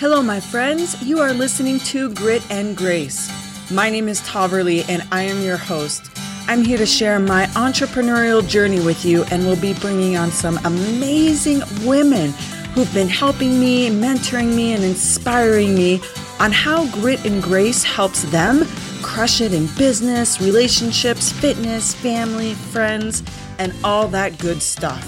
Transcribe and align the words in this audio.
Hello, 0.00 0.22
my 0.22 0.40
friends. 0.40 0.96
You 1.02 1.18
are 1.18 1.34
listening 1.34 1.78
to 1.80 2.08
Grit 2.14 2.42
and 2.50 2.74
Grace. 2.74 3.30
My 3.70 3.90
name 3.90 4.08
is 4.08 4.22
Tahverlee, 4.22 4.88
and 4.88 5.06
I 5.12 5.24
am 5.24 5.42
your 5.42 5.58
host. 5.58 6.10
I'm 6.48 6.64
here 6.64 6.78
to 6.78 6.86
share 6.86 7.18
my 7.18 7.44
entrepreneurial 7.48 8.48
journey 8.48 8.80
with 8.80 9.04
you, 9.04 9.24
and 9.24 9.42
we'll 9.42 9.60
be 9.60 9.74
bringing 9.74 10.16
on 10.16 10.30
some 10.30 10.58
amazing 10.64 11.60
women 11.84 12.30
who've 12.72 12.92
been 12.94 13.10
helping 13.10 13.60
me, 13.60 13.90
mentoring 13.90 14.56
me, 14.56 14.72
and 14.72 14.82
inspiring 14.82 15.74
me 15.74 16.00
on 16.38 16.50
how 16.50 16.90
grit 16.92 17.22
and 17.26 17.42
grace 17.42 17.84
helps 17.84 18.22
them 18.30 18.64
crush 19.02 19.42
it 19.42 19.52
in 19.52 19.66
business, 19.76 20.40
relationships, 20.40 21.30
fitness, 21.30 21.94
family, 21.94 22.54
friends, 22.54 23.22
and 23.58 23.74
all 23.84 24.08
that 24.08 24.38
good 24.38 24.62
stuff. 24.62 25.04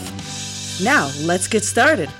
Now, 0.84 1.10
let's 1.22 1.48
get 1.48 1.64
started. 1.64 2.10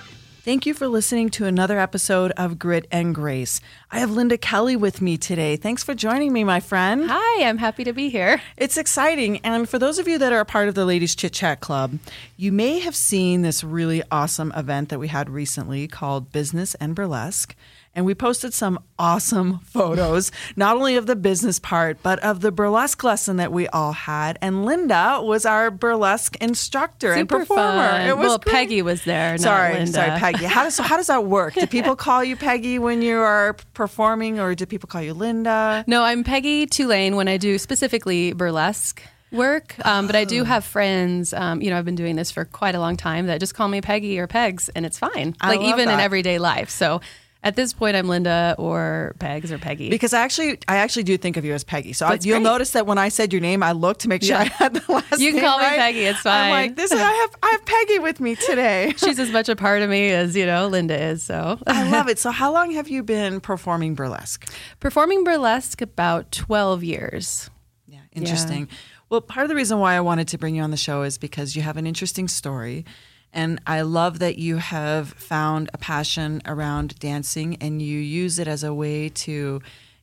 Thank 0.44 0.66
you 0.66 0.74
for 0.74 0.88
listening 0.88 1.30
to 1.30 1.44
another 1.44 1.78
episode 1.78 2.32
of 2.32 2.58
Grit 2.58 2.88
and 2.90 3.14
Grace. 3.14 3.60
I 3.92 4.00
have 4.00 4.10
Linda 4.10 4.36
Kelly 4.36 4.74
with 4.74 5.00
me 5.00 5.16
today. 5.16 5.54
Thanks 5.54 5.84
for 5.84 5.94
joining 5.94 6.32
me, 6.32 6.42
my 6.42 6.58
friend. 6.58 7.04
Hi, 7.08 7.44
I'm 7.44 7.58
happy 7.58 7.84
to 7.84 7.92
be 7.92 8.08
here. 8.08 8.42
It's 8.56 8.76
exciting. 8.76 9.38
And 9.44 9.68
for 9.68 9.78
those 9.78 10.00
of 10.00 10.08
you 10.08 10.18
that 10.18 10.32
are 10.32 10.40
a 10.40 10.44
part 10.44 10.66
of 10.66 10.74
the 10.74 10.84
Ladies 10.84 11.14
Chit 11.14 11.32
Chat 11.32 11.60
Club, 11.60 12.00
you 12.36 12.50
may 12.50 12.80
have 12.80 12.96
seen 12.96 13.42
this 13.42 13.62
really 13.62 14.02
awesome 14.10 14.52
event 14.56 14.88
that 14.88 14.98
we 14.98 15.06
had 15.06 15.30
recently 15.30 15.86
called 15.86 16.32
Business 16.32 16.74
and 16.74 16.96
Burlesque 16.96 17.54
and 17.94 18.06
we 18.06 18.14
posted 18.14 18.54
some 18.54 18.78
awesome 18.98 19.58
photos, 19.64 20.32
not 20.56 20.76
only 20.76 20.96
of 20.96 21.06
the 21.06 21.16
business 21.16 21.58
part, 21.58 21.98
but 22.02 22.18
of 22.20 22.40
the 22.40 22.50
burlesque 22.50 23.02
lesson 23.04 23.36
that 23.36 23.52
we 23.52 23.68
all 23.68 23.92
had. 23.92 24.38
And 24.40 24.64
Linda 24.64 25.20
was 25.22 25.44
our 25.44 25.70
burlesque 25.70 26.36
instructor 26.40 27.14
Super 27.14 27.36
and 27.36 27.48
performer. 27.48 27.88
Fun. 27.88 28.08
It 28.08 28.16
was 28.16 28.28
well, 28.28 28.38
great. 28.38 28.52
Peggy 28.52 28.82
was 28.82 29.04
there. 29.04 29.36
Sorry, 29.38 29.74
Linda. 29.74 29.92
sorry, 29.92 30.10
Peggy. 30.18 30.44
How 30.44 30.64
does 30.64 30.74
so 30.74 30.82
how 30.82 30.96
does 30.96 31.08
that 31.08 31.26
work? 31.26 31.54
Do 31.54 31.66
people 31.66 31.96
call 32.02 32.24
you 32.24 32.36
Peggy 32.36 32.78
when 32.78 33.02
you 33.02 33.18
are 33.18 33.56
performing, 33.74 34.40
or 34.40 34.54
do 34.54 34.66
people 34.66 34.86
call 34.86 35.02
you 35.02 35.14
Linda? 35.14 35.84
No, 35.86 36.02
I'm 36.02 36.24
Peggy 36.24 36.66
Tulane 36.66 37.16
when 37.16 37.28
I 37.28 37.36
do 37.36 37.58
specifically 37.58 38.32
burlesque 38.32 39.02
work. 39.30 39.74
Um, 39.84 40.06
but 40.06 40.14
I 40.14 40.24
do 40.24 40.44
have 40.44 40.64
friends. 40.64 41.32
Um, 41.32 41.62
you 41.62 41.70
know, 41.70 41.78
I've 41.78 41.84
been 41.84 41.94
doing 41.94 42.16
this 42.16 42.30
for 42.30 42.44
quite 42.44 42.74
a 42.74 42.80
long 42.80 42.96
time 42.96 43.26
that 43.26 43.40
just 43.40 43.54
call 43.54 43.68
me 43.68 43.80
Peggy 43.80 44.18
or 44.18 44.26
Pegs, 44.26 44.68
and 44.70 44.86
it's 44.86 44.98
fine. 44.98 45.34
I 45.40 45.56
like 45.56 45.60
even 45.60 45.88
in 45.88 46.00
everyday 46.00 46.38
life. 46.38 46.70
So. 46.70 47.00
At 47.44 47.56
this 47.56 47.72
point, 47.72 47.96
I'm 47.96 48.06
Linda 48.06 48.54
or 48.56 49.16
Pegs 49.18 49.50
or 49.50 49.58
Peggy. 49.58 49.90
Because 49.90 50.12
I 50.14 50.20
actually, 50.20 50.60
I 50.68 50.76
actually 50.76 51.02
do 51.02 51.16
think 51.18 51.36
of 51.36 51.44
you 51.44 51.52
as 51.54 51.64
Peggy. 51.64 51.92
So 51.92 52.06
I, 52.06 52.12
you'll 52.22 52.36
great. 52.38 52.42
notice 52.44 52.70
that 52.70 52.86
when 52.86 52.98
I 52.98 53.08
said 53.08 53.32
your 53.32 53.42
name, 53.42 53.64
I 53.64 53.72
looked 53.72 54.02
to 54.02 54.08
make 54.08 54.22
sure 54.22 54.36
Yeah. 54.36 54.42
I 54.42 54.44
had 54.44 54.74
the 54.74 54.92
last. 54.92 55.10
Name. 55.10 55.20
You 55.20 55.32
can 55.32 55.40
name 55.40 55.44
call 55.44 55.58
me 55.58 55.64
right. 55.64 55.78
Peggy, 55.78 56.04
it's 56.04 56.20
fine. 56.20 56.44
I'm 56.44 56.50
like 56.50 56.76
this. 56.76 56.92
Is, 56.92 57.00
I 57.00 57.10
have 57.10 57.34
I 57.42 57.48
have 57.50 57.64
Peggy 57.64 57.98
with 57.98 58.20
me 58.20 58.36
today. 58.36 58.94
She's 58.96 59.18
as 59.18 59.30
much 59.32 59.48
a 59.48 59.56
part 59.56 59.82
of 59.82 59.90
me 59.90 60.10
as 60.10 60.36
you 60.36 60.46
know 60.46 60.68
Linda 60.68 60.96
is. 61.00 61.24
So 61.24 61.58
I 61.66 61.90
love 61.90 62.08
it. 62.08 62.18
So 62.22 62.30
how 62.30 62.52
long 62.52 62.70
have 62.72 62.88
you 62.88 63.02
been 63.02 63.40
performing 63.40 63.94
burlesque? 63.96 64.48
performing 64.78 65.24
burlesque 65.24 65.82
about 65.82 66.30
12 66.30 66.84
years. 66.84 67.50
Yeah, 67.88 67.98
interesting. 68.12 68.68
Well, 69.08 69.20
part 69.20 69.44
of 69.44 69.48
the 69.48 69.56
reason 69.56 69.78
why 69.80 69.94
I 69.94 70.00
wanted 70.00 70.28
to 70.28 70.38
bring 70.38 70.54
you 70.54 70.62
on 70.62 70.70
the 70.70 70.76
show 70.76 71.02
is 71.02 71.18
because 71.18 71.56
you 71.56 71.62
have 71.62 71.76
an 71.76 71.86
interesting 71.86 72.28
story. 72.28 72.84
And 73.32 73.60
I 73.66 73.80
love 73.80 74.18
that 74.18 74.38
you 74.38 74.58
have 74.58 75.10
found 75.10 75.70
a 75.72 75.78
passion 75.78 76.42
around 76.44 76.98
dancing 76.98 77.56
and 77.60 77.80
you 77.80 77.98
use 77.98 78.38
it 78.38 78.46
as 78.46 78.62
a 78.62 78.74
way 78.74 79.08
to 79.08 79.62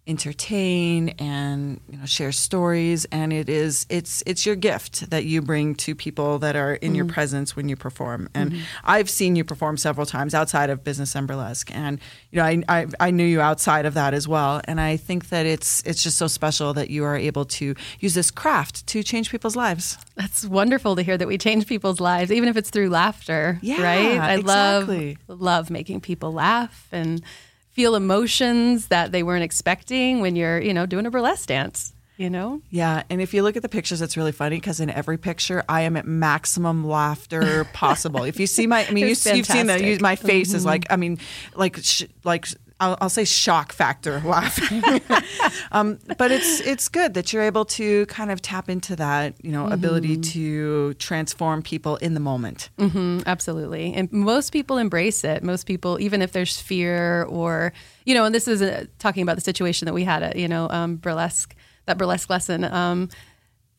entertain 0.10 1.10
and 1.20 1.80
you 1.88 1.98
know 1.98 2.06
share 2.06 2.32
stories 2.32 3.06
and 3.12 3.32
it 3.32 3.48
is 3.48 3.86
it's 3.90 4.24
it's 4.26 4.46
your 4.46 4.56
gift 4.56 5.10
that 5.12 5.24
you 5.24 5.42
bring 5.42 5.76
to 5.76 5.94
people 5.94 6.40
that 6.40 6.56
are 6.56 6.74
in 6.74 6.96
your 6.96 7.06
mm-hmm. 7.06 7.14
presence 7.14 7.56
when 7.56 7.70
you 7.70 7.76
perform 7.76 8.28
and 8.34 8.52
mm-hmm. 8.52 8.62
I've 8.84 9.10
seen 9.10 9.36
you 9.36 9.44
perform 9.44 9.78
several 9.78 10.08
times 10.08 10.34
outside 10.34 10.72
of 10.72 10.84
business 10.84 11.16
and 11.16 11.28
burlesque 11.28 11.70
and 11.74 12.00
you 12.32 12.38
know 12.38 12.44
I, 12.46 12.64
I 12.68 12.88
I 13.00 13.12
knew 13.12 13.24
you 13.24 13.40
outside 13.40 13.86
of 13.86 13.94
that 13.94 14.14
as 14.16 14.28
well 14.28 14.62
and 14.66 14.82
I 14.82 14.98
think 14.98 15.30
that 15.30 15.46
it's 15.46 15.84
it's 15.84 16.02
just 16.02 16.18
so 16.18 16.28
special 16.28 16.74
that 16.74 16.90
you 16.90 17.04
are 17.04 17.16
able 17.16 17.46
to 17.46 17.76
use 18.00 18.16
this 18.16 18.32
craft 18.32 18.88
to 18.88 19.04
change 19.04 19.30
people's 19.30 19.56
lives 19.56 19.98
That's 20.20 20.46
wonderful 20.46 20.98
to 20.98 21.02
hear 21.02 21.18
that 21.18 21.30
we 21.30 21.38
change 21.38 21.66
people's 21.66 22.02
lives, 22.02 22.30
even 22.30 22.50
if 22.50 22.58
it's 22.58 22.70
through 22.70 22.90
laughter. 22.90 23.58
Yeah, 23.62 23.82
right. 23.82 24.20
I 24.20 24.34
exactly. 24.34 25.18
love 25.30 25.42
love 25.42 25.70
making 25.70 26.02
people 26.02 26.34
laugh 26.34 26.90
and 26.92 27.22
feel 27.80 27.96
emotions 27.96 28.88
that 28.88 29.14
they 29.14 29.24
weren't 29.24 29.42
expecting 29.42 30.20
when 30.20 30.36
you're, 30.36 30.60
you 30.60 30.74
know, 30.74 30.86
doing 30.86 31.06
a 31.06 31.10
burlesque 31.10 31.48
dance. 31.48 31.94
You 32.18 32.30
know, 32.30 32.62
Yeah, 32.70 33.04
and 33.10 33.22
if 33.22 33.34
you 33.34 33.42
look 33.42 33.56
at 33.56 33.62
the 33.62 33.70
pictures, 33.70 34.02
it's 34.02 34.18
really 34.18 34.34
funny 34.34 34.58
because 34.58 34.82
in 34.82 34.90
every 34.90 35.18
picture, 35.18 35.64
I 35.70 35.84
am 35.84 35.96
at 35.96 36.06
maximum 36.06 36.86
laughter 36.86 37.64
possible. 37.74 38.26
if 38.26 38.38
you 38.38 38.48
see 38.48 38.68
my, 38.68 38.86
I 38.86 38.92
mean, 38.92 39.06
you, 39.06 39.12
you've 39.12 39.46
seen 39.46 39.68
that. 39.68 39.82
You, 39.82 39.98
my 40.02 40.18
face 40.18 40.54
is 40.54 40.66
like, 40.66 40.88
I 40.90 40.98
mean, 40.98 41.20
like, 41.56 41.78
sh- 41.78 42.04
like. 42.26 42.48
I'll, 42.80 42.98
I'll 43.02 43.10
say 43.10 43.26
shock 43.26 43.74
factor 43.74 44.22
laughing, 44.26 44.84
um, 45.72 46.00
but 46.18 46.32
it's 46.32 46.62
it's 46.62 46.88
good 46.88 47.14
that 47.16 47.34
you're 47.34 47.44
able 47.44 47.66
to 47.66 48.06
kind 48.06 48.32
of 48.32 48.42
tap 48.42 48.70
into 48.70 48.96
that 48.96 49.34
you 49.44 49.52
know 49.52 49.68
ability 49.68 50.18
to 50.18 50.94
transform 50.96 51.62
people 51.62 51.98
in 51.98 52.14
the 52.14 52.20
moment. 52.20 52.70
Mm, 52.78 53.26
absolutely. 53.26 53.94
And 53.94 54.12
most 54.12 54.52
people 54.52 54.78
embrace 54.78 55.24
it. 55.24 55.44
Most 55.44 55.66
people, 55.66 56.00
even 56.00 56.22
if 56.22 56.32
there's 56.32 56.60
fear 56.60 57.24
or, 57.24 57.74
you 58.06 58.14
know, 58.14 58.26
and 58.26 58.34
this 58.34 58.48
is 58.48 58.62
uh 58.62 58.86
talking 58.98 59.24
about 59.24 59.36
the 59.36 59.42
situation 59.42 59.86
that 59.86 59.94
we 59.94 60.04
had 60.04 60.24
at, 60.24 60.36
you 60.36 60.48
know, 60.48 60.70
um, 60.70 60.96
burlesque, 60.96 61.56
that 61.86 61.98
burlesque 61.98 62.30
lesson. 62.30 62.64
Um, 62.64 63.10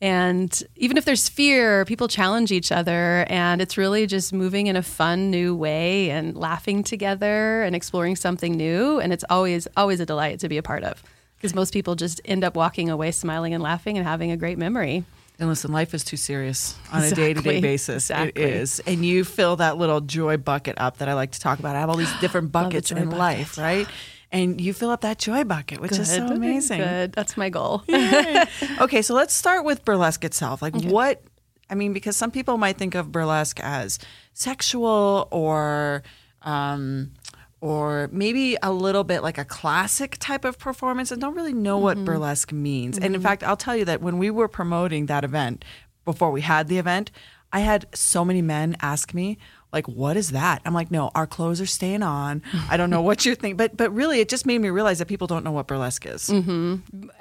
and 0.01 0.63
even 0.75 0.97
if 0.97 1.05
there's 1.05 1.29
fear, 1.29 1.85
people 1.85 2.07
challenge 2.07 2.51
each 2.51 2.71
other. 2.71 3.25
And 3.29 3.61
it's 3.61 3.77
really 3.77 4.07
just 4.07 4.33
moving 4.33 4.65
in 4.65 4.75
a 4.75 4.81
fun, 4.81 5.29
new 5.29 5.55
way 5.55 6.09
and 6.09 6.35
laughing 6.35 6.83
together 6.83 7.61
and 7.61 7.75
exploring 7.75 8.15
something 8.15 8.53
new. 8.53 8.99
And 8.99 9.13
it's 9.13 9.23
always, 9.29 9.67
always 9.77 9.99
a 9.99 10.05
delight 10.05 10.39
to 10.39 10.49
be 10.49 10.57
a 10.57 10.63
part 10.63 10.83
of 10.83 11.03
because 11.37 11.53
most 11.53 11.71
people 11.71 11.95
just 11.95 12.19
end 12.25 12.43
up 12.43 12.55
walking 12.55 12.89
away 12.89 13.11
smiling 13.11 13.53
and 13.53 13.61
laughing 13.61 13.97
and 13.97 14.05
having 14.05 14.31
a 14.31 14.37
great 14.37 14.57
memory. 14.57 15.05
And 15.39 15.49
listen, 15.49 15.71
life 15.71 15.93
is 15.93 16.03
too 16.03 16.17
serious 16.17 16.75
on 16.91 17.03
a 17.03 17.11
day 17.11 17.33
to 17.33 17.41
day 17.41 17.61
basis. 17.61 18.09
Exactly. 18.09 18.43
It 18.43 18.49
is. 18.55 18.79
And 18.85 19.03
you 19.05 19.23
fill 19.23 19.55
that 19.55 19.77
little 19.77 20.01
joy 20.01 20.37
bucket 20.37 20.79
up 20.79 20.97
that 20.97 21.09
I 21.09 21.13
like 21.13 21.31
to 21.31 21.39
talk 21.39 21.57
about. 21.59 21.75
I 21.75 21.79
have 21.79 21.89
all 21.89 21.97
these 21.97 22.13
different 22.21 22.51
buckets 22.51 22.91
in 22.91 23.05
bucket. 23.05 23.17
life, 23.17 23.57
right? 23.57 23.87
And 24.31 24.61
you 24.61 24.73
fill 24.73 24.91
up 24.91 25.01
that 25.01 25.17
joy 25.17 25.43
bucket, 25.43 25.81
which 25.81 25.97
is 25.97 26.09
so 26.09 26.25
amazing. 26.31 26.79
Good. 26.79 27.11
That's 27.11 27.35
my 27.35 27.49
goal. 27.49 27.83
okay, 28.79 29.01
so 29.01 29.13
let's 29.13 29.33
start 29.33 29.65
with 29.65 29.83
burlesque 29.83 30.23
itself. 30.23 30.61
Like, 30.61 30.75
what, 30.83 31.21
I 31.69 31.75
mean, 31.75 31.91
because 31.91 32.15
some 32.15 32.31
people 32.31 32.57
might 32.57 32.77
think 32.77 32.95
of 32.95 33.11
burlesque 33.11 33.59
as 33.59 33.99
sexual 34.33 35.27
or, 35.31 36.03
um, 36.43 37.11
or 37.59 38.09
maybe 38.11 38.57
a 38.63 38.71
little 38.71 39.03
bit 39.03 39.21
like 39.21 39.37
a 39.37 39.45
classic 39.45 40.17
type 40.17 40.45
of 40.45 40.57
performance 40.57 41.11
and 41.11 41.19
don't 41.19 41.35
really 41.35 41.53
know 41.53 41.77
what 41.77 42.03
burlesque 42.05 42.53
means. 42.53 42.97
And 42.97 43.13
in 43.13 43.21
fact, 43.21 43.43
I'll 43.43 43.57
tell 43.57 43.75
you 43.75 43.85
that 43.85 44.01
when 44.01 44.17
we 44.17 44.31
were 44.31 44.47
promoting 44.47 45.07
that 45.07 45.23
event, 45.23 45.63
before 46.05 46.31
we 46.31 46.41
had 46.41 46.69
the 46.69 46.77
event, 46.77 47.11
I 47.53 47.59
had 47.59 47.85
so 47.93 48.23
many 48.23 48.41
men 48.41 48.77
ask 48.81 49.13
me, 49.13 49.37
like, 49.73 49.87
what 49.87 50.17
is 50.17 50.31
that? 50.31 50.61
I'm 50.65 50.73
like, 50.73 50.91
no, 50.91 51.11
our 51.15 51.25
clothes 51.25 51.61
are 51.61 51.65
staying 51.65 52.03
on. 52.03 52.41
I 52.69 52.75
don't 52.77 52.89
know 52.89 53.01
what 53.01 53.25
you 53.25 53.35
think, 53.35 53.57
but 53.57 53.77
but 53.77 53.89
really, 53.91 54.19
it 54.19 54.27
just 54.29 54.45
made 54.45 54.59
me 54.59 54.69
realize 54.69 54.99
that 54.99 55.07
people 55.07 55.27
don't 55.27 55.43
know 55.43 55.51
what 55.51 55.67
burlesque 55.67 56.05
is. 56.05 56.29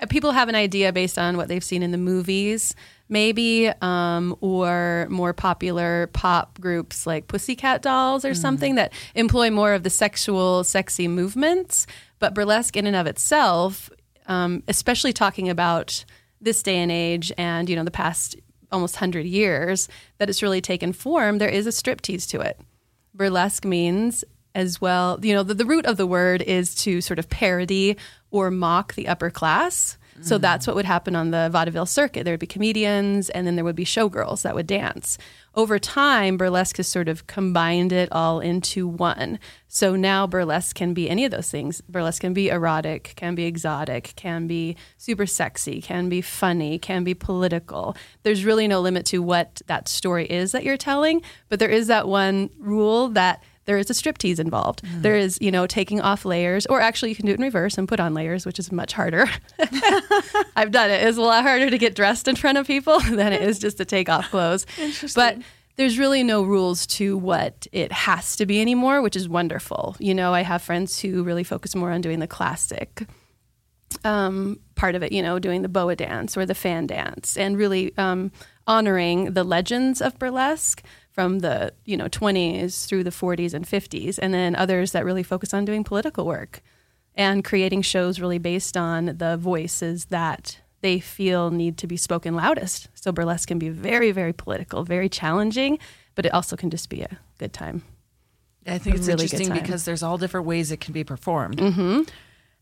people 0.09 0.33
have 0.33 0.49
an 0.49 0.55
idea 0.56 0.93
based 0.93 1.19
on 1.19 1.37
what 1.37 1.49
they've 1.49 1.62
seen 1.62 1.83
in 1.83 1.93
the 1.93 1.99
movies, 1.99 2.75
maybe, 3.09 3.71
um, 3.81 4.37
or 4.41 5.06
more 5.10 5.33
popular 5.33 6.09
pop 6.12 6.60
groups 6.60 7.06
like 7.06 7.28
Pussycat 7.28 7.83
Dolls 7.83 8.25
or 8.25 8.34
something 8.34 8.75
that 8.75 8.93
employ 9.15 9.50
more 9.50 9.72
of 9.72 9.83
the 9.84 9.91
sexual, 9.91 10.65
sexy 10.65 11.06
movements. 11.09 11.87
But 12.19 12.34
burlesque, 12.34 12.77
in 12.77 12.87
and 12.87 12.97
of 12.97 13.06
itself, 13.06 13.91
um, 14.27 14.62
especially 14.69 15.12
talking 15.12 15.49
about 15.49 16.05
this 16.41 16.62
day 16.62 16.77
and 16.77 16.91
age 16.91 17.31
and 17.37 17.69
you 17.69 17.77
know 17.77 17.84
the 17.84 17.91
past 17.91 18.37
almost 18.73 18.97
hundred 18.97 19.27
years 19.27 19.89
that 20.19 20.29
it's 20.29 20.43
really 20.43 20.61
taken 20.61 20.93
form, 20.93 21.39
there 21.39 21.49
is 21.49 21.67
a 21.67 21.71
striptease 21.71 22.29
to 22.31 22.41
it. 22.41 22.61
Burlesque 23.15 23.65
means 23.65 24.25
as 24.55 24.81
well 24.81 25.19
you 25.23 25.33
know 25.33 25.43
the, 25.43 25.55
the 25.55 25.65
root 25.65 25.87
of 25.87 25.97
the 25.97 26.07
word 26.07 26.43
is 26.43 26.75
to 26.75 27.01
sort 27.01 27.19
of 27.19 27.28
parody 27.28 27.97
or 28.31 28.51
mock 28.51 28.95
the 28.95 29.07
upper 29.07 29.31
class 29.31 29.97
so 30.22 30.39
that's 30.39 30.67
what 30.67 30.77
would 30.77 30.84
happen 30.84 31.17
on 31.17 31.31
the 31.31 31.49
vaudeville 31.51 31.87
circuit. 31.87 32.25
There 32.25 32.33
would 32.33 32.41
be 32.41 32.47
comedians 32.47 33.31
and 33.31 33.47
then 33.47 33.57
there 33.57 33.65
would 33.65 33.77
be 33.77 33.84
showgirls 33.84 34.43
that 34.43 34.55
would 34.55 34.67
dance. 34.67 35.19
Over 35.55 35.78
time 35.78 36.37
burlesque 36.37 36.77
has 36.77 36.87
sort 36.87 37.09
of 37.09 37.27
combined 37.27 37.93
it 37.93 38.11
all 38.13 38.41
into 38.41 38.87
one. 38.87 39.39
So 39.69 39.97
now 39.97 40.27
burlesque 40.27 40.77
can 40.77 40.95
be 40.95 41.09
any 41.09 41.25
of 41.25 41.31
those 41.31 41.51
things. 41.51 41.81
Burlesque 41.83 42.21
can 42.21 42.34
be 42.34 42.49
erotic 42.49 43.15
can 43.17 43.34
be 43.34 43.45
exotic 43.45 44.13
can 44.17 44.47
be 44.47 44.77
super 44.97 45.27
sexy 45.27 45.81
can 45.81 46.09
be 46.09 46.21
funny 46.21 46.78
can 46.78 47.03
be 47.05 47.15
political. 47.15 47.97
There's 48.23 48.45
really 48.45 48.69
no 48.69 48.81
limit 48.81 49.07
to 49.07 49.21
what 49.21 49.63
that 49.66 49.89
story 49.89 50.27
is 50.27 50.53
that 50.53 50.65
you're 50.65 50.77
telling 50.77 51.23
but 51.49 51.59
there 51.59 51.71
is 51.71 51.87
that 51.87 52.09
one 52.09 52.51
rule 52.59 53.09
that 53.09 53.43
there 53.71 53.78
is 53.78 53.89
a 53.89 53.93
striptease 53.93 54.41
involved. 54.41 54.83
There 55.01 55.15
is, 55.15 55.39
you 55.41 55.53
know, 55.53 55.65
taking 55.65 56.01
off 56.01 56.25
layers, 56.25 56.67
or 56.67 56.81
actually 56.81 57.11
you 57.11 57.15
can 57.15 57.25
do 57.25 57.31
it 57.31 57.37
in 57.37 57.43
reverse 57.43 57.78
and 57.78 57.87
put 57.87 58.01
on 58.01 58.15
layers, 58.15 58.45
which 58.45 58.59
is 58.59 58.72
much 58.72 58.93
harder. 58.93 59.31
I've 60.57 60.72
done 60.72 60.91
it. 60.91 61.07
It's 61.07 61.17
a 61.17 61.22
lot 61.22 61.45
harder 61.45 61.71
to 61.71 61.78
get 61.78 61.95
dressed 61.95 62.27
in 62.27 62.34
front 62.34 62.59
of 62.59 62.67
people 62.67 62.99
than 63.13 63.33
it 63.33 63.43
is 63.43 63.61
just 63.61 63.77
to 63.77 63.84
take 63.84 64.09
off 64.09 64.28
clothes. 64.31 64.67
But 65.15 65.39
there's 65.77 66.01
really 66.01 66.25
no 66.25 66.43
rules 66.43 66.84
to 66.99 67.17
what 67.17 67.69
it 67.71 67.93
has 67.93 68.34
to 68.37 68.45
be 68.45 68.61
anymore, 68.61 69.03
which 69.03 69.15
is 69.15 69.28
wonderful. 69.28 69.95
You 70.01 70.15
know, 70.15 70.34
I 70.34 70.41
have 70.41 70.63
friends 70.63 70.99
who 70.99 71.23
really 71.23 71.45
focus 71.45 71.77
more 71.77 71.93
on 71.93 72.01
doing 72.01 72.19
the 72.19 72.27
classic 72.27 73.07
um, 74.03 74.59
part 74.75 74.97
of 74.97 75.05
it, 75.05 75.13
you 75.13 75.23
know, 75.23 75.39
doing 75.39 75.63
the 75.63 75.69
boa 75.69 75.95
dance 75.95 76.37
or 76.37 76.45
the 76.45 76.57
fan 76.57 76.89
dance 76.89 77.37
and 77.37 77.57
really 77.57 77.97
um, 77.97 78.33
honoring 78.66 79.34
the 79.34 79.45
legends 79.45 80.03
of 80.03 80.19
burlesque 80.19 80.83
from 81.10 81.41
the, 81.41 81.72
you 81.84 81.97
know, 81.97 82.09
20s 82.09 82.86
through 82.86 83.04
the 83.04 83.10
40s 83.10 83.54
and 83.54 83.66
50s. 83.66 84.18
And 84.21 84.33
then 84.33 84.54
others 84.57 84.92
that 84.92 85.04
really 85.04 85.22
focus 85.22 85.53
on 85.53 85.65
doing 85.65 85.84
political 85.84 86.24
work 86.24 86.62
and 87.15 87.45
creating 87.45 87.83
shows 87.83 88.21
really 88.21 88.39
based 88.39 88.77
on 88.77 89.16
the 89.18 89.36
voices 89.36 90.07
that 90.07 90.60
they 90.80 91.01
feel 91.01 91.51
need 91.51 91.77
to 91.78 91.86
be 91.86 91.97
spoken 91.97 92.34
loudest. 92.34 92.89
So 92.95 93.12
burlesque 93.12 93.48
can 93.48 93.59
be 93.59 93.68
very, 93.68 94.12
very 94.12 94.33
political, 94.33 94.84
very 94.84 95.09
challenging, 95.09 95.78
but 96.15 96.24
it 96.24 96.33
also 96.33 96.57
can 96.57 96.71
just 96.71 96.89
be 96.89 97.03
a 97.03 97.18
good 97.39 97.53
time. 97.53 97.83
I 98.66 98.78
think 98.78 98.97
A 98.97 98.98
it's 98.98 99.09
really 99.09 99.24
interesting 99.24 99.53
because 99.53 99.84
there's 99.84 100.03
all 100.03 100.18
different 100.18 100.47
ways 100.47 100.71
it 100.71 100.80
can 100.80 100.92
be 100.92 101.04
performed. 101.04 101.59
Mm-hmm. 101.59 102.03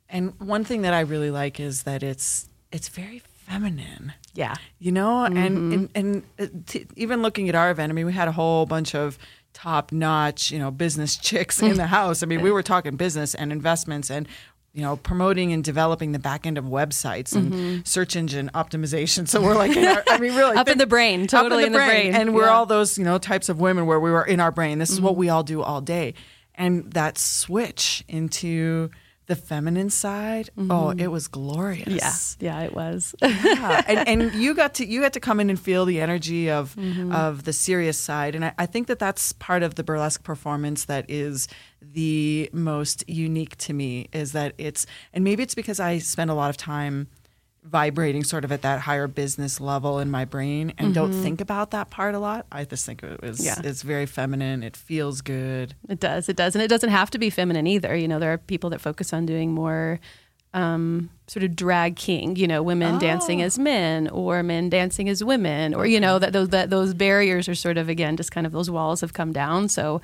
And 0.09 0.41
one 0.41 0.65
thing 0.65 0.83
that 0.83 0.95
I 0.95 1.01
really 1.01 1.31
like 1.31 1.61
is 1.61 1.83
that 1.83 2.03
it's 2.03 2.49
it's 2.73 2.89
very 2.89 3.23
feminine. 3.49 4.13
Yeah. 4.35 4.55
you 4.79 4.93
know 4.93 5.25
and 5.25 5.37
mm-hmm. 5.37 5.73
and, 5.73 5.91
and 5.95 6.23
uh, 6.39 6.47
t- 6.67 6.87
even 6.97 7.23
looking 7.23 7.49
at 7.49 7.55
our 7.55 7.71
event 7.71 7.91
i 7.91 7.93
mean 7.95 8.07
we 8.07 8.13
had 8.13 8.29
a 8.29 8.33
whole 8.33 8.67
bunch 8.67 8.95
of 8.95 9.19
top 9.53 9.91
notch 9.91 10.53
you 10.53 10.59
know 10.59 10.71
business 10.71 11.17
chicks 11.29 11.61
in 11.61 11.77
the 11.77 11.87
house 11.99 12.23
i 12.23 12.27
mean 12.27 12.41
we 12.43 12.51
were 12.53 12.63
talking 12.63 12.97
business 12.97 13.35
and 13.35 13.51
investments 13.51 14.11
and 14.11 14.29
you 14.75 14.83
know 14.83 14.97
promoting 14.97 15.53
and 15.53 15.65
developing 15.65 16.13
the 16.13 16.19
back 16.19 16.47
end 16.47 16.57
of 16.57 16.65
websites 16.67 17.35
and 17.35 17.53
mm-hmm. 17.53 17.81
search 17.85 18.15
engine 18.15 18.51
optimization 18.55 19.27
so 19.27 19.41
we're 19.41 19.57
like 19.57 19.77
in 19.77 19.85
our, 19.85 20.05
i 20.09 20.19
mean 20.19 20.35
really 20.37 20.57
Up 20.59 20.69
in 20.69 20.79
the 20.79 20.87
brain, 20.87 21.27
totally 21.27 21.65
in 21.65 21.73
the 21.73 21.79
brain. 21.79 22.15
and 22.15 22.35
we're 22.35 22.45
Yeah. 22.45 22.51
all 22.53 22.67
those 22.67 22.97
you 22.99 23.05
know 23.05 23.19
types 23.19 23.49
of 23.49 23.61
women 23.61 23.87
where 23.87 23.99
we 23.99 24.11
were 24.11 24.25
in 24.25 24.39
our 24.41 24.53
brain 24.53 24.79
this 24.79 24.91
is 24.91 25.01
what 25.01 25.13
mm-hmm. 25.13 25.21
we 25.21 25.29
all 25.31 25.43
do 25.43 25.63
all 25.63 25.81
day 25.81 26.15
and 26.55 26.93
that 26.93 27.19
switch 27.19 28.05
into 28.09 28.91
the 29.29 29.37
feminine 29.37 29.91
side 29.91 30.51
oh 30.57 30.63
mm-hmm. 30.63 31.01
it 31.01 31.11
was 31.11 31.29
glorious 31.29 31.87
Yeah. 31.87 32.13
Yeah, 32.41 32.61
it 32.63 32.75
was. 32.75 33.15
yeah. 33.23 33.83
and, 33.87 34.09
and 34.23 34.35
you 34.35 34.55
got 34.55 34.75
to 34.75 34.87
you 34.87 35.01
got 35.01 35.13
to 35.13 35.21
come 35.21 35.41
in 35.41 35.51
and 35.51 35.59
feel 35.59 35.85
the 35.85 36.01
energy 36.01 36.51
of 36.51 36.75
mm-hmm. 36.77 37.13
of 37.13 37.45
the 37.45 37.53
serious 37.53 37.99
side, 37.99 38.35
and 38.35 38.45
I, 38.45 38.53
I 38.59 38.67
think 38.67 38.87
that 38.87 38.99
that's 38.99 39.33
part 39.33 39.63
of 39.63 39.75
the 39.75 39.85
burlesque 39.85 40.23
performance 40.23 40.87
that 40.87 41.05
is 41.09 41.49
the 41.81 42.49
most 42.53 43.05
unique 43.09 43.57
to 43.59 43.73
me. 43.73 44.09
Is 44.13 44.33
that 44.33 44.55
it's 44.59 44.87
and 45.13 45.25
maybe 45.25 45.43
it's 45.43 45.55
because 45.55 45.81
I 45.81 45.99
spend 45.99 46.31
a 46.31 46.35
lot 46.35 46.51
of 46.51 46.57
time 46.57 47.09
vibrating 47.71 48.25
sort 48.25 48.45
of 48.45 48.53
at 48.53 48.63
that 48.63 48.81
higher 48.81 49.07
business 49.07 49.61
level 49.61 49.99
in 49.99 50.11
my 50.11 50.25
brain 50.25 50.73
and 50.79 50.95
don't 50.95 51.13
think 51.13 51.41
about 51.41 51.71
that 51.73 51.91
part 51.91 52.15
a 52.15 52.19
lot. 52.19 52.47
I 52.51 52.65
just 52.65 52.87
think 52.87 53.03
it 53.03 53.21
was 53.23 53.45
Yeah. 53.45 53.61
it's 53.63 53.83
very 53.83 54.07
feminine. 54.07 54.63
It 54.63 54.77
feels 54.77 55.21
good. 55.21 55.75
It 55.89 56.01
does. 56.01 56.29
It 56.29 56.37
does. 56.37 56.55
And 56.55 56.63
it 56.63 56.69
doesn't 56.69 56.89
have 56.91 57.11
to 57.11 57.19
be 57.19 57.31
feminine 57.31 57.67
either. 57.67 57.95
You 57.95 58.09
know, 58.09 58.19
there 58.19 58.33
are 58.33 58.39
people 58.39 58.71
that 58.71 58.81
focus 58.81 59.13
on 59.13 59.27
doing 59.27 59.53
more 59.53 60.01
um, 60.55 61.11
sort 61.27 61.45
of 61.45 61.55
drag 61.55 61.97
king, 61.97 62.37
you 62.37 62.47
know, 62.49 62.63
women 62.63 62.99
dancing 62.99 63.43
as 63.43 63.59
men 63.59 64.09
or 64.09 64.43
men 64.43 64.71
dancing 64.71 65.09
as 65.11 65.23
women 65.23 65.75
or, 65.75 65.87
you 65.87 66.01
know, 66.01 66.19
that 66.19 66.33
those, 66.33 66.49
that 66.49 66.71
those 66.71 66.95
barriers 66.95 67.51
are 67.51 67.55
sort 67.55 67.77
of, 67.77 67.91
again, 67.91 68.17
just 68.17 68.33
kind 68.33 68.47
of 68.47 68.53
those 68.53 68.71
walls 68.71 69.03
have 69.03 69.13
come 69.13 69.33
down. 69.33 69.69
So 69.69 70.01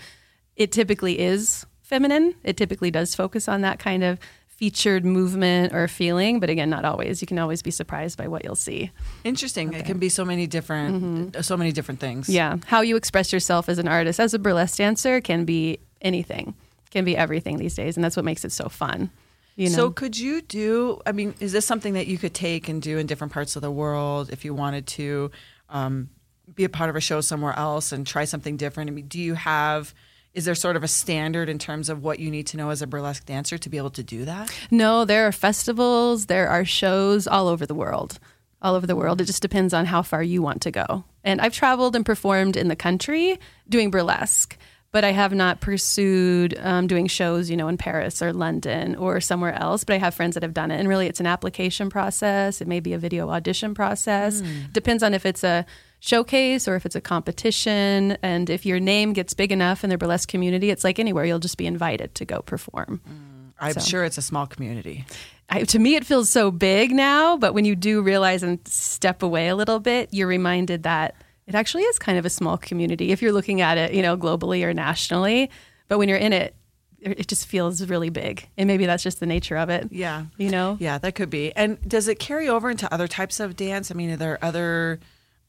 it 0.55 0.71
typically 0.71 1.19
is 1.19 1.65
feminine. 1.81 2.35
It 2.45 2.59
typically 2.59 2.91
does 2.91 3.15
focus 3.15 3.49
on 3.49 3.63
that 3.63 3.79
kind 3.79 4.05
of 4.05 4.19
featured 4.57 5.05
movement 5.05 5.75
or 5.75 5.89
feeling. 5.89 6.41
But 6.41 6.49
again, 6.51 6.71
not 6.71 6.85
always. 6.85 7.21
You 7.21 7.27
can 7.27 7.39
always 7.39 7.63
be 7.63 7.71
surprised 7.71 8.17
by 8.17 8.29
what 8.29 8.45
you'll 8.45 8.55
see. 8.55 8.91
Interesting. 9.25 9.73
It 9.73 9.85
can 9.85 9.99
be 9.99 10.09
so 10.09 10.25
many 10.25 10.47
different 10.47 11.37
so 11.45 11.57
many 11.57 11.73
different 11.73 12.01
things. 12.01 12.29
Yeah. 12.29 12.59
How 12.67 12.81
you 12.81 12.97
express 12.97 13.33
yourself 13.33 13.69
as 13.69 13.79
an 13.79 13.89
artist, 13.89 14.21
as 14.21 14.35
a 14.35 14.39
burlesque 14.39 14.79
dancer, 14.79 15.21
can 15.21 15.45
be 15.45 15.81
anything, 16.01 16.55
can 16.91 17.05
be 17.05 17.17
everything 17.17 17.59
these 17.59 17.75
days. 17.75 17.97
And 17.97 18.05
that's 18.05 18.17
what 18.17 18.25
makes 18.25 18.45
it 18.45 18.53
so 18.53 18.69
fun. 18.69 19.11
You 19.57 19.69
know? 19.69 19.77
So 19.77 19.91
could 19.91 20.19
you 20.19 20.41
do? 20.41 21.01
I 21.07 21.13
mean, 21.13 21.35
is 21.41 21.53
this 21.53 21.67
something 21.67 21.95
that 21.95 22.07
you 22.07 22.19
could 22.19 22.35
take 22.35 22.69
and 22.69 22.83
do 22.83 22.99
in 22.99 23.07
different 23.07 23.33
parts 23.33 23.57
of 23.57 23.63
the 23.63 23.71
world 23.71 24.31
if 24.31 24.45
you 24.45 24.55
wanted 24.55 24.87
to 24.89 25.31
um, 25.69 26.11
be 26.55 26.65
a 26.65 26.69
part 26.69 26.91
of 26.91 26.97
a 26.97 27.01
show 27.01 27.21
somewhere 27.21 27.57
else 27.57 27.93
and 27.93 28.07
try 28.07 28.25
something 28.25 28.57
different? 28.57 28.91
I 28.91 28.93
mean, 28.93 29.07
do 29.07 29.19
you 29.19 29.35
have? 29.35 29.95
Is 30.35 30.45
there 30.45 30.55
sort 30.57 30.75
of 30.77 30.83
a 30.83 30.89
standard 30.89 31.49
in 31.49 31.59
terms 31.59 31.89
of 31.89 32.03
what 32.03 32.19
you 32.19 32.31
need 32.31 32.49
to 32.49 32.57
know 32.57 32.71
as 32.71 32.83
a 32.83 32.87
burlesque 32.89 33.25
dancer 33.25 33.57
to 33.57 33.69
be 33.69 33.79
able 33.79 33.91
to 33.91 34.03
do 34.03 34.25
that? 34.25 34.53
no, 34.71 35.05
there 35.05 35.27
are 35.27 35.33
festivals, 35.33 36.27
there 36.27 36.49
are 36.49 36.65
shows 36.65 37.27
all 37.27 37.49
over 37.49 37.65
the 37.67 37.75
world. 37.75 38.19
All 38.61 38.75
over 38.75 38.87
the 38.87 38.97
world. 38.97 39.21
It 39.21 39.27
just 39.27 39.43
depends 39.43 39.75
on 39.75 39.85
how 39.85 40.03
far 40.03 40.23
you 40.23 40.41
want 40.41 40.63
to 40.63 40.71
go. 40.71 41.05
And 41.23 41.41
I've 41.41 41.53
traveled 41.53 41.95
and 41.95 42.05
performed 42.05 42.57
in 42.57 42.69
the 42.69 42.77
country 42.77 43.39
doing 43.69 43.91
burlesque, 43.91 44.57
but 44.91 45.05
I 45.05 45.11
have 45.11 45.35
not 45.35 45.61
pursued 45.61 46.57
um, 46.59 46.87
doing 46.87 47.07
shows, 47.07 47.51
you 47.51 47.57
know, 47.59 47.69
in 47.69 47.77
Paris 47.77 48.23
or 48.23 48.33
London 48.33 48.97
or 48.97 49.21
somewhere 49.21 49.53
else. 49.53 49.85
But 49.85 49.95
I 49.95 49.99
have 49.99 50.15
friends 50.15 50.35
that 50.35 50.43
have 50.43 50.55
done 50.55 50.71
it. 50.71 50.81
And 50.81 50.89
really, 50.89 51.09
it's 51.09 51.21
an 51.21 51.27
application 51.27 51.91
process. 51.91 52.63
It 52.63 52.69
may 52.69 52.81
be 52.81 52.95
a 52.95 52.99
video 52.99 53.29
audition 53.29 53.75
process. 53.75 54.41
Depends 54.73 55.03
on 55.03 55.13
if 55.13 55.27
it's 55.27 55.45
a 55.45 55.67
showcase 56.05 56.69
or 56.69 56.77
if 56.77 56.85
it's 56.85 56.95
a 56.95 57.01
competition. 57.01 58.17
And 58.23 58.51
if 58.51 58.67
your 58.67 58.79
name 58.81 59.13
gets 59.13 59.35
big 59.35 59.51
enough 59.53 59.85
in 59.85 59.91
the 59.91 59.97
burlesque 59.99 60.29
community, 60.29 60.71
it's 60.71 60.85
like 60.85 60.99
anywhere, 60.99 61.25
you'll 61.25 61.39
just 61.39 61.57
be 61.57 61.67
invited 61.67 62.15
to 62.17 62.25
go 62.25 62.43
perform. 62.43 63.01
Mm. 63.09 63.53
I'm 63.61 63.73
So- 63.75 63.81
sure 63.81 64.05
it's 64.05 64.19
a 64.19 64.23
small 64.23 64.47
community. 64.47 65.05
I, 65.49 65.63
to 65.65 65.79
me, 65.79 65.95
it 65.95 66.07
feels 66.07 66.31
so 66.31 66.51
big 66.51 66.91
now, 66.91 67.37
but 67.37 67.53
when 67.55 67.65
you 67.67 67.77
do 67.77 68.01
realize 68.03 68.43
and 68.43 68.59
step 68.67 69.23
away 69.23 69.49
a 69.49 69.55
little 69.57 69.79
bit, 69.79 70.09
you're 70.11 70.27
reminded 70.27 70.85
that 70.85 71.15
it 71.47 71.55
actually 71.55 71.83
is 71.83 71.99
kind 71.99 72.17
of 72.19 72.25
a 72.25 72.31
small 72.31 72.57
community 72.57 73.13
if 73.13 73.21
you're 73.21 73.33
looking 73.33 73.61
at 73.61 73.77
it, 73.77 73.93
you 73.93 74.01
know, 74.01 74.17
globally 74.17 74.65
or 74.65 74.73
nationally. 74.73 75.51
But 75.89 75.99
when 75.99 76.09
you're 76.09 76.19
in 76.19 76.33
it 76.33 76.55
it 77.01 77.29
just 77.29 77.47
feels 77.47 77.85
really 77.87 78.09
big, 78.09 78.49
and 78.57 78.67
maybe 78.67 78.87
that's 78.87 79.03
just 79.03 79.21
the 79.21 79.27
nature 79.27 79.59
of 79.59 79.69
it. 79.69 79.89
Yeah. 79.91 80.25
you 80.39 80.49
know. 80.49 80.79
Yeah, 80.81 80.97
that 80.97 81.15
could 81.15 81.29
be. 81.29 81.53
And 81.55 81.79
does 81.87 82.09
it 82.09 82.19
carry 82.19 82.49
over 82.49 82.71
into 82.71 82.91
other 82.93 83.07
types 83.07 83.41
of 83.41 83.57
dance? 83.57 83.91
I 83.91 83.95
mean, 83.95 84.11
are 84.13 84.17
there 84.17 84.39
other, 84.41 85.01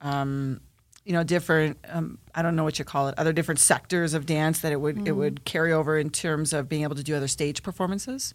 um, 0.02 0.62
you 1.04 1.14
know, 1.14 1.24
different? 1.24 1.78
Um, 1.90 2.18
I 2.34 2.42
don't 2.42 2.56
know 2.56 2.64
what 2.64 2.80
you 2.80 2.86
call 2.86 3.08
it. 3.10 3.16
Other 3.18 3.34
different 3.34 3.60
sectors 3.60 4.14
of 4.14 4.26
dance 4.26 4.60
that 4.62 4.72
it 4.72 4.82
would 4.82 4.96
Mm-hmm. 4.96 5.08
it 5.08 5.16
would 5.16 5.46
carry 5.46 5.72
over 5.72 5.98
in 5.98 6.10
terms 6.10 6.52
of 6.54 6.68
being 6.68 6.84
able 6.84 6.96
to 6.96 7.04
do 7.04 7.16
other 7.16 7.28
stage 7.28 7.62
performances. 7.64 8.34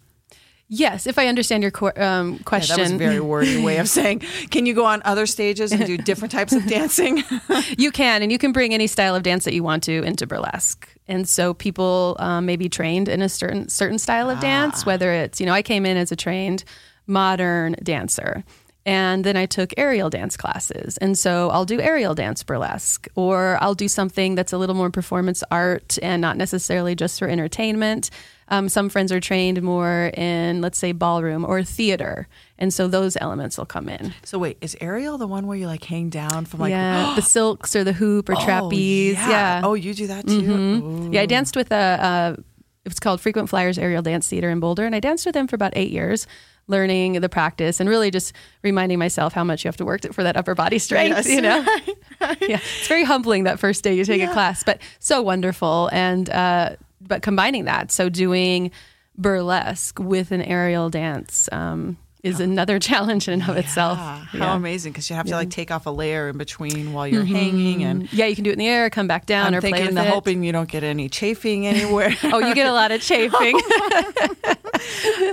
Yes, 0.73 1.05
if 1.05 1.19
I 1.19 1.27
understand 1.27 1.63
your 1.63 1.71
qu- 1.71 1.91
um, 1.97 2.33
Yeah, 2.35 2.43
question, 2.45 2.75
that 2.77 2.81
was 2.83 2.91
a 2.93 2.97
very 2.97 3.19
wordy 3.31 3.61
way 3.61 3.77
of 3.79 3.89
saying. 3.89 4.19
Can 4.51 4.65
you 4.65 4.73
go 4.73 4.85
on 4.85 5.01
other 5.03 5.25
stages 5.25 5.73
and 5.73 5.85
do 5.85 5.97
different 5.97 6.31
types 6.31 6.53
of 6.53 6.65
dancing? 6.65 7.23
You 7.77 7.91
can, 7.91 8.21
and 8.21 8.31
you 8.31 8.37
can 8.37 8.53
bring 8.53 8.73
any 8.73 8.87
style 8.87 9.13
of 9.15 9.23
dance 9.23 9.43
that 9.43 9.53
you 9.53 9.63
want 9.63 9.83
to 9.83 10.01
into 10.03 10.25
burlesque. 10.25 10.87
And 11.09 11.27
so 11.27 11.53
people 11.53 12.15
um, 12.19 12.45
may 12.45 12.55
be 12.55 12.69
trained 12.69 13.09
in 13.09 13.21
a 13.21 13.27
certain 13.27 13.67
certain 13.67 13.99
style 13.99 14.29
of 14.29 14.39
dance, 14.39 14.85
whether 14.85 15.11
it's 15.11 15.41
you 15.41 15.45
know 15.45 15.51
I 15.53 15.61
came 15.61 15.85
in 15.85 15.97
as 15.97 16.09
a 16.11 16.15
trained 16.15 16.63
modern 17.05 17.75
dancer. 17.83 18.43
And 18.85 19.23
then 19.23 19.37
I 19.37 19.45
took 19.45 19.73
aerial 19.77 20.09
dance 20.09 20.35
classes. 20.35 20.97
And 20.97 21.15
so 21.17 21.49
I'll 21.51 21.65
do 21.65 21.79
aerial 21.79 22.15
dance 22.15 22.41
burlesque, 22.41 23.07
or 23.15 23.57
I'll 23.61 23.75
do 23.75 23.87
something 23.87 24.33
that's 24.33 24.53
a 24.53 24.57
little 24.57 24.75
more 24.75 24.89
performance 24.89 25.43
art 25.51 25.99
and 26.01 26.19
not 26.19 26.35
necessarily 26.35 26.95
just 26.95 27.19
for 27.19 27.27
entertainment. 27.27 28.09
Um, 28.47 28.67
some 28.69 28.89
friends 28.89 29.11
are 29.11 29.19
trained 29.19 29.61
more 29.61 30.11
in, 30.15 30.61
let's 30.61 30.77
say, 30.79 30.91
ballroom 30.93 31.45
or 31.45 31.63
theater. 31.63 32.27
And 32.57 32.73
so 32.73 32.87
those 32.87 33.15
elements 33.21 33.57
will 33.57 33.67
come 33.67 33.87
in. 33.87 34.13
so 34.23 34.39
wait, 34.39 34.57
is 34.61 34.75
aerial 34.81 35.17
the 35.19 35.27
one 35.27 35.45
where 35.47 35.57
you 35.57 35.67
like 35.67 35.83
hang 35.83 36.09
down 36.09 36.45
from 36.45 36.59
like 36.59 36.71
yeah, 36.71 37.13
the 37.15 37.21
silks 37.35 37.75
or 37.75 37.83
the 37.83 37.93
hoop 37.93 38.29
or 38.29 38.33
Oh, 38.35 38.43
trapeze. 38.43 39.13
Yeah. 39.13 39.61
Oh, 39.63 39.75
you 39.75 39.93
do 39.93 40.07
that 40.07 40.25
too. 40.27 40.51
Ooh. 40.51 41.09
Yeah, 41.11 41.21
I 41.21 41.27
danced 41.27 41.55
with 41.55 41.71
a, 41.71 41.75
uh, 41.75 42.35
it's 42.83 42.99
called 42.99 43.21
Frequent 43.21 43.47
Flyers 43.47 43.77
Aerial 43.77 44.01
Dance 44.01 44.27
Theater 44.27 44.49
in 44.49 44.59
Boulder, 44.59 44.85
and 44.87 44.95
I 44.95 44.99
danced 44.99 45.23
with 45.27 45.33
them 45.35 45.47
for 45.47 45.55
about 45.55 45.73
eight 45.75 45.91
years, 45.91 46.25
learning 46.67 47.13
the 47.21 47.29
practice 47.29 47.79
and 47.79 47.89
really 47.89 48.11
just 48.11 48.33
reminding 48.63 48.99
myself 48.99 49.33
how 49.33 49.43
much 49.43 49.63
you 49.63 49.67
have 49.67 49.77
to 49.77 49.85
work 49.85 50.01
for 50.13 50.23
that 50.23 50.37
upper 50.37 50.55
body 50.55 50.79
strength. 50.79 51.25
Yes. 51.25 51.29
You 51.29 51.41
know, 51.41 51.65
yeah, 52.41 52.59
it's 52.79 52.87
very 52.87 53.03
humbling 53.03 53.43
that 53.43 53.59
first 53.59 53.83
day 53.83 53.93
you 53.93 54.05
take 54.05 54.21
a 54.21 54.31
class, 54.31 54.63
but 54.63 54.81
so 54.99 55.21
wonderful. 55.21 55.89
And 55.91 56.29
uh, 56.29 56.75
but 57.01 57.21
combining 57.21 57.65
that, 57.65 57.91
so 57.91 58.09
doing 58.09 58.71
burlesque 59.17 59.99
with 59.99 60.31
an 60.31 60.41
aerial 60.41 60.89
dance. 60.89 61.49
Um, 61.51 61.97
is 62.23 62.39
another 62.39 62.79
challenge 62.89 63.27
in 63.27 63.41
and 63.41 63.49
of 63.49 63.57
itself. 63.57 63.97
Ah, 63.99 64.27
how 64.31 64.37
Yeah. 64.37 64.55
amazing! 64.55 64.91
Because 64.91 65.09
you 65.09 65.15
have 65.15 65.25
to 65.27 65.33
like 65.35 65.49
take 65.49 65.71
off 65.71 65.85
a 65.85 65.89
layer 65.89 66.29
in 66.29 66.37
between 66.37 66.93
while 66.93 67.07
you're 67.07 67.23
hanging, 67.25 67.83
and 67.83 68.11
Yeah, 68.13 68.25
you 68.27 68.35
can 68.35 68.43
do 68.43 68.49
it 68.49 68.53
in 68.53 68.59
the 68.59 68.67
air, 68.67 68.89
come 68.89 69.07
back 69.07 69.25
down, 69.25 69.47
I'm 69.47 69.55
or 69.55 69.61
play 69.61 69.71
thinking, 69.71 69.85
with 69.87 69.95
the 69.95 70.05
it. 70.07 70.13
hoping 70.13 70.43
you 70.43 70.51
don't 70.51 70.69
get 70.69 70.83
any 70.83 71.09
chafing 71.09 71.65
anywhere. 71.67 72.13
oh, 72.23 72.39
you 72.39 72.53
get 72.55 72.67
a 72.67 72.73
lot 72.73 72.91
of 72.91 73.01
chafing. 73.01 73.59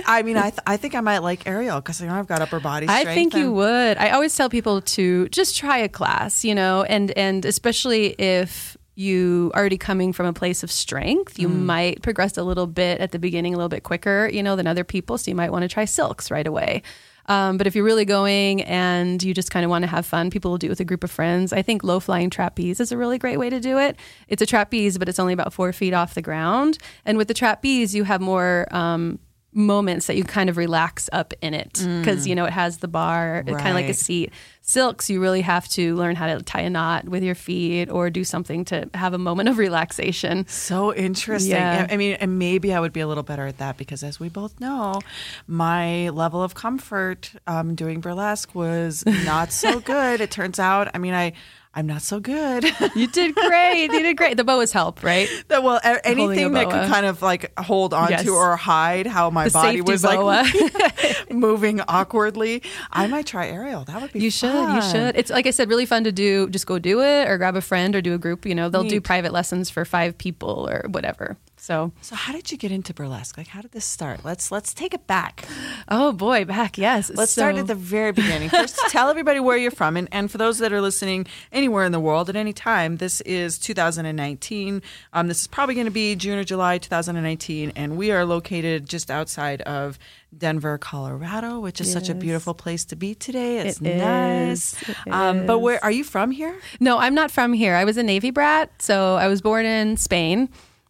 I 0.05 0.21
mean, 0.23 0.37
I 0.37 0.49
th- 0.49 0.59
I 0.67 0.77
think 0.77 0.95
I 0.95 1.01
might 1.01 1.19
like 1.19 1.47
aerial 1.47 1.77
because 1.79 2.01
you 2.01 2.07
know 2.07 2.13
I've 2.15 2.27
got 2.27 2.41
upper 2.41 2.59
body 2.59 2.87
I 2.89 3.05
think 3.05 3.33
you 3.35 3.51
would. 3.51 3.97
I 3.97 4.09
always 4.11 4.35
tell 4.35 4.49
people 4.49 4.81
to 4.81 5.27
just 5.29 5.57
try 5.57 5.77
a 5.77 5.89
class, 5.89 6.43
you 6.43 6.53
know, 6.55 6.83
and 6.83 7.11
and 7.17 7.45
especially 7.45 8.07
if 8.19 8.77
you 8.99 9.51
already 9.55 9.77
coming 9.77 10.11
from 10.11 10.25
a 10.25 10.33
place 10.33 10.61
of 10.61 10.69
strength, 10.69 11.39
you 11.39 11.47
Mm. 11.47 11.65
might 11.65 12.01
progress 12.01 12.37
a 12.37 12.43
little 12.43 12.67
bit 12.67 12.99
at 12.99 13.11
the 13.11 13.19
beginning, 13.19 13.53
a 13.53 13.57
little 13.57 13.69
bit 13.69 13.83
quicker, 13.83 14.29
you 14.33 14.43
know, 14.43 14.55
than 14.57 14.67
other 14.67 14.83
people. 14.83 15.17
So 15.17 15.31
you 15.31 15.35
might 15.35 15.51
want 15.51 15.63
to 15.63 15.69
try 15.69 15.85
silks 15.85 16.29
right 16.29 16.45
away. 16.45 16.83
Um, 17.27 17.57
but 17.57 17.67
if 17.67 17.75
you're 17.75 17.85
really 17.85 18.05
going 18.05 18.63
and 18.63 19.21
you 19.21 19.33
just 19.35 19.51
kind 19.51 19.63
of 19.63 19.69
want 19.69 19.83
to 19.83 19.87
have 19.87 20.05
fun, 20.05 20.31
people 20.31 20.49
will 20.51 20.57
do 20.57 20.65
it 20.67 20.71
with 20.71 20.79
a 20.79 20.85
group 20.85 21.03
of 21.03 21.11
friends. 21.11 21.53
I 21.53 21.61
think 21.61 21.83
low 21.83 21.99
flying 21.99 22.29
trapeze 22.31 22.79
is 22.79 22.91
a 22.91 22.97
really 22.97 23.19
great 23.19 23.37
way 23.37 23.49
to 23.51 23.59
do 23.59 23.77
it. 23.77 23.95
It's 24.27 24.41
a 24.41 24.47
trapeze, 24.47 24.97
but 24.97 25.07
it's 25.07 25.19
only 25.19 25.33
about 25.33 25.53
four 25.53 25.71
feet 25.71 25.93
off 25.93 26.15
the 26.15 26.23
ground. 26.23 26.79
And 27.05 27.17
with 27.19 27.27
the 27.27 27.33
trapeze, 27.35 27.93
you 27.93 28.03
have 28.05 28.19
more 28.19 28.67
um, 28.71 29.19
moments 29.59 30.07
that 30.07 30.15
you 30.15 30.23
kind 30.23 30.49
of 30.49 30.57
relax 30.57 31.09
up 31.11 31.33
in 31.41 31.53
it 31.53 31.73
because 31.99 32.25
you 32.25 32.33
know 32.33 32.45
it 32.45 32.53
has 32.53 32.77
the 32.77 32.87
bar, 32.87 33.43
it's 33.45 33.57
kind 33.57 33.69
of 33.69 33.75
like 33.75 33.89
a 33.89 33.93
seat. 33.93 34.31
Silks, 34.61 35.09
you 35.09 35.19
really 35.19 35.41
have 35.41 35.67
to 35.69 35.95
learn 35.95 36.15
how 36.15 36.27
to 36.27 36.43
tie 36.43 36.61
a 36.61 36.69
knot 36.69 37.09
with 37.09 37.23
your 37.23 37.33
feet 37.33 37.89
or 37.89 38.11
do 38.11 38.23
something 38.23 38.63
to 38.65 38.87
have 38.93 39.13
a 39.15 39.17
moment 39.17 39.49
of 39.49 39.57
relaxation. 39.57 40.45
So 40.47 40.93
interesting. 40.93 41.51
Yeah. 41.51 41.87
I 41.89 41.93
I 41.93 41.97
mean, 41.97 42.13
and 42.13 42.39
maybe 42.39 42.73
I 42.73 42.79
would 42.79 42.93
be 42.93 42.99
a 42.99 43.07
little 43.07 43.23
better 43.23 43.47
at 43.47 43.57
that 43.57 43.77
because, 43.77 44.03
as 44.03 44.19
we 44.19 44.29
both 44.29 44.59
know, 44.59 45.01
my 45.47 46.09
level 46.09 46.41
of 46.41 46.55
comfort 46.55 47.31
um, 47.47 47.75
doing 47.75 47.99
burlesque 47.99 48.53
was 48.55 49.03
not 49.25 49.51
so 49.51 49.79
good. 49.93 50.21
it 50.21 50.31
turns 50.31 50.59
out, 50.59 50.89
I 50.93 50.97
mean, 50.97 51.13
I 51.13 51.33
I'm 51.79 51.87
not 51.87 52.01
so 52.01 52.19
good. 52.19 52.65
You 52.95 53.07
did 53.07 53.35
great. 53.35 53.83
You 53.83 53.87
did 54.03 54.17
great. 54.17 54.35
The 54.35 54.43
boas 54.43 54.73
help, 54.73 55.01
right? 55.03 55.29
that 55.47 55.63
well, 55.63 55.79
anything 56.03 56.51
that 56.53 56.65
could 56.69 56.89
kind 56.89 57.05
of 57.05 57.21
like 57.21 57.57
hold 57.57 57.93
on 57.93 58.09
Yes. 58.09 58.23
to 58.23 58.31
or 58.31 58.57
hide 58.57 59.07
how 59.07 59.29
my 59.29 59.45
The 59.45 59.51
body 59.51 59.81
was 59.81 60.01
boa. 60.01 60.43
like 60.43 61.31
moving 61.31 61.79
awkwardly. 61.87 62.61
I 62.91 63.07
might 63.07 63.25
try 63.27 63.47
aerial. 63.47 63.85
That 63.85 64.01
would 64.01 64.11
be. 64.11 64.19
You 64.19 64.31
should. 64.31 64.73
You 64.75 64.81
should. 64.81 65.15
It's 65.15 65.31
like 65.31 65.47
I 65.47 65.51
said, 65.51 65.69
really 65.69 65.85
fun 65.85 66.03
to 66.03 66.11
do. 66.11 66.49
Just 66.49 66.67
go 66.67 66.79
do 66.79 67.01
it, 67.01 67.29
or 67.29 67.37
grab 67.37 67.55
a 67.55 67.61
friend, 67.61 67.95
or 67.95 68.01
do 68.01 68.13
a 68.13 68.17
group. 68.17 68.45
You 68.45 68.55
know, 68.55 68.67
they'll 68.69 68.83
do 68.83 68.99
private 68.99 69.31
lessons 69.31 69.69
for 69.69 69.85
five 69.85 70.17
people 70.17 70.67
or 70.69 70.85
whatever. 70.89 71.37
So, 71.59 71.91
So, 72.01 72.15
how 72.15 72.31
did 72.31 72.51
you 72.51 72.57
get 72.57 72.71
into 72.71 72.93
burlesque? 72.93 73.37
Like, 73.37 73.47
how 73.47 73.61
did 73.61 73.71
this 73.71 73.83
start? 73.85 74.23
Let's 74.23 74.49
let's 74.49 74.73
take 74.73 74.93
it 74.93 75.05
back. 75.07 75.45
oh 75.89 76.13
boy, 76.13 76.45
back 76.45 76.77
yes. 76.77 77.11
Let's 77.13 77.33
start 77.33 77.57
at 77.57 77.67
the 77.67 77.75
very 77.75 78.13
beginning. 78.13 78.49
First, 78.49 78.79
tell 78.89 79.09
everybody 79.09 79.41
where 79.41 79.57
you're 79.57 79.69
from. 79.69 79.97
And, 79.97 80.07
and 80.11 80.31
for 80.31 80.37
those 80.37 80.59
that 80.59 80.71
are 80.71 80.79
listening 80.81 81.27
anywhere 81.51 81.83
in 81.83 81.91
the 81.91 81.99
world 81.99 82.29
at 82.29 82.37
any 82.37 82.53
time, 82.53 82.97
this 82.97 83.19
is 83.21 83.59
2019. 83.59 84.81
Um, 85.11 85.27
this 85.27 85.41
is 85.41 85.47
probably 85.47 85.75
going 85.75 85.85
to 85.85 85.91
be 85.91 86.15
June 86.15 86.39
or 86.39 86.45
July 86.45 86.77
2019. 86.77 87.73
And 87.75 87.97
we 87.97 88.11
are 88.11 88.23
located 88.25 88.87
just 88.87 89.11
outside 89.11 89.61
of 89.63 89.99
Denver, 90.35 90.77
Colorado, 90.77 91.59
which 91.59 91.81
is 91.81 91.91
such 91.91 92.07
a 92.07 92.15
beautiful 92.15 92.53
place 92.53 92.85
to 92.85 92.95
be 92.95 93.15
today. 93.15 93.57
It's 93.59 93.81
It 93.81 93.97
nice. 93.97 94.81
It 94.87 94.95
um, 95.11 95.45
but 95.45 95.59
where 95.59 95.83
are 95.83 95.91
you 95.91 96.03
from 96.03 96.31
here? 96.31 96.55
No, 96.79 96.99
I'm 96.99 97.15
not 97.15 97.31
from 97.31 97.51
here. 97.51 97.75
I 97.75 97.83
was 97.83 97.97
a 97.97 98.03
Navy 98.03 98.31
brat. 98.31 98.69
So 98.81 99.15
I 99.15 99.27
was 99.27 99.41
born 99.41 99.65
in 99.65 99.97
Spain 99.97 100.49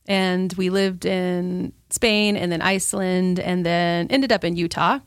and 0.10 0.52
we 0.54 0.72
lived 0.72 1.06
in 1.06 1.72
Spain 1.92 2.36
and 2.36 2.52
then 2.52 2.62
Iceland 2.62 3.40
and 3.40 3.66
then 3.66 4.08
ended 4.10 4.32
up 4.32 4.44
in 4.44 4.56
Utah. 4.56 5.00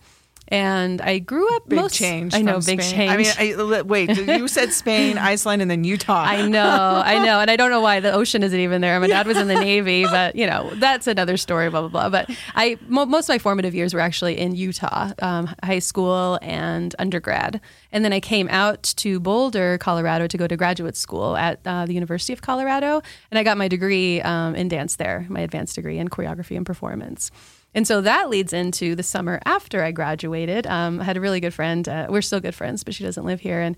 And 0.49 1.00
I 1.00 1.18
grew 1.18 1.49
up 1.56 1.68
Big 1.68 1.78
most 1.78 1.94
change. 1.94 2.34
I 2.34 2.42
know, 2.42 2.61
big 2.61 2.82
Spain. 2.82 3.08
change. 3.08 3.38
I 3.38 3.46
mean, 3.46 3.72
I, 3.72 3.82
wait, 3.82 4.11
you 4.11 4.49
said 4.49 4.72
Spain, 4.72 5.16
Iceland, 5.16 5.62
and 5.62 5.70
then 5.70 5.84
Utah. 5.84 6.25
I 6.25 6.46
know, 6.46 7.02
I 7.04 7.25
know, 7.25 7.40
and 7.40 7.50
I 7.50 7.56
don't 7.56 7.70
know 7.70 7.80
why 7.80 8.00
the 8.00 8.12
ocean 8.12 8.42
isn't 8.42 8.58
even 8.58 8.80
there. 8.80 8.99
My 9.00 9.06
dad 9.06 9.26
was 9.26 9.38
in 9.38 9.49
the 9.49 9.54
Navy, 9.61 10.04
but 10.04 10.37
you 10.37 10.46
know 10.46 10.70
that's 10.75 11.06
another 11.06 11.37
story. 11.37 11.70
Blah 11.70 11.88
blah 11.88 11.88
blah. 11.88 12.08
But 12.11 12.37
I 12.54 12.76
mo- 12.88 13.06
most 13.06 13.26
of 13.28 13.34
my 13.34 13.38
formative 13.38 13.75
years 13.75 13.94
were 13.94 14.00
actually 14.00 14.38
in 14.38 14.54
Utah, 14.54 15.12
um, 15.22 15.49
high 15.62 15.78
school 15.78 16.38
and 16.42 16.94
undergrad, 16.99 17.61
and 17.92 18.04
then 18.04 18.12
I 18.12 18.20
came 18.20 18.49
out 18.50 18.82
to 18.96 19.20
Boulder, 19.20 19.78
Colorado, 19.78 20.26
to 20.26 20.37
go 20.37 20.46
to 20.46 20.56
graduate 20.56 20.96
school 20.96 21.37
at 21.37 21.61
uh, 21.64 21.87
the 21.87 21.94
University 21.94 22.32
of 22.32 22.42
Colorado, 22.42 23.00
and 23.30 23.38
I 23.38 23.42
got 23.42 23.56
my 23.56 23.68
degree 23.68 24.20
um, 24.20 24.54
in 24.54 24.68
dance 24.68 24.96
there, 24.96 25.25
my 25.30 25.40
advanced 25.40 25.76
degree 25.76 25.99
in 25.99 26.08
choreography 26.08 26.56
and 26.56 26.66
performance. 26.66 27.30
And 27.75 27.87
so 27.87 28.00
that 28.02 28.29
leads 28.29 28.52
into 28.52 28.95
the 28.95 29.02
summer 29.02 29.41
after 29.45 29.83
I 29.83 29.93
graduated. 29.93 30.67
Um, 30.67 31.00
I 31.00 31.05
had 31.05 31.17
a 31.17 31.21
really 31.21 31.41
good 31.41 31.55
friend. 31.55 31.88
Uh, 31.88 32.07
we're 32.11 32.23
still 32.23 32.41
good 32.41 32.55
friends, 32.55 32.85
but 32.85 32.95
she 32.95 33.02
doesn't 33.05 33.25
live 33.25 33.41
here. 33.41 33.61
And 33.61 33.76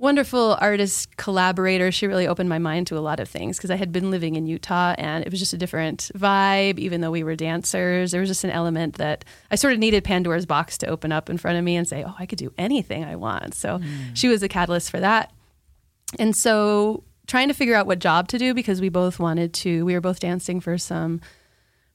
wonderful 0.00 0.56
artist 0.60 1.16
collaborator. 1.18 1.92
She 1.92 2.06
really 2.06 2.26
opened 2.26 2.48
my 2.48 2.58
mind 2.58 2.86
to 2.86 2.96
a 2.96 3.00
lot 3.00 3.20
of 3.20 3.28
things 3.28 3.58
because 3.58 3.70
I 3.70 3.76
had 3.76 3.92
been 3.92 4.10
living 4.10 4.34
in 4.34 4.46
Utah 4.46 4.94
and 4.96 5.24
it 5.24 5.30
was 5.30 5.38
just 5.38 5.52
a 5.52 5.58
different 5.58 6.10
vibe, 6.16 6.78
even 6.78 7.02
though 7.02 7.10
we 7.10 7.22
were 7.22 7.36
dancers. 7.36 8.10
There 8.10 8.20
was 8.20 8.30
just 8.30 8.42
an 8.42 8.50
element 8.50 8.96
that 8.96 9.26
I 9.50 9.56
sort 9.56 9.74
of 9.74 9.78
needed 9.78 10.02
Pandora's 10.02 10.46
box 10.46 10.78
to 10.78 10.86
open 10.86 11.12
up 11.12 11.28
in 11.28 11.36
front 11.36 11.58
of 11.58 11.64
me 11.64 11.76
and 11.76 11.86
say, 11.86 12.02
oh, 12.02 12.14
I 12.18 12.24
could 12.24 12.38
do 12.38 12.50
anything 12.56 13.04
I 13.04 13.16
want. 13.16 13.54
So 13.54 13.78
she 14.14 14.28
was 14.28 14.42
a 14.42 14.48
catalyst 14.48 14.90
for 14.90 15.00
that. 15.00 15.32
And 16.18 16.34
so 16.34 17.04
trying 17.26 17.48
to 17.48 17.54
figure 17.54 17.74
out 17.74 17.86
what 17.86 17.98
job 17.98 18.26
to 18.28 18.38
do 18.38 18.54
because 18.54 18.80
we 18.80 18.88
both 18.88 19.20
wanted 19.20 19.52
to, 19.52 19.84
we 19.84 19.92
were 19.92 20.00
both 20.00 20.18
dancing 20.18 20.60
for 20.60 20.78
some 20.78 21.20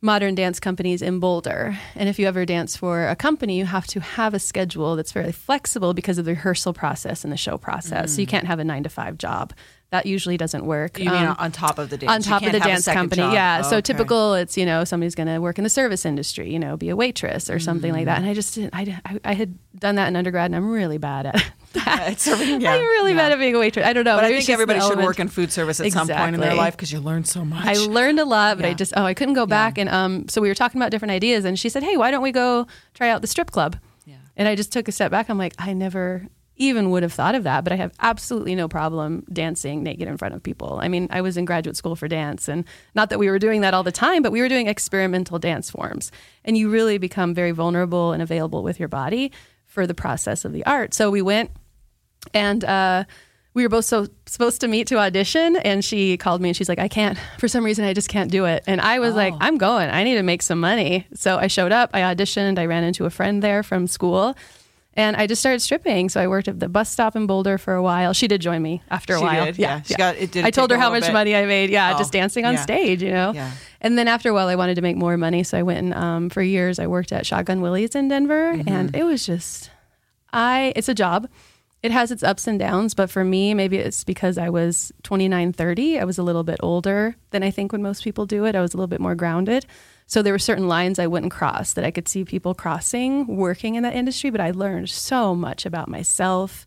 modern 0.01 0.35
dance 0.35 0.59
companies 0.59 1.01
in 1.01 1.19
Boulder. 1.19 1.77
And 1.95 2.07
if 2.09 2.19
you 2.19 2.27
ever 2.27 2.45
dance 2.45 2.77
for 2.77 3.07
a 3.07 3.15
company, 3.15 3.57
you 3.57 3.65
have 3.65 3.87
to 3.87 3.99
have 3.99 4.33
a 4.33 4.39
schedule 4.39 4.95
that's 4.95 5.11
very 5.11 5.31
flexible 5.31 5.93
because 5.93 6.17
of 6.17 6.25
the 6.25 6.31
rehearsal 6.31 6.73
process 6.73 7.23
and 7.23 7.33
the 7.33 7.37
show 7.37 7.57
process. 7.57 8.13
So 8.13 8.21
you 8.21 8.27
can't 8.27 8.45
have 8.45 8.59
a 8.59 8.63
nine 8.63 8.83
to 8.83 8.89
five 8.89 9.17
job. 9.17 9.53
That 9.91 10.05
usually 10.05 10.35
doesn't 10.37 10.65
work. 10.65 10.99
you 10.99 11.05
mean 11.09 11.25
Um, 11.25 11.35
on 11.39 11.51
top 11.51 11.79
of 11.79 11.89
the 11.89 11.97
dance? 11.97 12.11
on 12.11 12.21
top 12.21 12.43
of 12.43 12.51
the 12.51 12.59
dance 12.59 12.85
company. 12.85 13.21
job? 13.21 13.33
Yeah. 13.33 13.61
So 13.61 13.77
Okay. 13.77 13.81
typical, 13.93 14.33
it's, 14.33 14.57
you 14.57 14.65
know, 14.65 14.83
somebody's 14.83 15.15
going 15.15 15.27
to 15.27 15.39
work 15.39 15.57
in 15.57 15.63
the 15.63 15.69
service 15.69 16.05
industry, 16.05 16.51
you 16.51 16.59
know, 16.59 16.75
be 16.75 16.89
a 16.89 16.95
waitress 16.95 17.49
or 17.49 17.59
something 17.59 17.93
like 17.93 18.05
that. 18.05 18.17
And 18.19 18.27
I 18.27 18.33
just 18.33 18.53
didn't, 18.55 18.75
I, 18.75 18.99
I, 19.05 19.19
I 19.23 19.33
had 19.33 19.57
done 19.79 19.95
that 19.95 20.07
in 20.07 20.15
undergrad 20.15 20.47
and 20.47 20.55
I'm 20.55 20.69
really 20.69 20.97
bad 20.97 21.27
at 21.27 21.43
that. 21.75 22.27
A- 22.27 22.57
yeah, 22.59 22.73
I'm 22.73 22.81
really 22.81 23.11
yeah. 23.11 23.17
bad 23.17 23.31
at 23.31 23.39
being 23.39 23.55
a 23.55 23.59
waitress. 23.59 23.85
I 23.85 23.93
don't 23.93 24.03
know. 24.03 24.15
But 24.15 24.25
I 24.25 24.29
think 24.29 24.49
everybody 24.49 24.79
should 24.79 24.87
element. 24.87 25.05
work 25.07 25.19
in 25.19 25.27
food 25.27 25.51
service 25.51 25.79
at 25.79 25.91
some 25.91 26.07
point 26.07 26.35
in 26.35 26.41
their 26.41 26.55
life 26.55 26.75
because 26.75 26.91
you 26.91 26.99
learn 26.99 27.23
so 27.23 27.45
much. 27.45 27.65
I 27.65 27.73
learned 27.73 28.19
a 28.19 28.25
lot, 28.25 28.57
but 28.57 28.65
I 28.65 28.73
just 28.73 28.93
oh 28.95 29.03
I 29.03 29.13
couldn't 29.13 29.35
go 29.35 29.45
back. 29.45 29.77
And 29.77 29.89
um, 29.89 30.27
so 30.27 30.41
we 30.41 30.47
were 30.47 30.55
talking 30.55 30.81
about 30.81 30.91
different 30.91 31.11
ideas, 31.11 31.45
and 31.45 31.57
she 31.57 31.69
said, 31.69 31.83
"Hey, 31.83 31.97
why 31.97 32.11
don't 32.11 32.23
we 32.23 32.31
go 32.31 32.67
try 32.93 33.09
out 33.09 33.21
the 33.21 33.27
strip 33.27 33.51
club?" 33.51 33.77
Yeah. 34.05 34.15
And 34.35 34.47
I 34.47 34.55
just 34.55 34.71
took 34.71 34.87
a 34.87 34.91
step 34.91 35.11
back. 35.11 35.29
I'm 35.29 35.37
like, 35.37 35.53
I 35.59 35.73
never 35.73 36.27
even 36.57 36.89
would 36.89 37.03
have 37.03 37.13
thought 37.13 37.35
of 37.35 37.43
that, 37.43 37.63
but 37.63 37.73
I 37.73 37.75
have 37.75 37.91
absolutely 37.99 38.55
no 38.55 38.67
problem 38.67 39.25
dancing 39.31 39.83
naked 39.83 40.07
in 40.07 40.17
front 40.17 40.33
of 40.35 40.43
people. 40.43 40.79
I 40.81 40.87
mean, 40.87 41.07
I 41.11 41.21
was 41.21 41.37
in 41.37 41.45
graduate 41.45 41.75
school 41.75 41.95
for 41.95 42.07
dance, 42.07 42.47
and 42.47 42.65
not 42.93 43.09
that 43.09 43.19
we 43.19 43.29
were 43.29 43.39
doing 43.39 43.61
that 43.61 43.73
all 43.73 43.83
the 43.83 43.91
time, 43.91 44.21
but 44.21 44.31
we 44.31 44.41
were 44.41 44.49
doing 44.49 44.67
experimental 44.67 45.37
dance 45.37 45.69
forms, 45.69 46.11
and 46.43 46.57
you 46.57 46.69
really 46.69 46.97
become 46.97 47.33
very 47.33 47.51
vulnerable 47.51 48.13
and 48.13 48.21
available 48.21 48.63
with 48.63 48.79
your 48.79 48.87
body 48.87 49.31
for 49.65 49.85
the 49.85 49.93
process 49.93 50.45
of 50.45 50.53
the 50.53 50.65
art. 50.65 50.93
So 50.93 51.11
we 51.11 51.21
went 51.21 51.51
and 52.33 52.63
uh, 52.63 53.03
we 53.53 53.63
were 53.63 53.69
both 53.69 53.85
so 53.85 54.07
supposed 54.25 54.59
to 54.61 54.67
meet 54.67 54.87
to 54.87 54.97
audition 54.97 55.55
and 55.57 55.83
she 55.85 56.17
called 56.17 56.41
me 56.41 56.49
and 56.49 56.55
she's 56.57 56.67
like 56.67 56.79
i 56.79 56.87
can't 56.87 57.17
for 57.37 57.47
some 57.47 57.63
reason 57.63 57.85
i 57.85 57.93
just 57.93 58.09
can't 58.09 58.29
do 58.31 58.45
it 58.45 58.63
and 58.67 58.81
i 58.81 58.99
was 58.99 59.15
like 59.15 59.33
Oh. 59.33 59.37
i'm 59.41 59.57
going 59.57 59.89
i 59.89 60.03
need 60.03 60.15
to 60.15 60.23
make 60.23 60.41
some 60.41 60.59
money 60.59 61.07
so 61.13 61.37
i 61.37 61.47
showed 61.47 61.71
up 61.71 61.89
i 61.93 62.01
auditioned 62.01 62.59
i 62.59 62.65
ran 62.65 62.83
into 62.83 63.05
a 63.05 63.09
friend 63.09 63.41
there 63.41 63.63
from 63.63 63.87
school 63.87 64.35
and 64.97 65.15
i 65.15 65.25
just 65.27 65.41
started 65.41 65.61
stripping 65.61 66.09
so 66.09 66.19
i 66.19 66.27
worked 66.27 66.47
at 66.49 66.59
the 66.59 66.67
bus 66.67 66.89
stop 66.89 67.15
in 67.15 67.27
boulder 67.27 67.57
for 67.57 67.75
a 67.75 67.81
while 67.83 68.11
she 68.11 68.27
did 68.27 68.41
join 68.41 68.61
me 68.61 68.81
after 68.89 69.13
a 69.15 69.19
She 69.19 69.23
while 69.23 69.45
did, 69.45 69.57
yeah. 69.57 69.81
She 69.83 69.93
got- 69.95 70.17
it 70.17 70.31
did 70.31 70.43
i 70.43 70.51
told 70.51 70.69
her 70.71 70.77
how 70.77 70.89
much 70.89 71.03
bit. 71.03 71.13
money 71.13 71.33
i 71.35 71.45
made 71.45 71.69
yeah 71.69 71.93
Oh, 71.95 71.97
just 71.97 72.11
dancing 72.11 72.43
on 72.45 72.55
yeah. 72.55 72.61
stage 72.61 73.01
you 73.03 73.11
know 73.11 73.31
Yeah. 73.33 73.51
and 73.79 73.97
then 73.97 74.07
after 74.09 74.29
a 74.29 74.33
while 74.33 74.47
i 74.49 74.55
wanted 74.55 74.75
to 74.75 74.81
make 74.81 74.97
more 74.97 75.15
money 75.15 75.43
so 75.43 75.57
i 75.57 75.63
went 75.63 75.79
and 75.79 75.93
um, 75.93 76.29
for 76.29 76.41
years 76.41 76.77
i 76.79 76.87
worked 76.87 77.13
at 77.13 77.25
shotgun 77.25 77.61
willie's 77.61 77.95
in 77.95 78.07
denver 78.09 78.53
Mm-hmm. 78.55 78.67
and 78.69 78.95
it 78.95 79.03
was 79.05 79.25
just 79.25 79.69
I 80.33 80.73
it's 80.75 80.89
a 80.89 80.93
job. 80.93 81.29
It 81.85 81.91
has 81.91 82.09
its 82.09 82.23
ups 82.23 82.47
and 82.47 82.57
downs, 82.57 82.95
but 82.95 83.11
for 83.11 83.23
me, 83.23 83.53
maybe 83.53 83.77
it's 83.77 84.03
because 84.03 84.39
I 84.39 84.49
was 84.49 84.91
29, 85.03 85.53
30. 85.53 85.99
I 85.99 86.03
was 86.03 86.17
a 86.17 86.23
little 86.23 86.41
bit 86.43 86.59
older 86.63 87.15
than 87.29 87.43
I 87.43 87.51
think 87.51 87.71
when 87.71 87.83
most 87.83 88.03
people 88.03 88.25
do 88.25 88.43
it. 88.45 88.55
I 88.55 88.61
was 88.61 88.73
a 88.73 88.77
little 88.77 88.87
bit 88.87 88.99
more 88.99 89.13
grounded. 89.13 89.67
So 90.07 90.23
there 90.23 90.33
were 90.33 90.39
certain 90.39 90.67
lines 90.67 90.97
I 90.97 91.05
wouldn't 91.05 91.31
cross 91.31 91.73
that 91.73 91.85
I 91.85 91.91
could 91.91 92.07
see 92.07 92.25
people 92.25 92.55
crossing 92.55 93.37
working 93.37 93.75
in 93.75 93.83
that 93.83 93.93
industry, 93.93 94.31
but 94.31 94.41
I 94.41 94.49
learned 94.49 94.89
so 94.89 95.35
much 95.35 95.63
about 95.63 95.87
myself 95.87 96.65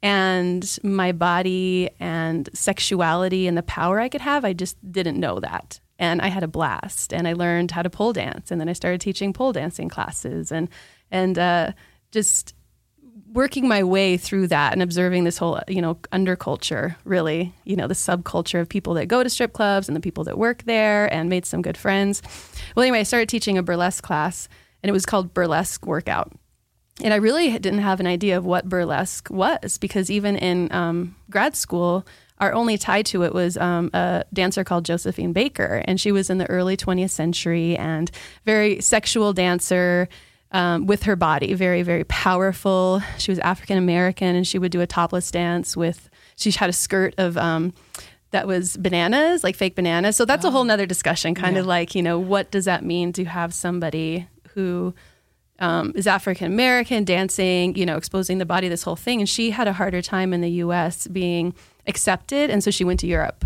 and 0.00 0.78
my 0.84 1.10
body 1.10 1.90
and 1.98 2.48
sexuality 2.54 3.48
and 3.48 3.58
the 3.58 3.64
power 3.64 3.98
I 3.98 4.08
could 4.08 4.20
have. 4.20 4.44
I 4.44 4.52
just 4.52 4.76
didn't 4.92 5.18
know 5.18 5.40
that. 5.40 5.80
And 5.98 6.22
I 6.22 6.28
had 6.28 6.44
a 6.44 6.48
blast 6.48 7.12
and 7.12 7.26
I 7.26 7.32
learned 7.32 7.72
how 7.72 7.82
to 7.82 7.90
pole 7.90 8.12
dance. 8.12 8.52
And 8.52 8.60
then 8.60 8.68
I 8.68 8.74
started 8.74 9.00
teaching 9.00 9.32
pole 9.32 9.52
dancing 9.52 9.88
classes 9.88 10.52
and, 10.52 10.68
and, 11.10 11.36
uh, 11.36 11.72
just 12.12 12.54
working 13.36 13.68
my 13.68 13.84
way 13.84 14.16
through 14.16 14.46
that 14.46 14.72
and 14.72 14.82
observing 14.82 15.24
this 15.24 15.36
whole, 15.36 15.60
you 15.68 15.82
know, 15.82 15.96
underculture, 16.10 16.96
really, 17.04 17.52
you 17.64 17.76
know, 17.76 17.86
the 17.86 17.92
subculture 17.92 18.58
of 18.58 18.66
people 18.66 18.94
that 18.94 19.08
go 19.08 19.22
to 19.22 19.28
strip 19.28 19.52
clubs 19.52 19.88
and 19.88 19.94
the 19.94 20.00
people 20.00 20.24
that 20.24 20.38
work 20.38 20.62
there 20.62 21.12
and 21.12 21.28
made 21.28 21.44
some 21.44 21.60
good 21.60 21.76
friends. 21.76 22.22
Well, 22.74 22.82
anyway, 22.82 23.00
I 23.00 23.02
started 23.02 23.28
teaching 23.28 23.58
a 23.58 23.62
burlesque 23.62 24.02
class 24.02 24.48
and 24.82 24.88
it 24.88 24.92
was 24.94 25.04
called 25.04 25.34
Burlesque 25.34 25.86
Workout. 25.86 26.32
And 27.02 27.12
I 27.12 27.18
really 27.18 27.50
didn't 27.50 27.80
have 27.80 28.00
an 28.00 28.06
idea 28.06 28.38
of 28.38 28.46
what 28.46 28.70
burlesque 28.70 29.28
was 29.28 29.76
because 29.76 30.10
even 30.10 30.36
in 30.36 30.72
um, 30.72 31.14
grad 31.28 31.54
school, 31.54 32.06
our 32.38 32.54
only 32.54 32.78
tie 32.78 33.02
to 33.02 33.22
it 33.22 33.34
was 33.34 33.58
um, 33.58 33.90
a 33.92 34.24
dancer 34.32 34.64
called 34.64 34.86
Josephine 34.86 35.34
Baker. 35.34 35.82
And 35.84 36.00
she 36.00 36.10
was 36.10 36.30
in 36.30 36.38
the 36.38 36.48
early 36.48 36.74
20th 36.74 37.10
century 37.10 37.76
and 37.76 38.10
very 38.46 38.80
sexual 38.80 39.34
dancer 39.34 40.08
um, 40.52 40.86
with 40.86 41.04
her 41.04 41.16
body, 41.16 41.54
very, 41.54 41.82
very 41.82 42.04
powerful. 42.04 43.02
She 43.18 43.30
was 43.30 43.38
African 43.40 43.78
American 43.78 44.36
and 44.36 44.46
she 44.46 44.58
would 44.58 44.72
do 44.72 44.80
a 44.80 44.86
topless 44.86 45.30
dance 45.30 45.76
with, 45.76 46.08
she 46.36 46.50
had 46.50 46.70
a 46.70 46.72
skirt 46.72 47.14
of, 47.18 47.36
um, 47.36 47.72
that 48.30 48.46
was 48.46 48.76
bananas, 48.76 49.42
like 49.42 49.56
fake 49.56 49.74
bananas. 49.74 50.16
So 50.16 50.24
that's 50.24 50.44
a 50.44 50.50
whole 50.50 50.64
nother 50.64 50.86
discussion, 50.86 51.34
kind 51.34 51.56
of 51.56 51.66
like, 51.66 51.94
you 51.94 52.02
know, 52.02 52.18
what 52.18 52.50
does 52.50 52.64
that 52.66 52.84
mean 52.84 53.12
to 53.14 53.24
have 53.24 53.54
somebody 53.54 54.28
who 54.50 54.94
um, 55.58 55.92
is 55.94 56.06
African 56.06 56.52
American, 56.52 57.04
dancing, 57.04 57.74
you 57.76 57.86
know, 57.86 57.96
exposing 57.96 58.38
the 58.38 58.46
body, 58.46 58.68
this 58.68 58.82
whole 58.82 58.96
thing. 58.96 59.20
And 59.20 59.28
she 59.28 59.50
had 59.50 59.68
a 59.68 59.72
harder 59.72 60.02
time 60.02 60.32
in 60.32 60.40
the 60.40 60.50
US 60.50 61.06
being 61.06 61.54
accepted. 61.86 62.50
And 62.50 62.62
so 62.62 62.70
she 62.70 62.84
went 62.84 63.00
to 63.00 63.06
Europe 63.06 63.44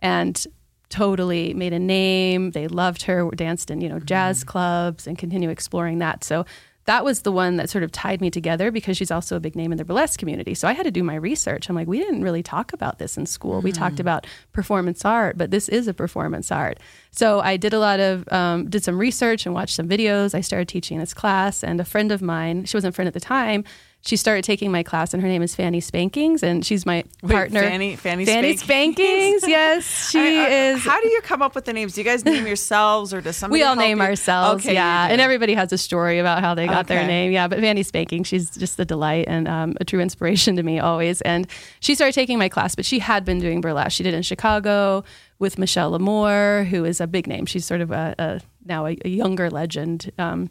and 0.00 0.44
totally 0.92 1.54
made 1.54 1.72
a 1.72 1.78
name. 1.78 2.50
They 2.50 2.68
loved 2.68 3.02
her, 3.02 3.28
danced 3.30 3.70
in, 3.70 3.80
you 3.80 3.88
know, 3.88 3.98
jazz 3.98 4.40
mm-hmm. 4.40 4.50
clubs 4.50 5.06
and 5.06 5.18
continue 5.18 5.48
exploring 5.48 5.98
that. 5.98 6.22
So 6.22 6.44
that 6.84 7.04
was 7.04 7.22
the 7.22 7.30
one 7.30 7.56
that 7.56 7.70
sort 7.70 7.84
of 7.84 7.92
tied 7.92 8.20
me 8.20 8.28
together 8.28 8.70
because 8.70 8.96
she's 8.96 9.10
also 9.10 9.36
a 9.36 9.40
big 9.40 9.54
name 9.54 9.70
in 9.70 9.78
the 9.78 9.84
burlesque 9.84 10.18
community. 10.18 10.52
So 10.54 10.66
I 10.66 10.72
had 10.72 10.82
to 10.82 10.90
do 10.90 11.02
my 11.02 11.14
research. 11.14 11.68
I'm 11.68 11.76
like, 11.76 11.86
we 11.86 11.98
didn't 11.98 12.22
really 12.22 12.42
talk 12.42 12.72
about 12.72 12.98
this 12.98 13.16
in 13.16 13.24
school. 13.24 13.60
Mm. 13.60 13.64
We 13.64 13.72
talked 13.72 13.96
mm. 13.96 14.00
about 14.00 14.26
performance 14.52 15.04
art, 15.04 15.38
but 15.38 15.50
this 15.50 15.68
is 15.68 15.86
a 15.86 15.94
performance 15.94 16.50
art. 16.50 16.78
So 17.10 17.40
I 17.40 17.56
did 17.56 17.72
a 17.72 17.78
lot 17.78 18.00
of, 18.00 18.30
um, 18.32 18.68
did 18.68 18.82
some 18.82 18.98
research 18.98 19.46
and 19.46 19.54
watched 19.54 19.76
some 19.76 19.88
videos. 19.88 20.34
I 20.34 20.40
started 20.40 20.68
teaching 20.68 20.98
this 20.98 21.14
class, 21.14 21.62
and 21.62 21.80
a 21.80 21.84
friend 21.84 22.10
of 22.10 22.20
mine, 22.20 22.64
she 22.64 22.76
wasn't 22.76 22.94
a 22.94 22.96
friend 22.96 23.06
at 23.06 23.14
the 23.14 23.20
time, 23.20 23.64
she 24.04 24.16
started 24.16 24.42
taking 24.42 24.72
my 24.72 24.82
class, 24.82 25.14
and 25.14 25.22
her 25.22 25.28
name 25.28 25.42
is 25.42 25.54
Fanny 25.54 25.80
Spankings, 25.80 26.42
and 26.42 26.66
she's 26.66 26.84
my 26.84 27.04
Wait, 27.22 27.32
partner. 27.32 27.60
Fanny, 27.60 27.94
Fanny, 27.94 28.24
Fanny 28.24 28.56
Spankings. 28.56 29.46
yes, 29.46 29.84
she 30.10 30.18
I, 30.18 30.44
I, 30.44 30.48
is. 30.48 30.84
How 30.84 31.00
do 31.00 31.08
you 31.08 31.20
come 31.22 31.40
up 31.40 31.54
with 31.54 31.66
the 31.66 31.72
names? 31.72 31.94
Do 31.94 32.00
you 32.00 32.04
guys 32.04 32.24
name 32.24 32.44
yourselves, 32.44 33.14
or 33.14 33.20
does 33.20 33.36
somebody? 33.36 33.60
We 33.60 33.64
all 33.64 33.76
name 33.76 33.98
you? 33.98 34.04
ourselves. 34.04 34.64
Okay, 34.64 34.74
yeah, 34.74 35.06
and 35.08 35.20
everybody 35.20 35.54
has 35.54 35.72
a 35.72 35.78
story 35.78 36.18
about 36.18 36.40
how 36.40 36.54
they 36.54 36.66
got 36.66 36.86
okay. 36.86 36.96
their 36.96 37.06
name. 37.06 37.30
Yeah, 37.30 37.46
but 37.46 37.60
Fanny 37.60 37.84
Spanking, 37.84 38.24
she's 38.24 38.50
just 38.50 38.78
a 38.80 38.84
delight 38.84 39.26
and 39.28 39.46
um, 39.46 39.76
a 39.80 39.84
true 39.84 40.00
inspiration 40.00 40.56
to 40.56 40.64
me 40.64 40.80
always. 40.80 41.20
And 41.20 41.46
she 41.78 41.94
started 41.94 42.14
taking 42.14 42.38
my 42.38 42.48
class, 42.48 42.74
but 42.74 42.84
she 42.84 42.98
had 42.98 43.24
been 43.24 43.38
doing 43.38 43.60
burlesque. 43.60 43.92
She 43.92 44.02
did 44.02 44.14
in 44.14 44.22
Chicago 44.22 45.04
with 45.38 45.58
Michelle 45.58 45.92
L'Amour, 45.92 46.64
who 46.64 46.84
is 46.84 47.00
a 47.00 47.06
big 47.06 47.28
name. 47.28 47.46
She's 47.46 47.64
sort 47.64 47.80
of 47.80 47.92
a, 47.92 48.16
a 48.18 48.40
now 48.64 48.86
a, 48.86 48.98
a, 49.04 49.08
younger 49.08 49.48
legend. 49.48 50.10
Um, 50.18 50.50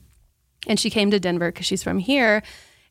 and 0.68 0.80
she 0.80 0.90
came 0.90 1.12
to 1.12 1.20
Denver 1.20 1.52
because 1.52 1.66
she's 1.66 1.84
from 1.84 1.98
here 1.98 2.44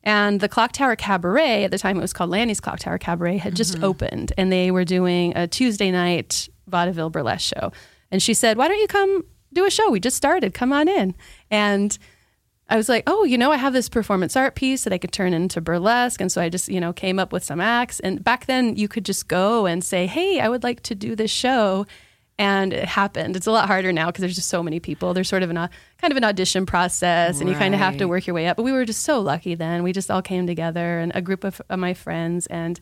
and 0.03 0.39
the 0.39 0.49
Clock 0.49 0.71
Tower 0.71 0.95
Cabaret, 0.95 1.63
at 1.63 1.71
the 1.71 1.77
time 1.77 1.97
it 1.97 2.01
was 2.01 2.13
called 2.13 2.29
Lannie's 2.29 2.59
Clock 2.59 2.79
Tower 2.79 2.97
Cabaret, 2.97 3.37
had 3.37 3.55
just 3.55 3.75
mm-hmm. 3.75 3.83
opened 3.83 4.33
and 4.37 4.51
they 4.51 4.71
were 4.71 4.85
doing 4.85 5.33
a 5.35 5.47
Tuesday 5.47 5.91
night 5.91 6.49
vaudeville 6.67 7.09
burlesque 7.09 7.53
show. 7.55 7.71
And 8.09 8.21
she 8.21 8.33
said, 8.33 8.57
Why 8.57 8.67
don't 8.67 8.79
you 8.79 8.87
come 8.87 9.23
do 9.53 9.65
a 9.65 9.71
show? 9.71 9.89
We 9.89 9.99
just 9.99 10.17
started. 10.17 10.53
Come 10.53 10.73
on 10.73 10.87
in. 10.87 11.15
And 11.49 11.97
I 12.71 12.77
was 12.77 12.87
like, 12.87 13.03
oh, 13.05 13.25
you 13.25 13.37
know, 13.37 13.51
I 13.51 13.57
have 13.57 13.73
this 13.73 13.89
performance 13.89 14.37
art 14.37 14.55
piece 14.55 14.85
that 14.85 14.93
I 14.93 14.97
could 14.97 15.11
turn 15.11 15.33
into 15.33 15.59
burlesque. 15.59 16.21
And 16.21 16.31
so 16.31 16.41
I 16.41 16.47
just, 16.47 16.69
you 16.69 16.79
know, 16.79 16.93
came 16.93 17.19
up 17.19 17.33
with 17.33 17.43
some 17.43 17.59
acts. 17.59 17.99
And 17.99 18.23
back 18.23 18.45
then 18.45 18.77
you 18.77 18.87
could 18.87 19.03
just 19.03 19.27
go 19.27 19.65
and 19.65 19.83
say, 19.83 20.07
hey, 20.07 20.39
I 20.39 20.47
would 20.47 20.63
like 20.63 20.81
to 20.83 20.95
do 20.95 21.13
this 21.13 21.29
show 21.29 21.85
and 22.41 22.73
it 22.73 22.85
happened. 22.85 23.35
It's 23.35 23.45
a 23.45 23.51
lot 23.51 23.67
harder 23.67 23.93
now 23.93 24.07
because 24.07 24.21
there's 24.21 24.33
just 24.33 24.49
so 24.49 24.63
many 24.63 24.79
people. 24.79 25.13
There's 25.13 25.29
sort 25.29 25.43
of 25.43 25.51
an 25.51 25.57
kind 25.57 26.11
of 26.11 26.17
an 26.17 26.23
audition 26.23 26.65
process, 26.65 27.39
and 27.39 27.47
right. 27.47 27.53
you 27.53 27.59
kind 27.59 27.75
of 27.75 27.79
have 27.79 27.97
to 27.97 28.07
work 28.07 28.25
your 28.25 28.33
way 28.33 28.47
up. 28.47 28.57
But 28.57 28.63
we 28.63 28.71
were 28.71 28.83
just 28.83 29.03
so 29.03 29.19
lucky 29.19 29.53
then. 29.53 29.83
We 29.83 29.93
just 29.93 30.09
all 30.09 30.23
came 30.23 30.47
together, 30.47 30.97
and 30.97 31.11
a 31.13 31.21
group 31.21 31.43
of, 31.43 31.61
of 31.69 31.77
my 31.77 31.93
friends, 31.93 32.47
and 32.47 32.79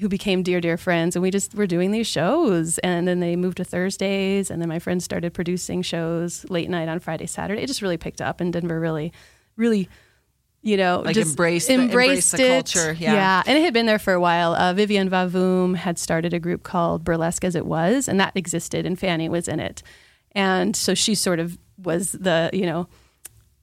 who 0.00 0.08
became 0.08 0.42
dear, 0.42 0.60
dear 0.60 0.76
friends, 0.76 1.14
and 1.14 1.22
we 1.22 1.30
just 1.30 1.54
were 1.54 1.68
doing 1.68 1.92
these 1.92 2.08
shows. 2.08 2.78
And 2.78 3.06
then 3.06 3.20
they 3.20 3.36
moved 3.36 3.58
to 3.58 3.64
Thursdays, 3.64 4.50
and 4.50 4.60
then 4.60 4.68
my 4.68 4.80
friends 4.80 5.04
started 5.04 5.32
producing 5.34 5.82
shows 5.82 6.44
late 6.50 6.68
night 6.68 6.88
on 6.88 6.98
Friday, 6.98 7.26
Saturday. 7.26 7.62
It 7.62 7.68
just 7.68 7.80
really 7.80 7.96
picked 7.96 8.20
up, 8.20 8.40
and 8.40 8.52
Denver 8.52 8.80
really, 8.80 9.12
really 9.56 9.88
you 10.64 10.78
know, 10.78 11.02
like 11.04 11.14
just 11.14 11.32
embraced, 11.32 11.68
the, 11.68 11.74
embraced 11.74 12.32
the 12.32 12.48
culture. 12.48 12.96
Yeah. 12.98 13.12
yeah. 13.12 13.42
And 13.46 13.58
it 13.58 13.60
had 13.62 13.74
been 13.74 13.84
there 13.84 13.98
for 13.98 14.14
a 14.14 14.20
while. 14.20 14.54
Uh, 14.54 14.72
Vivienne 14.72 15.10
Vavoom 15.10 15.76
had 15.76 15.98
started 15.98 16.32
a 16.32 16.40
group 16.40 16.62
called 16.62 17.04
Burlesque 17.04 17.44
as 17.44 17.54
It 17.54 17.66
Was, 17.66 18.08
and 18.08 18.18
that 18.18 18.32
existed, 18.34 18.86
and 18.86 18.98
Fanny 18.98 19.28
was 19.28 19.46
in 19.46 19.60
it. 19.60 19.82
And 20.32 20.74
so 20.74 20.94
she 20.94 21.14
sort 21.14 21.38
of 21.38 21.58
was 21.76 22.12
the, 22.12 22.48
you 22.54 22.64
know, 22.64 22.88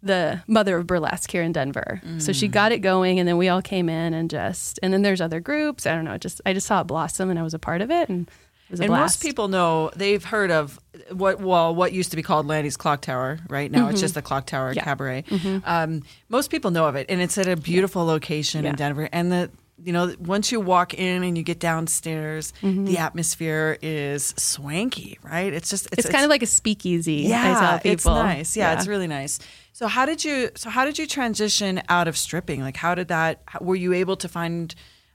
the 0.04 0.44
mother 0.48 0.78
of 0.78 0.86
burlesque 0.86 1.32
here 1.32 1.42
in 1.42 1.52
Denver. 1.52 2.02
Mm. 2.06 2.22
So 2.22 2.34
she 2.34 2.48
mm. 2.48 2.52
got 2.52 2.72
it 2.72 2.80
going, 2.80 3.20
and 3.20 3.28
then 3.28 3.38
we 3.38 3.50
all 3.50 3.64
came 3.64 3.90
in 3.90 4.14
and 4.14 4.30
just, 4.30 4.80
and 4.84 4.94
then 4.94 5.02
there's 5.02 5.22
other 5.22 5.40
groups. 5.40 5.88
I 5.88 5.96
don't 5.96 6.06
know, 6.06 6.20
just 6.20 6.40
I 6.46 6.54
just 6.54 6.68
saw 6.68 6.82
it 6.82 6.84
blossom, 6.86 7.32
and 7.32 7.40
I 7.40 7.44
was 7.44 7.56
a 7.56 7.60
part 7.60 7.82
of 7.82 7.90
it, 7.90 8.10
and 8.10 8.30
and 8.70 8.88
blast. 8.88 8.92
most 8.92 9.24
people 9.24 9.48
know 9.48 9.90
they've 9.96 10.24
heard 10.24 10.52
of 10.52 10.80
what 11.12 11.40
well 11.40 11.74
what 11.74 11.94
used 11.94 12.12
to 12.12 12.16
be 12.16 12.24
called 12.24 12.48
Lannie's 12.48 12.78
Clock 12.78 13.02
Tower. 13.02 13.40
Right 13.50 13.72
now, 13.72 13.82
mm-hmm. 13.82 13.92
it's 13.92 14.02
just 14.02 14.14
the 14.14 14.22
Clock 14.22 14.46
Tower 14.46 14.74
yeah. 14.74 14.84
Cabaret. 14.84 15.24
Mm-hmm. 15.24 15.60
Um, 15.66 16.04
most 16.30 16.52
people 16.52 16.72
know 16.72 16.86
of 16.86 16.96
it, 16.96 17.08
and 17.10 17.22
it's 17.22 17.38
at 17.38 17.48
a 17.48 17.56
beautiful 17.56 18.04
yeah. 18.04 18.12
location 18.12 18.64
yeah. 18.64 18.72
in 18.72 18.76
Denver. 18.76 19.10
And 19.12 19.32
the 19.32 19.52
you 19.84 19.94
know 19.94 20.14
once 20.20 20.52
you 20.52 20.60
walk 20.60 20.94
in 20.94 21.24
and 21.24 21.38
you 21.38 21.44
get 21.44 21.60
downstairs, 21.60 22.54
mm-hmm. 22.62 22.86
the 22.86 22.98
atmosphere 22.98 23.78
is 23.82 24.34
swanky. 24.38 25.20
Right? 25.24 25.54
It's 25.54 25.70
just 25.70 25.88
it's, 25.88 25.94
it's, 25.94 26.06
it's 26.06 26.14
kind 26.14 26.24
of 26.24 26.30
like 26.30 26.44
a 26.44 26.48
speakeasy. 26.48 27.26
Yeah, 27.28 27.80
it's 27.84 28.06
nice. 28.06 28.56
Yeah, 28.56 28.74
it's 28.74 28.88
really 28.88 29.08
nice. 29.08 29.40
So 29.74 29.88
how 29.88 30.06
did 30.06 30.24
you 30.24 30.52
so 30.56 30.70
how 30.70 30.86
did 30.86 31.00
you 31.00 31.08
transition 31.08 31.82
out 31.90 32.08
of 32.08 32.18
stripping? 32.18 32.62
Like 32.62 32.78
how 32.78 32.96
did 32.96 33.08
that? 33.08 33.42
Were 33.62 33.76
you 33.76 33.94
able 33.94 34.18
to 34.18 34.28
find 34.28 34.74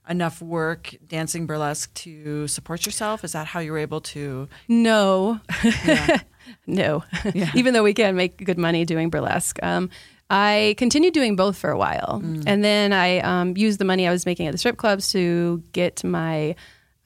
enough 0.09 0.41
work 0.41 0.95
dancing 1.09 1.47
burlesque 1.47 1.93
to 1.95 2.47
support 2.49 2.87
yourself? 2.87 3.25
Is 3.25 3.33
that 3.33 3.47
how 3.47 3.61
you 3.61 3.73
were 3.73 3.79
able 3.79 4.01
to? 4.03 4.49
No, 4.69 5.41
yeah. 5.85 6.21
no. 6.67 7.05
Yeah. 7.35 7.51
Even 7.55 7.75
though 7.75 7.83
we 7.83 7.95
can 7.95 8.17
make 8.17 8.45
good 8.45 8.59
money 8.59 8.85
doing 8.85 9.11
burlesque. 9.11 9.59
Um, 9.63 9.91
I 10.29 10.75
continued 10.77 11.15
doing 11.15 11.37
both 11.37 11.57
for 11.57 11.71
a 11.71 11.79
while, 11.79 12.21
mm. 12.23 12.43
and 12.47 12.65
then 12.65 12.93
I 12.93 13.21
um, 13.21 13.57
used 13.57 13.79
the 13.79 13.85
money 13.85 14.09
I 14.09 14.11
was 14.11 14.27
making 14.27 14.49
at 14.49 14.53
the 14.53 14.59
strip 14.59 14.77
clubs 14.77 15.13
to 15.13 15.63
get 15.71 16.03
my 16.03 16.57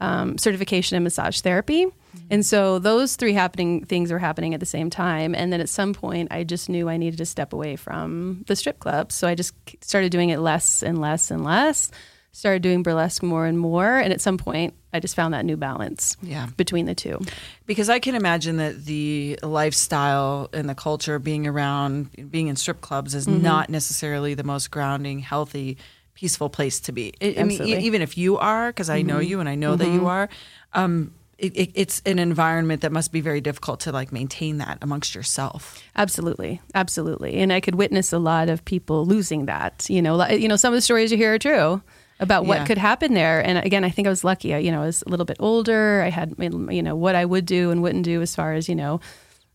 um, 0.01 0.39
certification 0.39 0.97
in 0.97 1.03
massage 1.03 1.41
therapy. 1.41 1.85
Mm-hmm. 1.85 2.27
And 2.31 2.47
so 2.47 2.79
those 2.79 3.17
three 3.17 3.35
happening 3.35 3.85
things 3.85 4.11
were 4.11 4.19
happening 4.19 4.55
at 4.55 4.61
the 4.61 4.67
same 4.67 4.91
time. 4.91 5.35
And 5.35 5.53
then 5.53 5.61
at 5.61 5.69
some 5.69 5.93
point, 5.93 6.33
I 6.33 6.45
just 6.45 6.69
knew 6.69 6.89
I 6.89 6.97
needed 6.97 7.19
to 7.19 7.27
step 7.27 7.53
away 7.53 7.77
from 7.77 8.45
the 8.47 8.57
strip 8.57 8.79
club. 8.79 9.13
So 9.13 9.29
I 9.29 9.35
just 9.35 9.55
started 9.83 10.11
doing 10.11 10.31
it 10.31 10.41
less 10.41 10.83
and 10.83 10.99
less 10.99 11.31
and 11.31 11.45
less 11.45 11.91
started 12.33 12.63
doing 12.63 12.83
burlesque 12.83 13.23
more 13.23 13.47
and 13.47 13.59
more. 13.59 13.99
And 13.99 14.13
at 14.13 14.21
some 14.21 14.39
point, 14.39 14.75
I 14.93 15.01
just 15.01 15.15
found 15.15 15.35
that 15.35 15.45
new 15.45 15.57
balance 15.57 16.17
yeah. 16.23 16.49
between 16.57 16.87
the 16.87 16.95
two. 16.95 17.21
Because 17.67 17.89
I 17.89 17.99
can 17.99 18.15
imagine 18.15 18.57
that 18.57 18.85
the 18.85 19.39
lifestyle 19.43 20.49
and 20.53 20.69
the 20.69 20.75
culture 20.75 21.19
being 21.19 21.47
around, 21.47 22.31
being 22.31 22.49
in 22.49 22.57
strip 22.57 22.81
clubs 22.81 23.15
is 23.15 23.27
mm-hmm. 23.27 23.43
not 23.43 23.69
necessarily 23.69 24.35
the 24.35 24.45
most 24.45 24.71
grounding, 24.71 25.21
healthy, 25.21 25.77
peaceful 26.15 26.51
place 26.51 26.81
to 26.81 26.93
be. 26.93 27.15
I, 27.21 27.37
I 27.39 27.43
mean, 27.45 27.63
even 27.63 28.03
if 28.03 28.17
you 28.17 28.39
are, 28.39 28.71
because 28.71 28.91
I 28.91 29.03
know 29.03 29.15
mm-hmm. 29.15 29.31
you 29.31 29.41
and 29.41 29.49
I 29.49 29.55
know 29.55 29.73
mm-hmm. 29.73 29.79
that 29.79 29.89
you 29.89 30.01
mm-hmm. 30.01 30.07
are, 30.07 30.29
um, 30.73 31.15
it, 31.39 31.57
it, 31.57 31.71
it's 31.75 32.03
an 32.05 32.19
environment 32.19 32.83
that 32.83 32.93
must 32.93 33.13
be 33.13 33.23
very 33.23 33.41
difficult 33.41 33.81
to 33.81 33.93
like 33.93 34.13
maintain 34.13 34.59
that 34.59 34.79
amongst 34.83 35.15
yourself. 35.15 35.83
Absolutely, 35.97 36.61
absolutely, 36.75 37.37
and 37.37 37.51
I 37.51 37.61
could 37.61 37.77
witness 37.77 38.13
a 38.13 38.19
lot 38.19 38.51
of 38.51 38.63
people 38.67 39.07
losing 39.07 39.47
that. 39.47 39.87
You 39.89 40.03
know, 40.03 40.29
you 40.29 40.49
know, 40.49 40.57
some 40.57 40.75
of 40.75 40.77
the 40.77 40.83
stories 40.83 41.11
you 41.11 41.17
hear 41.17 41.35
are 41.35 41.39
true 41.39 41.83
about 42.21 42.45
what 42.45 42.59
yeah. 42.59 42.67
could 42.67 42.79
happen 42.79 43.15
there. 43.15 43.45
And 43.45 43.59
again, 43.59 43.83
I 43.83 43.91
think 43.91 44.07
I 44.07 44.11
was 44.11 44.23
lucky. 44.23 44.55
I, 44.55 44.59
you 44.59 44.71
know, 44.71 44.83
I 44.83 44.87
was 44.87 45.03
a 45.07 45.09
little 45.09 45.25
bit 45.25 45.39
older. 45.41 46.03
I 46.03 46.11
had, 46.11 46.35
you 46.39 46.83
know, 46.83 46.95
what 46.95 47.15
I 47.15 47.25
would 47.25 47.47
do 47.47 47.71
and 47.71 47.83
wouldn't 47.83 48.05
do 48.05 48.21
as 48.21 48.37
far 48.37 48.53
as, 48.53 48.69
you 48.69 48.75
know, 48.75 49.01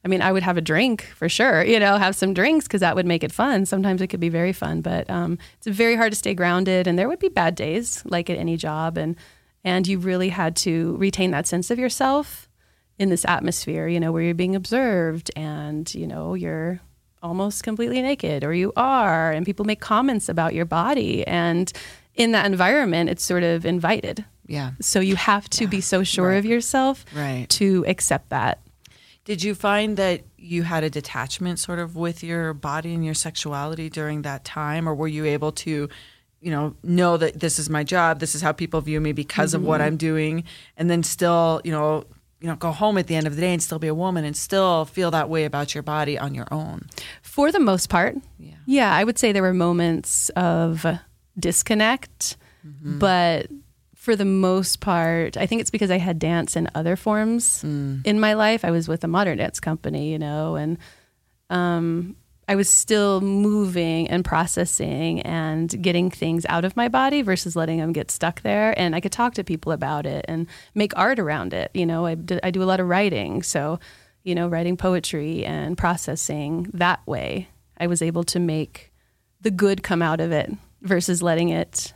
I 0.04 0.08
mean, 0.08 0.22
I 0.22 0.32
would 0.32 0.44
have 0.44 0.58
a 0.58 0.62
drink 0.62 1.04
for 1.16 1.30
sure, 1.30 1.64
you 1.64 1.80
know, 1.80 1.98
have 1.98 2.16
some 2.16 2.34
drinks 2.34 2.66
because 2.68 2.82
that 2.82 2.96
would 2.96 3.06
make 3.06 3.24
it 3.24 3.32
fun. 3.32 3.66
Sometimes 3.66 4.02
it 4.02 4.08
could 4.08 4.20
be 4.20 4.30
very 4.30 4.54
fun, 4.54 4.82
but 4.82 5.10
um, 5.10 5.38
it's 5.58 5.68
very 5.68 5.96
hard 5.96 6.12
to 6.12 6.18
stay 6.18 6.34
grounded. 6.34 6.88
And 6.88 6.98
there 6.98 7.08
would 7.08 7.20
be 7.20 7.30
bad 7.30 7.56
days, 7.56 8.04
like 8.06 8.30
at 8.30 8.38
any 8.38 8.58
job. 8.58 8.98
And, 8.98 9.16
and 9.64 9.88
you 9.88 10.00
really 10.00 10.30
had 10.30 10.56
to 10.58 10.96
retain 10.98 11.32
that 11.32 11.48
sense 11.48 11.72
of 11.72 11.80
yourself 11.80 12.50
in 12.98 13.10
this 13.10 13.26
atmosphere, 13.26 13.88
you 13.88 14.00
know, 14.00 14.12
where 14.12 14.24
you're 14.24 14.34
being 14.34 14.56
observed 14.56 15.32
and, 15.36 15.94
you 15.94 16.08
know, 16.08 16.34
you're 16.34 16.80
almost 17.22 17.64
completely 17.64 18.02
naked 18.02 18.44
or 18.44 18.54
you 18.54 18.74
are, 18.76 19.32
and 19.32 19.46
people 19.46 19.66
make 19.66 19.82
comments 19.82 20.30
about 20.30 20.54
your 20.54 20.66
body. 20.66 21.26
And, 21.28 21.72
in 22.16 22.32
that 22.32 22.46
environment, 22.46 23.10
it's 23.10 23.24
sort 23.24 23.44
of 23.44 23.66
invited. 23.66 24.26
Yeah. 24.48 24.72
So 24.82 25.00
you 25.00 25.16
have 25.16 25.50
to 25.52 25.64
yeah. 25.64 25.70
be 25.70 25.82
so 25.82 26.04
sure 26.04 26.30
right. 26.30 26.36
of 26.36 26.46
yourself 26.46 27.06
right. 27.16 27.48
to 27.50 27.84
accept 27.88 28.30
that. 28.30 28.60
Did 29.26 29.44
you 29.44 29.56
find 29.56 29.98
that 29.98 30.22
you 30.38 30.64
had 30.64 30.84
a 30.84 30.90
detachment 30.90 31.58
sort 31.58 31.80
of 31.80 31.96
with 31.96 32.24
your 32.24 32.54
body 32.54 32.94
and 32.94 33.04
your 33.04 33.16
sexuality 33.16 33.90
during 33.90 34.22
that 34.22 34.46
time? 34.46 34.88
Or 34.88 34.94
were 34.94 35.08
you 35.08 35.26
able 35.26 35.52
to, 35.54 35.90
you 36.42 36.52
know, 36.52 36.76
know 36.84 37.18
that 37.18 37.40
this 37.40 37.58
is 37.58 37.68
my 37.68 37.84
job, 37.84 38.20
this 38.20 38.36
is 38.36 38.44
how 38.44 38.52
people 38.52 38.82
view 38.82 39.02
me 39.02 39.14
because 39.14 39.54
mm-hmm. 39.54 39.64
of 39.64 39.68
what 39.68 39.82
mm-hmm. 39.82 39.88
I'm 39.88 39.98
doing, 39.98 40.44
and 40.78 40.92
then 40.92 41.02
still, 41.02 41.60
you 41.64 41.72
know, 41.72 42.06
you 42.40 42.48
know, 42.48 42.56
go 42.56 42.72
home 42.72 43.00
at 43.00 43.08
the 43.08 43.16
end 43.16 43.26
of 43.26 43.36
the 43.36 43.42
day 43.42 43.52
and 43.52 43.64
still 43.64 43.80
be 43.80 43.88
a 43.88 43.96
woman 43.96 44.24
and 44.24 44.38
still 44.38 44.86
feel 44.86 45.10
that 45.10 45.28
way 45.28 45.46
about 45.46 45.74
your 45.74 45.82
body 45.82 46.20
on 46.20 46.36
your 46.36 46.48
own? 46.52 46.86
For 47.24 47.52
the 47.52 47.60
most 47.60 47.90
part. 47.90 48.16
Yeah. 48.38 48.54
Yeah, 48.68 48.94
I 48.94 49.04
would 49.04 49.18
say 49.18 49.32
there 49.32 49.42
were 49.42 49.54
moments 49.54 50.30
of 50.30 50.86
disconnect. 51.38 52.38
Mm-hmm. 52.66 53.00
But 53.00 53.48
for 54.06 54.16
the 54.16 54.26
most 54.26 54.82
part, 54.82 55.36
I 55.36 55.48
think 55.48 55.62
it's 55.62 55.72
because 55.72 55.90
I 55.90 55.98
had 55.98 56.20
dance 56.20 56.56
in 56.56 56.70
other 56.76 56.96
forms 56.96 57.64
mm. 57.64 58.06
in 58.06 58.20
my 58.20 58.34
life. 58.34 58.64
I 58.64 58.70
was 58.70 58.88
with 58.88 59.04
a 59.04 59.08
modern 59.08 59.40
dance 59.40 59.60
company, 59.60 60.12
you 60.12 60.20
know, 60.20 60.56
and 60.56 60.78
um, 61.50 62.16
I 62.48 62.56
was 62.56 62.72
still 62.72 63.22
moving 63.22 64.08
and 64.08 64.24
processing 64.24 65.22
and 65.22 65.82
getting 65.82 66.12
things 66.12 66.46
out 66.48 66.66
of 66.66 66.78
my 66.78 66.88
body 66.88 67.24
versus 67.24 67.56
letting 67.56 67.80
them 67.80 67.94
get 67.94 68.12
stuck 68.12 68.42
there. 68.42 68.80
And 68.80 68.96
I 68.96 69.00
could 69.00 69.12
talk 69.12 69.34
to 69.36 69.44
people 69.44 69.72
about 69.72 70.06
it 70.06 70.24
and 70.28 70.46
make 70.76 70.96
art 70.96 71.18
around 71.18 71.54
it. 71.54 71.72
You 71.74 71.88
know, 71.88 72.06
I, 72.06 72.16
I 72.44 72.52
do 72.52 72.62
a 72.62 72.66
lot 72.66 72.80
of 72.80 72.88
writing. 72.88 73.42
So, 73.42 73.80
you 74.24 74.36
know, 74.36 74.48
writing 74.48 74.78
poetry 74.78 75.44
and 75.44 75.78
processing 75.78 76.70
that 76.74 77.06
way, 77.08 77.50
I 77.80 77.88
was 77.88 78.04
able 78.04 78.24
to 78.26 78.40
make 78.40 78.94
the 79.42 79.52
good 79.52 79.82
come 79.82 80.04
out 80.04 80.20
of 80.20 80.32
it 80.32 80.52
versus 80.86 81.22
letting 81.22 81.50
it 81.50 81.94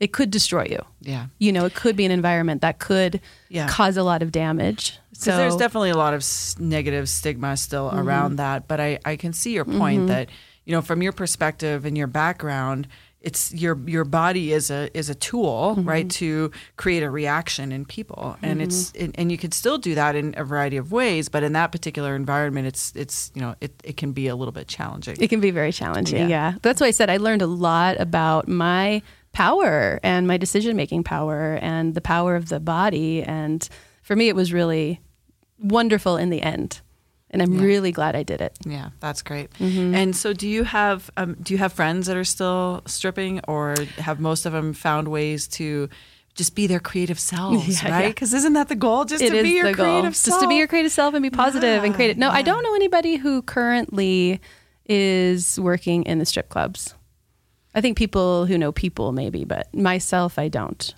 it 0.00 0.12
could 0.12 0.30
destroy 0.30 0.64
you. 0.70 0.78
Yeah. 1.00 1.26
You 1.40 1.50
know, 1.50 1.64
it 1.64 1.74
could 1.74 1.96
be 1.96 2.04
an 2.04 2.12
environment 2.12 2.60
that 2.62 2.78
could 2.78 3.20
Yeah. 3.48 3.66
cause 3.68 3.96
a 3.96 4.04
lot 4.04 4.22
of 4.22 4.30
damage. 4.30 4.96
So 5.12 5.36
there's 5.36 5.56
definitely 5.56 5.90
a 5.90 5.96
lot 5.96 6.14
of 6.14 6.24
negative 6.60 7.08
stigma 7.08 7.56
still 7.56 7.88
Mm-hmm. 7.90 7.98
around 7.98 8.36
that. 8.36 8.68
But 8.68 8.78
I, 8.80 9.00
I 9.04 9.16
can 9.16 9.32
see 9.32 9.54
your 9.54 9.64
point 9.64 10.06
that, 10.06 10.28
you 10.64 10.70
know, 10.72 10.82
from 10.82 11.02
your 11.02 11.10
perspective 11.10 11.84
and 11.84 11.98
your 11.98 12.06
background, 12.06 12.86
it's 13.28 13.42
your 13.52 13.76
your 13.86 14.04
body 14.04 14.52
is 14.58 14.70
a 14.70 14.82
is 14.96 15.08
a 15.10 15.14
tool, 15.14 15.74
Mm-hmm. 15.76 15.88
right, 15.88 16.08
to 16.22 16.50
create 16.82 17.02
a 17.02 17.10
reaction 17.10 17.72
in 17.76 17.84
people, 17.84 18.36
and 18.42 18.62
it's 18.64 18.92
and, 19.02 19.12
and 19.18 19.30
you 19.32 19.38
can 19.38 19.52
still 19.52 19.78
do 19.88 19.94
that 19.94 20.12
in 20.20 20.34
a 20.36 20.44
variety 20.44 20.78
of 20.78 20.86
ways. 20.92 21.28
But 21.28 21.42
in 21.42 21.52
that 21.52 21.70
particular 21.70 22.16
environment, 22.16 22.66
it's 22.66 22.84
it's 22.96 23.30
you 23.34 23.42
know 23.42 23.54
it, 23.60 23.72
it 23.84 23.96
can 23.96 24.12
be 24.12 24.28
a 24.28 24.36
little 24.36 24.52
bit 24.60 24.66
challenging. 24.76 25.16
It 25.20 25.28
can 25.28 25.40
be 25.40 25.50
very 25.50 25.72
challenging. 25.72 26.28
Yeah. 26.30 26.52
Yeah. 26.52 26.52
That's 26.62 26.80
why 26.80 26.88
I 26.88 26.92
said 26.92 27.10
I 27.10 27.18
learned 27.18 27.42
a 27.42 27.46
lot 27.68 28.00
about 28.00 28.48
my 28.48 29.02
power 29.32 30.00
and 30.02 30.26
my 30.26 30.38
decision 30.38 30.74
making 30.76 31.04
power 31.04 31.58
and 31.60 31.94
the 31.94 32.00
power 32.00 32.34
of 32.34 32.48
the 32.48 32.60
body. 32.60 33.22
And 33.22 33.68
for 34.02 34.16
me, 34.16 34.28
it 34.28 34.34
was 34.34 34.52
really 34.52 35.00
wonderful 35.58 36.16
in 36.16 36.30
the 36.30 36.40
end. 36.40 36.80
And 37.30 37.42
I'm 37.42 37.52
Yeah. 37.54 37.62
really 37.62 37.92
glad 37.92 38.16
I 38.16 38.22
did 38.22 38.40
it. 38.40 38.56
Yeah, 38.64 38.88
that's 39.00 39.20
great. 39.22 39.52
Mm-hmm. 39.60 39.94
And 39.94 40.16
so, 40.16 40.32
do 40.32 40.48
you 40.48 40.64
have 40.64 41.10
um, 41.16 41.36
do 41.42 41.52
you 41.52 41.58
have 41.58 41.72
friends 41.74 42.06
that 42.06 42.16
are 42.16 42.24
still 42.24 42.82
stripping, 42.86 43.40
or 43.46 43.74
have 43.98 44.18
most 44.18 44.46
of 44.46 44.52
them 44.54 44.72
found 44.72 45.08
ways 45.08 45.46
to 45.48 45.88
just 46.34 46.54
be 46.54 46.66
their 46.66 46.80
creative 46.80 47.18
selves, 47.20 47.82
Yeah, 47.82 47.90
right? 47.92 48.02
yeah. 48.04 48.08
Because 48.08 48.32
isn't 48.32 48.52
that 48.54 48.68
the 48.68 48.76
goal? 48.76 49.04
Just 49.04 49.22
It 49.22 49.30
to 49.30 49.42
be 49.42 49.50
your 49.50 49.66
the 49.70 49.74
goal. 49.74 49.84
creative 49.86 50.12
Just 50.12 50.24
self. 50.24 50.40
to 50.40 50.48
be 50.48 50.54
your 50.54 50.68
creative 50.68 50.92
self 50.92 51.12
and 51.14 51.22
be 51.22 51.30
positive 51.30 51.84
and 51.84 51.92
Yeah, 51.92 51.96
creative. 51.96 52.16
No, 52.16 52.30
I 52.30 52.40
don't 52.42 52.62
know 52.62 52.74
anybody 52.74 53.16
who 53.16 53.42
currently 53.42 54.40
is 54.86 55.58
working 55.60 56.04
in 56.04 56.18
the 56.18 56.24
strip 56.26 56.48
clubs. 56.48 56.94
I 57.74 57.80
think 57.82 57.98
people 57.98 58.46
who 58.46 58.56
know 58.56 58.72
people 58.72 59.12
maybe, 59.12 59.44
but 59.44 59.72
myself, 59.74 60.38
I 60.38 60.48
don't. 60.48 60.94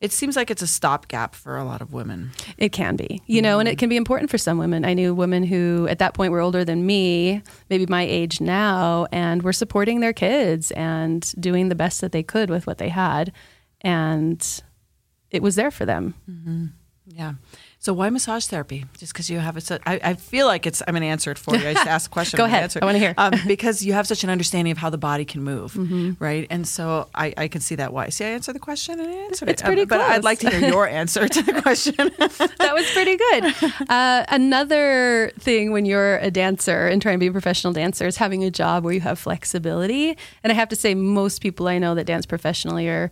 It 0.00 0.12
seems 0.12 0.34
like 0.34 0.50
it's 0.50 0.62
a 0.62 0.66
stopgap 0.66 1.34
for 1.34 1.58
a 1.58 1.64
lot 1.64 1.82
of 1.82 1.92
women. 1.92 2.30
It 2.56 2.70
can 2.72 2.96
be, 2.96 3.22
you 3.26 3.42
know, 3.42 3.58
and 3.58 3.66
Mm-hmm. 3.66 3.72
it 3.74 3.78
can 3.78 3.88
be 3.90 3.96
important 3.96 4.30
for 4.30 4.38
some 4.38 4.56
women. 4.56 4.84
I 4.86 4.94
knew 4.94 5.14
women 5.14 5.42
who, 5.42 5.86
at 5.90 5.98
that 5.98 6.14
point, 6.14 6.32
were 6.32 6.40
older 6.40 6.64
than 6.64 6.86
me, 6.86 7.42
maybe 7.68 7.84
my 7.86 8.02
age 8.02 8.40
now, 8.40 9.06
and 9.12 9.42
were 9.42 9.52
supporting 9.52 10.00
their 10.00 10.14
kids 10.14 10.70
and 10.70 11.30
doing 11.38 11.68
the 11.68 11.74
best 11.74 12.00
that 12.00 12.12
they 12.12 12.22
could 12.22 12.48
with 12.48 12.66
what 12.66 12.78
they 12.78 12.88
had. 12.88 13.30
And 13.82 14.62
it 15.30 15.42
was 15.42 15.54
there 15.56 15.70
for 15.70 15.84
them. 15.84 16.14
Yeah. 17.06 17.34
So 17.82 17.94
why 17.94 18.10
massage 18.10 18.44
therapy? 18.44 18.84
Just 18.98 19.14
because 19.14 19.30
you 19.30 19.38
have 19.38 19.56
it. 19.56 19.62
So, 19.62 19.78
I, 19.86 19.98
I 20.04 20.12
feel 20.14 20.46
like 20.46 20.66
it's. 20.66 20.82
I'm 20.86 20.92
going 20.92 21.00
to 21.00 21.06
answer 21.08 21.30
it 21.30 21.38
for 21.38 21.56
you. 21.56 21.66
I 21.66 21.72
just 21.72 21.86
asked 21.86 22.08
a 22.08 22.10
question. 22.18 22.36
Go 22.36 22.44
I'm 22.44 22.50
ahead. 22.50 22.62
answer 22.64 22.78
it. 22.78 22.82
I 22.82 22.84
wanna 22.84 22.98
hear. 22.98 23.14
Um, 23.16 23.32
because 23.46 23.82
you 23.82 23.94
have 23.94 24.06
such 24.06 24.22
an 24.22 24.28
understanding 24.28 24.70
of 24.70 24.76
how 24.76 24.90
the 24.90 24.98
body 24.98 25.24
can 25.24 25.42
move, 25.42 25.72
Mm-hmm. 25.72 26.22
right? 26.22 26.46
And 26.50 26.68
so 26.68 27.08
I, 27.14 27.32
I 27.38 27.48
can 27.48 27.62
see 27.62 27.76
that 27.76 27.90
why. 27.94 28.10
See, 28.10 28.22
I 28.26 28.28
answered 28.28 28.52
the 28.54 28.58
question 28.60 29.00
and 29.00 29.08
I 29.08 29.12
answered 29.12 29.48
It's 29.48 29.62
it. 29.62 29.64
pretty 29.64 29.82
Um, 29.82 29.88
But 29.88 30.00
I'd 30.02 30.24
like 30.24 30.40
to 30.40 30.50
hear 30.50 30.68
your 30.68 30.86
answer 31.00 31.26
to 31.26 31.42
the 31.42 31.62
question. 31.62 31.94
that 32.18 32.74
was 32.74 32.90
pretty 32.90 33.16
good. 33.16 33.54
Uh, 33.88 34.26
another 34.28 35.32
thing 35.38 35.72
when 35.72 35.86
you're 35.86 36.18
a 36.18 36.30
dancer 36.30 36.86
and 36.86 37.00
trying 37.00 37.14
to 37.14 37.18
be 37.20 37.28
a 37.28 37.32
professional 37.32 37.72
dancer 37.72 38.06
is 38.06 38.18
having 38.18 38.44
a 38.44 38.50
job 38.50 38.84
where 38.84 38.92
you 38.92 39.00
have 39.00 39.18
flexibility. 39.18 40.18
And 40.44 40.52
I 40.52 40.54
have 40.54 40.68
to 40.68 40.76
say, 40.76 40.94
most 40.94 41.40
people 41.40 41.66
I 41.66 41.78
know 41.78 41.94
that 41.94 42.04
dance 42.04 42.26
professionally 42.26 42.88
are 42.90 43.10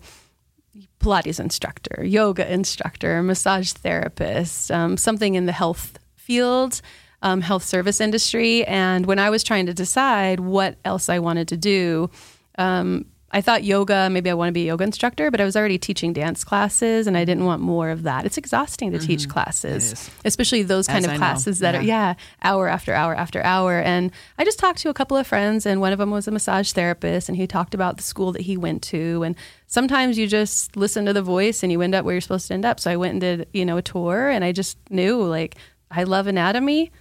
Pilates 1.01 1.41
instructor, 1.41 2.05
yoga 2.05 2.51
instructor, 2.53 3.23
massage 3.23 3.73
therapist, 3.73 4.71
um, 4.71 4.97
something 4.97 5.35
in 5.35 5.47
the 5.47 5.53
health 5.53 5.99
field, 6.17 6.81
um, 7.23 7.41
health 7.41 7.65
service 7.65 8.01
industry. 8.01 8.65
And 8.65 9.07
when 9.07 9.19
I 9.19 9.31
was 9.31 9.43
trying 9.43 9.67
to 9.67 9.75
decide 9.75 10.41
what 10.41 10.77
else 10.85 11.09
I 11.09 11.19
wanted 11.19 11.49
to 11.49 11.57
do, 11.57 12.11
um, 12.59 13.07
I 13.31 13.43
thought 13.43 13.63
yoga, 13.63 14.09
maybe 14.11 14.31
I 14.31 14.35
want 14.35 14.49
to 14.49 14.53
be 14.53 14.63
a 14.63 14.67
yoga 14.69 14.85
instructor, 14.85 15.31
but 15.31 15.39
I 15.39 15.45
was 15.45 15.55
already 15.55 15.77
teaching 15.77 16.15
dance 16.15 16.45
classes 16.45 17.07
and 17.07 17.15
I 17.15 17.27
didn't 17.27 17.45
want 17.45 17.61
more 17.61 17.91
of 17.91 18.05
that. 18.05 18.25
It's 18.25 18.39
exhausting 18.39 18.91
to 18.93 18.99
teach 18.99 19.23
mm-hmm. 19.23 19.33
classes, 19.33 20.11
especially 20.25 20.63
those 20.63 20.87
kind 20.87 21.01
As 21.01 21.05
of 21.05 21.11
I 21.11 21.15
know. 21.15 21.19
classes 21.19 21.59
that 21.59 21.75
are, 21.75 21.83
Yeah. 21.83 22.09
yeah, 22.09 22.15
hour 22.43 22.69
after 22.69 22.95
hour 22.95 23.15
after 23.15 23.43
hour. 23.43 23.81
And 23.81 24.13
I 24.39 24.45
just 24.45 24.59
talked 24.59 24.79
to 24.79 24.89
a 24.89 24.95
couple 24.95 25.17
of 25.17 25.27
friends, 25.27 25.67
and 25.67 25.79
one 25.81 25.93
of 25.93 25.99
them 25.99 26.11
was 26.11 26.27
a 26.27 26.31
massage 26.31 26.73
therapist, 26.73 27.29
and 27.29 27.37
he 27.37 27.47
talked 27.47 27.75
about 27.75 27.99
the 27.99 28.03
school 28.03 28.33
that 28.33 28.43
he 28.43 28.57
went 28.57 28.83
to. 28.85 29.23
And 29.23 29.37
sometimes 29.67 30.17
you 30.17 30.27
just 30.27 30.75
listen 30.75 31.05
to 31.05 31.13
the 31.13 31.23
voice 31.23 31.63
and 31.63 31.71
you 31.71 31.83
end 31.83 31.95
up 31.95 32.07
where 32.07 32.15
you're 32.15 32.23
supposed 32.23 32.49
to 32.49 32.55
end 32.55 32.65
up. 32.65 32.81
So 32.81 32.91
I 32.91 32.97
went 32.97 33.13
and 33.13 33.21
did, 33.21 33.49
you 33.53 33.67
know, 33.67 33.77
a 33.77 33.83
tour, 33.83 34.31
and 34.31 34.43
I 34.43 34.53
just 34.53 34.79
knew 34.89 35.23
like 35.23 35.57
I 35.91 36.05
love 36.05 36.29
anatomy, 36.29 36.93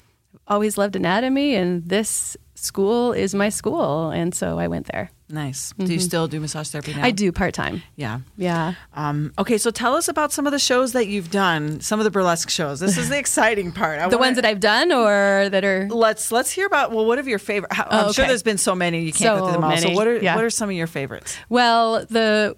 always 0.45 0.77
loved 0.77 0.97
anatomy, 0.97 1.55
and 1.55 1.87
this 1.87 2.35
school 2.55 3.13
is 3.13 3.33
my 3.33 3.47
school. 3.47 4.09
And 4.09 4.35
so 4.35 4.59
I 4.59 4.67
went 4.67 4.87
there. 4.87 5.11
Nice. 5.29 5.73
Do 5.77 5.91
you 5.91 5.99
still 5.99 6.27
do 6.27 6.39
massage 6.39 6.69
therapy 6.69 6.91
now? 6.91 6.97
Mm-hmm. 6.97 7.05
I 7.05 7.11
do 7.11 7.31
part 7.31 7.53
time. 7.53 7.83
Yeah. 7.95 8.19
Yeah. 8.37 8.73
Um, 8.93 9.33
okay, 9.37 9.57
so 9.57 9.71
tell 9.71 9.95
us 9.95 10.07
about 10.07 10.31
some 10.31 10.45
of 10.47 10.51
the 10.51 10.59
shows 10.59 10.93
that 10.93 11.07
you've 11.07 11.31
done. 11.31 11.79
Some 11.81 11.99
of 11.99 12.03
the 12.03 12.11
burlesque 12.11 12.49
shows. 12.49 12.79
This 12.79 12.97
is 12.97 13.09
the 13.09 13.17
exciting 13.25 13.71
part. 13.71 13.99
I 13.99 14.07
The 14.09 14.17
wanna- 14.17 14.27
ones 14.29 14.35
that 14.37 14.45
I've 14.45 14.59
done 14.59 14.91
or 14.91 15.49
that 15.49 15.63
are 15.65 15.87
Let's 15.89 16.31
let's 16.31 16.51
hear 16.51 16.65
about 16.65 16.91
well, 16.91 17.05
what 17.05 17.19
are 17.19 17.23
your 17.23 17.39
favorite? 17.39 17.71
I'm 17.77 18.07
Oh, 18.07 18.11
sure 18.11 18.25
there's 18.27 18.43
been 18.43 18.57
so 18.57 18.75
many 18.75 19.01
you 19.03 19.11
can't 19.13 19.39
go 19.39 19.45
through 19.45 19.53
them 19.53 19.63
all. 19.63 19.77
So 19.77 19.91
what 19.91 20.07
are 20.07 20.17
yeah. 20.17 20.35
what 20.35 20.43
are 20.43 20.49
some 20.49 20.69
of 20.69 20.75
your 20.75 20.87
favorites? 20.87 21.37
Well, 21.49 22.05
the 22.05 22.55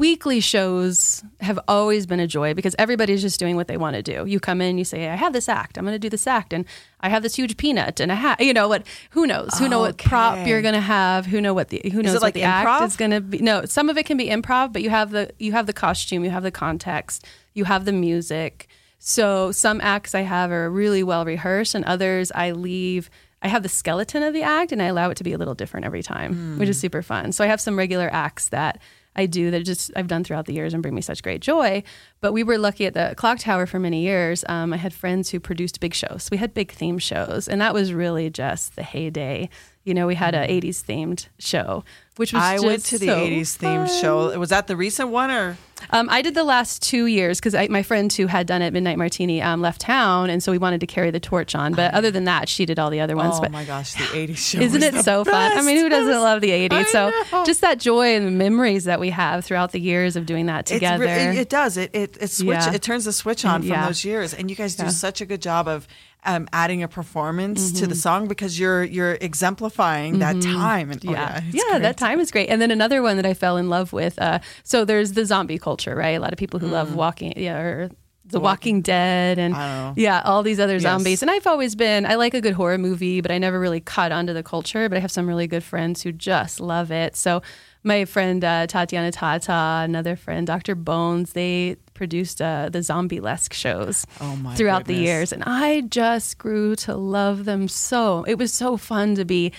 weekly 0.00 0.40
shows 0.40 1.22
have 1.40 1.60
always 1.68 2.06
been 2.06 2.20
a 2.20 2.26
joy 2.26 2.54
because 2.54 2.74
everybody's 2.78 3.20
just 3.20 3.38
doing 3.38 3.54
what 3.54 3.68
they 3.68 3.76
want 3.76 3.94
to 3.96 4.02
do. 4.02 4.24
You 4.24 4.40
come 4.40 4.62
in, 4.62 4.78
you 4.78 4.84
say, 4.84 5.08
"I 5.10 5.14
have 5.14 5.34
this 5.34 5.46
act. 5.46 5.76
I'm 5.76 5.84
going 5.84 5.94
to 5.94 5.98
do 5.98 6.08
this 6.08 6.26
act, 6.26 6.54
and 6.54 6.64
I 7.00 7.10
have 7.10 7.22
this 7.22 7.36
huge 7.36 7.58
peanut 7.58 8.00
and 8.00 8.10
a 8.10 8.14
hat." 8.14 8.40
You 8.40 8.54
know 8.54 8.66
what? 8.66 8.86
Who 9.10 9.26
knows? 9.26 9.50
Who 9.58 9.68
know 9.68 9.80
what 9.80 9.98
prop 9.98 10.46
you're 10.46 10.62
going 10.62 10.74
to 10.74 10.80
have? 10.80 11.26
Who 11.26 11.40
know 11.40 11.52
what 11.52 11.68
the 11.68 11.82
who 11.92 12.02
knows 12.02 12.14
it 12.14 12.22
like 12.22 12.34
what 12.34 12.34
the 12.34 12.40
improv? 12.40 12.80
act 12.80 12.84
is 12.84 12.96
going 12.96 13.10
to 13.10 13.20
be? 13.20 13.38
No, 13.38 13.66
some 13.66 13.90
of 13.90 13.98
it 13.98 14.06
can 14.06 14.16
be 14.16 14.28
improv, 14.28 14.72
but 14.72 14.82
you 14.82 14.88
have 14.88 15.10
the 15.10 15.30
you 15.38 15.52
have 15.52 15.66
the 15.66 15.74
costume, 15.74 16.24
you 16.24 16.30
have 16.30 16.42
the 16.42 16.50
context, 16.50 17.26
you 17.52 17.64
have 17.64 17.84
the 17.84 17.92
music. 17.92 18.68
So 18.98 19.52
some 19.52 19.80
acts 19.82 20.14
I 20.14 20.22
have 20.22 20.50
are 20.50 20.70
really 20.70 21.02
well 21.02 21.26
rehearsed, 21.26 21.74
and 21.74 21.84
others 21.84 22.32
I 22.34 22.52
leave. 22.52 23.10
I 23.42 23.48
have 23.48 23.62
the 23.62 23.70
skeleton 23.70 24.22
of 24.22 24.34
the 24.34 24.42
act, 24.42 24.72
and 24.72 24.82
I 24.82 24.86
allow 24.86 25.08
it 25.08 25.16
to 25.16 25.24
be 25.24 25.32
a 25.32 25.38
little 25.38 25.54
different 25.54 25.86
every 25.86 26.02
time, 26.02 26.58
which 26.58 26.68
is 26.68 26.76
hmm. 26.76 26.80
super 26.80 27.02
fun. 27.02 27.32
So 27.32 27.42
I 27.44 27.46
have 27.46 27.60
some 27.60 27.76
regular 27.76 28.10
acts 28.12 28.50
that 28.50 28.80
I 29.16 29.26
do 29.26 29.50
that 29.50 29.64
just 29.64 29.90
I've 29.96 30.06
done 30.06 30.24
throughout 30.24 30.46
the 30.46 30.52
years 30.52 30.72
and 30.72 30.82
bring 30.82 30.94
me 30.94 31.00
such 31.00 31.22
great 31.22 31.40
joy. 31.40 31.82
But 32.20 32.32
we 32.32 32.42
were 32.42 32.58
lucky 32.58 32.86
at 32.86 32.94
the 32.94 33.14
Clock 33.16 33.38
Tower 33.38 33.66
for 33.66 33.78
many 33.78 34.02
years. 34.02 34.44
Um, 34.48 34.72
I 34.72 34.76
had 34.76 34.94
friends 34.94 35.30
who 35.30 35.40
produced 35.40 35.80
big 35.80 35.94
shows. 35.94 36.28
We 36.30 36.36
had 36.36 36.54
big 36.54 36.70
theme 36.70 36.98
shows, 36.98 37.48
and 37.48 37.60
that 37.60 37.74
was 37.74 37.92
really 37.92 38.30
just 38.30 38.76
the 38.76 38.82
heyday. 38.82 39.48
You 39.84 39.94
know, 39.94 40.06
we 40.06 40.14
had 40.14 40.34
a 40.34 40.46
'80s 40.46 40.84
themed 40.84 41.28
show, 41.38 41.84
which 42.20 42.34
was 42.34 42.42
I 42.42 42.56
just 42.56 42.66
went 42.66 42.84
to 42.84 42.98
the 42.98 43.06
so 43.06 43.16
80s 43.16 43.56
themed 43.58 43.88
fun. 43.88 44.00
show. 44.02 44.38
Was 44.38 44.50
that 44.50 44.66
the 44.66 44.76
recent 44.76 45.08
one 45.08 45.30
or 45.30 45.56
Um, 45.88 46.08
I 46.10 46.20
did 46.20 46.34
the 46.34 46.44
last 46.44 46.82
two 46.82 47.06
years 47.06 47.40
because 47.40 47.54
my 47.70 47.82
friend 47.82 48.12
who 48.12 48.26
had 48.26 48.46
done 48.46 48.60
it, 48.60 48.74
Midnight 48.74 48.98
Martini, 48.98 49.40
um, 49.40 49.62
left 49.62 49.80
town, 49.80 50.28
and 50.28 50.42
so 50.42 50.52
we 50.52 50.58
wanted 50.58 50.80
to 50.80 50.86
carry 50.86 51.10
the 51.10 51.18
torch 51.18 51.54
on. 51.54 51.72
But 51.72 51.94
other 51.94 52.10
than 52.10 52.24
that, 52.24 52.50
she 52.50 52.66
did 52.66 52.78
all 52.78 52.90
the 52.90 53.00
other 53.00 53.16
ones. 53.16 53.36
Oh 53.38 53.40
but 53.40 53.50
my 53.50 53.64
gosh, 53.64 53.94
the 53.94 54.04
80s 54.04 54.36
show. 54.36 54.58
isn't 54.60 54.82
it 54.82 54.96
so 55.02 55.24
fun? 55.24 55.52
I 55.58 55.62
mean, 55.62 55.78
who 55.78 55.88
doesn't 55.88 56.20
love 56.20 56.42
the 56.42 56.50
80s? 56.50 56.72
I 56.74 56.82
So 56.84 57.10
know. 57.32 57.44
just 57.46 57.62
that 57.62 57.78
joy 57.80 58.14
and 58.14 58.26
the 58.26 58.30
memories 58.30 58.84
that 58.84 59.00
we 59.00 59.08
have 59.08 59.42
throughout 59.46 59.72
the 59.72 59.80
years 59.80 60.16
of 60.16 60.26
doing 60.26 60.44
that 60.46 60.66
together. 60.66 61.04
re- 61.04 61.10
it, 61.28 61.38
it 61.38 61.48
does. 61.48 61.78
It 61.78 61.90
it 61.94 62.18
it 62.20 62.30
switch. 62.30 62.48
Yeah. 62.66 62.74
It 62.74 62.82
turns 62.82 63.06
the 63.06 63.12
switch 63.14 63.46
on 63.46 63.62
from 63.62 63.70
Yeah. 63.70 63.86
those 63.86 64.04
years, 64.04 64.34
and 64.34 64.50
you 64.50 64.56
guys 64.56 64.74
do 64.76 64.82
Yeah. 64.84 64.90
such 64.90 65.22
a 65.22 65.26
good 65.26 65.40
job 65.40 65.66
of 65.66 65.88
um, 66.24 66.48
adding 66.52 66.82
a 66.82 66.88
performance 66.88 67.72
to 67.72 67.86
the 67.86 67.94
song 67.94 68.28
because 68.28 68.58
you're 68.58 68.84
you're 68.84 69.16
exemplifying 69.20 70.18
that 70.20 70.40
time. 70.40 70.90
And, 70.90 71.02
oh, 71.06 71.12
yeah, 71.12 71.40
yeah, 71.50 71.62
great. 71.70 71.82
that 71.82 71.96
time 71.96 72.20
is 72.20 72.30
great. 72.30 72.48
And 72.48 72.60
then 72.60 72.70
another 72.70 73.02
one 73.02 73.16
that 73.16 73.26
I 73.26 73.34
fell 73.34 73.56
in 73.56 73.68
love 73.68 73.92
with. 73.92 74.18
Uh, 74.18 74.38
so 74.62 74.84
there's 74.84 75.12
the 75.12 75.24
zombie 75.24 75.58
culture, 75.58 75.94
right? 75.94 76.10
A 76.10 76.20
lot 76.20 76.32
of 76.32 76.38
people 76.38 76.60
who 76.60 76.66
love 76.68 76.94
walking, 76.94 77.32
yeah, 77.36 77.58
or 77.58 77.90
the 78.26 78.38
Walking 78.38 78.80
Dead, 78.80 79.38
and 79.40 79.54
Mm. 79.54 79.58
Know. 79.58 79.94
yeah, 79.96 80.22
all 80.24 80.44
these 80.44 80.60
other 80.60 80.74
Yes. 80.74 80.82
zombies. 80.82 81.20
And 81.22 81.30
I've 81.32 81.48
always 81.48 81.74
been, 81.74 82.06
I 82.06 82.14
like 82.14 82.32
a 82.32 82.40
good 82.40 82.54
horror 82.54 82.78
movie, 82.78 83.20
but 83.20 83.32
I 83.32 83.38
never 83.38 83.58
really 83.58 83.80
caught 83.80 84.12
onto 84.12 84.32
the 84.32 84.44
culture. 84.44 84.88
But 84.88 84.98
I 84.98 85.00
have 85.00 85.10
some 85.10 85.26
really 85.26 85.48
good 85.48 85.64
friends 85.64 86.02
who 86.02 86.12
just 86.12 86.60
love 86.60 86.92
it. 86.92 87.16
So 87.16 87.42
my 87.82 88.04
friend 88.04 88.44
uh, 88.44 88.66
Tatiana 88.66 89.10
Tata, 89.10 89.82
another 89.84 90.16
friend, 90.16 90.46
Dr. 90.46 90.74
Bones, 90.74 91.32
they 91.32 91.76
produced 91.94 92.42
uh, 92.42 92.68
the 92.70 92.82
zombie-esque 92.82 93.52
shows 93.52 94.06
Oh, 94.20 94.52
throughout 94.56 94.84
the 94.86 94.94
years, 94.94 95.32
and 95.32 95.42
I 95.44 95.82
just 95.82 96.38
grew 96.38 96.76
to 96.76 96.94
love 96.96 97.44
them 97.44 97.68
so. 97.68 98.24
It 98.24 98.36
was 98.38 98.52
so 98.52 98.76
fun 98.76 99.14
to 99.16 99.24
be 99.24 99.52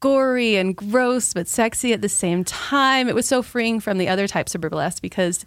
gory 0.00 0.56
and 0.56 0.76
gross 0.76 1.32
but 1.34 1.48
sexy 1.48 1.92
at 1.92 2.02
the 2.02 2.08
same 2.08 2.44
time. 2.44 3.08
It 3.08 3.14
was 3.14 3.26
so 3.26 3.42
freeing 3.42 3.80
from 3.80 3.98
the 3.98 4.08
other 4.08 4.26
types 4.28 4.54
of 4.54 4.60
burlesque 4.60 5.02
because 5.02 5.44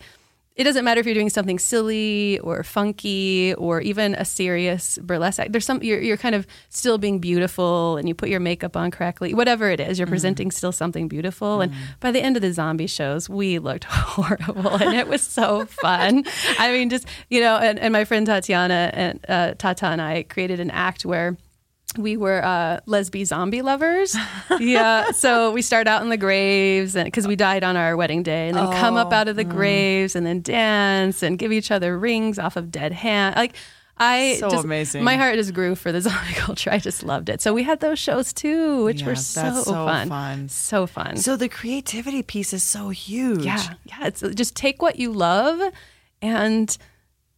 it 0.61 0.63
doesn't 0.63 0.85
matter 0.85 0.99
if 0.99 1.07
you're 1.07 1.15
doing 1.15 1.29
something 1.29 1.57
silly 1.57 2.37
or 2.39 2.63
funky 2.63 3.55
or 3.55 3.81
even 3.81 4.13
a 4.13 4.23
serious 4.23 4.99
burlesque 4.99 5.39
act. 5.39 5.51
There's 5.51 5.65
some 5.65 5.81
you're, 5.81 5.99
you're 5.99 6.17
kind 6.17 6.35
of 6.35 6.45
still 6.69 6.99
being 6.99 7.17
beautiful 7.17 7.97
and 7.97 8.07
you 8.07 8.13
put 8.13 8.29
your 8.29 8.39
makeup 8.39 8.77
on 8.77 8.91
correctly. 8.91 9.33
Whatever 9.33 9.71
it 9.71 9.79
is, 9.79 9.97
you're 9.97 10.07
presenting 10.07 10.51
still 10.51 10.71
something 10.71 11.07
beautiful. 11.07 11.61
And 11.61 11.73
by 11.99 12.11
the 12.11 12.21
end 12.21 12.35
of 12.35 12.43
the 12.43 12.53
zombie 12.53 12.85
shows, 12.85 13.27
we 13.27 13.57
looked 13.57 13.83
horrible 13.89 14.75
and 14.75 14.95
it 14.95 15.07
was 15.07 15.23
so 15.23 15.65
fun. 15.65 16.25
I 16.59 16.71
mean, 16.71 16.91
just 16.91 17.07
you 17.29 17.41
know, 17.41 17.57
and, 17.57 17.79
and 17.79 17.91
my 17.91 18.05
friend 18.05 18.27
Tatiana 18.27 18.91
and 18.93 19.19
uh, 19.27 19.53
Tata 19.57 19.87
and 19.87 20.01
I 20.01 20.23
created 20.23 20.59
an 20.59 20.69
act 20.69 21.05
where 21.05 21.37
we 21.97 22.17
were 22.17 22.43
uh, 22.43 22.79
lesbian 22.85 23.25
zombie 23.25 23.61
lovers. 23.61 24.15
yeah. 24.59 25.11
So 25.11 25.51
we 25.51 25.61
start 25.61 25.87
out 25.87 26.01
in 26.01 26.09
the 26.09 26.17
graves 26.17 26.95
and 26.95 27.05
because 27.05 27.27
we 27.27 27.35
died 27.35 27.63
on 27.63 27.75
our 27.75 27.97
wedding 27.97 28.23
day 28.23 28.47
and 28.47 28.57
then 28.57 28.67
oh, 28.67 28.71
come 28.71 28.97
up 28.97 29.11
out 29.11 29.27
of 29.27 29.35
the 29.35 29.45
mm. 29.45 29.49
graves 29.49 30.15
and 30.15 30.25
then 30.25 30.41
dance 30.41 31.21
and 31.23 31.37
give 31.37 31.51
each 31.51 31.71
other 31.71 31.97
rings 31.97 32.39
off 32.39 32.55
of 32.55 32.71
dead 32.71 32.91
hand. 32.93 33.35
Like 33.35 33.55
I 33.97 34.37
so 34.39 34.49
just, 34.49 34.65
amazing. 34.65 35.03
My 35.03 35.15
heart 35.15 35.35
just 35.35 35.53
grew 35.53 35.75
for 35.75 35.91
the 35.91 36.01
zombie 36.07 36.33
culture. 36.33 36.71
I 36.71 36.79
just 36.79 37.03
loved 37.03 37.29
it. 37.29 37.41
So 37.41 37.53
we 37.53 37.63
had 37.63 37.81
those 37.81 37.99
shows 37.99 38.33
too, 38.33 38.83
which 38.83 39.01
yeah, 39.01 39.07
were 39.07 39.15
so, 39.15 39.61
so 39.63 39.73
fun. 39.73 40.09
fun. 40.09 40.49
So 40.49 40.87
fun. 40.87 41.17
So 41.17 41.35
the 41.35 41.49
creativity 41.49 42.23
piece 42.23 42.53
is 42.53 42.63
so 42.63 42.89
huge. 42.89 43.45
Yeah. 43.45 43.61
Yeah. 43.85 44.07
It's 44.07 44.21
just 44.33 44.55
take 44.55 44.81
what 44.81 44.97
you 44.97 45.11
love 45.11 45.71
and 46.21 46.77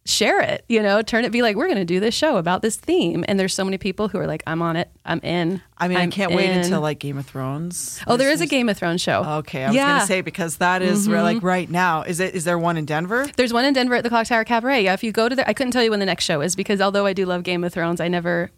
share 0.06 0.40
it, 0.40 0.64
you 0.68 0.82
know, 0.82 1.00
turn 1.00 1.24
it, 1.24 1.32
be 1.32 1.40
like, 1.40 1.56
we're 1.56 1.66
going 1.66 1.78
to 1.78 1.84
do 1.84 1.98
this 1.98 2.14
show 2.14 2.36
about 2.36 2.60
this 2.60 2.76
theme. 2.76 3.24
And 3.26 3.40
there's 3.40 3.54
so 3.54 3.64
many 3.64 3.78
people 3.78 4.08
who 4.08 4.18
are 4.18 4.26
like, 4.26 4.42
I'm 4.46 4.60
on 4.60 4.76
it, 4.76 4.90
I'm 5.04 5.20
in. 5.20 5.62
I 5.78 5.88
mean, 5.88 5.96
I'm 5.96 6.08
I 6.08 6.10
can't 6.10 6.30
in. 6.30 6.36
wait 6.36 6.50
until 6.50 6.80
like 6.80 6.98
Game 6.98 7.16
of 7.16 7.26
Thrones. 7.26 8.00
Oh, 8.06 8.16
there 8.16 8.30
is 8.30 8.40
a 8.40 8.46
Game 8.46 8.68
of 8.68 8.76
Thrones 8.76 9.00
show. 9.00 9.24
Okay, 9.38 9.64
I 9.64 9.68
was 9.68 9.76
yeah. 9.76 9.88
going 9.88 10.00
to 10.00 10.06
say 10.06 10.20
because 10.20 10.58
that 10.58 10.82
is 10.82 11.08
mm-hmm. 11.08 11.22
like 11.22 11.42
right 11.42 11.70
now. 11.70 12.02
Is 12.02 12.20
it? 12.20 12.34
Is 12.34 12.44
there 12.44 12.58
one 12.58 12.76
in 12.76 12.84
Denver? 12.84 13.26
There's 13.36 13.52
one 13.52 13.64
in 13.64 13.72
Denver 13.72 13.94
at 13.94 14.02
the 14.02 14.10
Clock 14.10 14.26
Tower 14.26 14.44
Cabaret. 14.44 14.84
Yeah, 14.84 14.92
if 14.92 15.02
you 15.02 15.10
go 15.10 15.28
to 15.28 15.34
there, 15.34 15.48
I 15.48 15.54
couldn't 15.54 15.72
tell 15.72 15.82
you 15.82 15.90
when 15.90 16.00
the 16.00 16.06
next 16.06 16.24
show 16.24 16.42
is 16.42 16.54
because 16.54 16.80
although 16.80 17.06
I 17.06 17.12
do 17.12 17.24
love 17.24 17.42
Game 17.42 17.64
of 17.64 17.72
Thrones, 17.72 18.00
I 18.00 18.08
never 18.08 18.50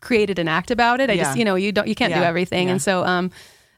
created 0.00 0.38
an 0.38 0.48
act 0.48 0.70
about 0.70 1.00
it. 1.00 1.10
I 1.10 1.14
yeah. 1.14 1.24
just, 1.24 1.38
you 1.38 1.44
know, 1.44 1.56
you 1.56 1.72
don't, 1.72 1.88
you 1.88 1.94
can't 1.94 2.10
yeah. 2.10 2.20
do 2.20 2.24
everything, 2.24 2.70
and 2.70 2.80
so 2.80 3.04
um, 3.04 3.30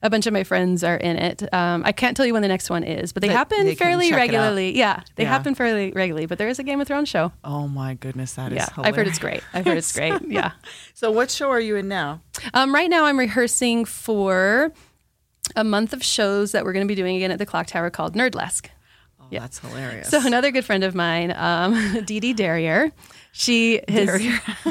a 0.02 0.08
bunch 0.08 0.26
of 0.26 0.32
my 0.32 0.44
friends 0.44 0.82
are 0.82 0.96
in 0.96 1.16
it. 1.16 1.52
Um, 1.52 1.82
I 1.84 1.92
can't 1.92 2.16
tell 2.16 2.24
you 2.24 2.32
when 2.32 2.42
the 2.42 2.48
next 2.48 2.70
one 2.70 2.84
is, 2.84 3.12
but 3.12 3.20
they, 3.20 3.28
happen 3.28 3.64
they 3.64 3.74
fairly 3.74 4.12
regularly. 4.12 4.76
Yeah, 4.76 5.02
they 5.16 5.24
yeah. 5.24 5.28
happen 5.28 5.54
fairly 5.54 5.92
regularly. 5.92 6.26
But 6.26 6.38
there 6.38 6.48
is 6.48 6.58
a 6.58 6.62
Game 6.62 6.80
of 6.80 6.86
Thrones 6.86 7.08
show. 7.08 7.32
Oh 7.44 7.68
my 7.68 7.94
goodness, 7.94 8.34
that 8.34 8.52
yeah, 8.52 8.62
is 8.62 8.68
hilarious. 8.70 8.88
I've 8.88 8.96
heard 8.96 9.08
it's 9.08 9.18
great. 9.18 9.42
I've 9.52 9.64
heard 9.64 9.78
it's 9.78 9.92
great. 9.92 10.20
Yeah. 10.30 10.52
so 10.94 11.10
what 11.10 11.30
show 11.30 11.50
are 11.50 11.60
you 11.60 11.76
in 11.76 11.88
now? 11.88 12.20
Um, 12.54 12.72
right 12.72 12.88
now, 12.88 13.04
I'm 13.06 13.18
rehearsing 13.18 13.84
for 13.84 14.72
a 15.56 15.64
month 15.64 15.92
of 15.92 16.02
shows 16.02 16.52
that 16.52 16.64
we're 16.64 16.72
going 16.72 16.86
to 16.86 16.88
be 16.88 16.94
doing 16.94 17.16
again 17.16 17.30
at 17.30 17.38
the 17.38 17.46
Clock 17.46 17.66
Tower 17.66 17.90
called 17.90 18.14
Nerdlesque. 18.14 18.68
Oh, 19.20 19.26
yeah. 19.30 19.40
that's 19.40 19.58
hilarious. 19.58 20.08
So 20.08 20.24
another 20.24 20.50
good 20.50 20.64
friend 20.64 20.84
of 20.84 20.94
mine, 20.94 21.32
um, 21.36 22.02
Dee 22.04 22.20
Dee 22.20 22.32
Derrier. 22.32 22.92
She 23.32 23.80
has 23.88 24.06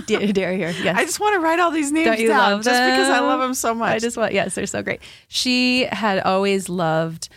Derrier. 0.06 0.69
Yes. 0.84 0.98
I 0.98 1.06
just 1.06 1.19
want 1.19 1.36
to 1.36 1.39
write 1.39 1.60
all 1.60 1.72
these 1.72 1.91
names 1.91 2.08
Don't 2.08 2.19
you 2.19 2.28
down 2.28 2.52
love 2.52 2.63
just 2.63 2.76
them? 2.76 2.91
because 2.91 3.10
I 3.10 3.19
love 3.19 3.39
them 3.39 3.54
so 3.54 3.74
much. 3.74 3.93
I 3.93 4.00
just 4.00 4.17
want 4.17 4.34
yes, 4.34 4.56
they're 4.56 4.65
so 4.65 4.84
great. 4.84 5.02
She 5.28 5.84
had 5.86 6.19
always 6.19 6.69
loved 6.69 7.30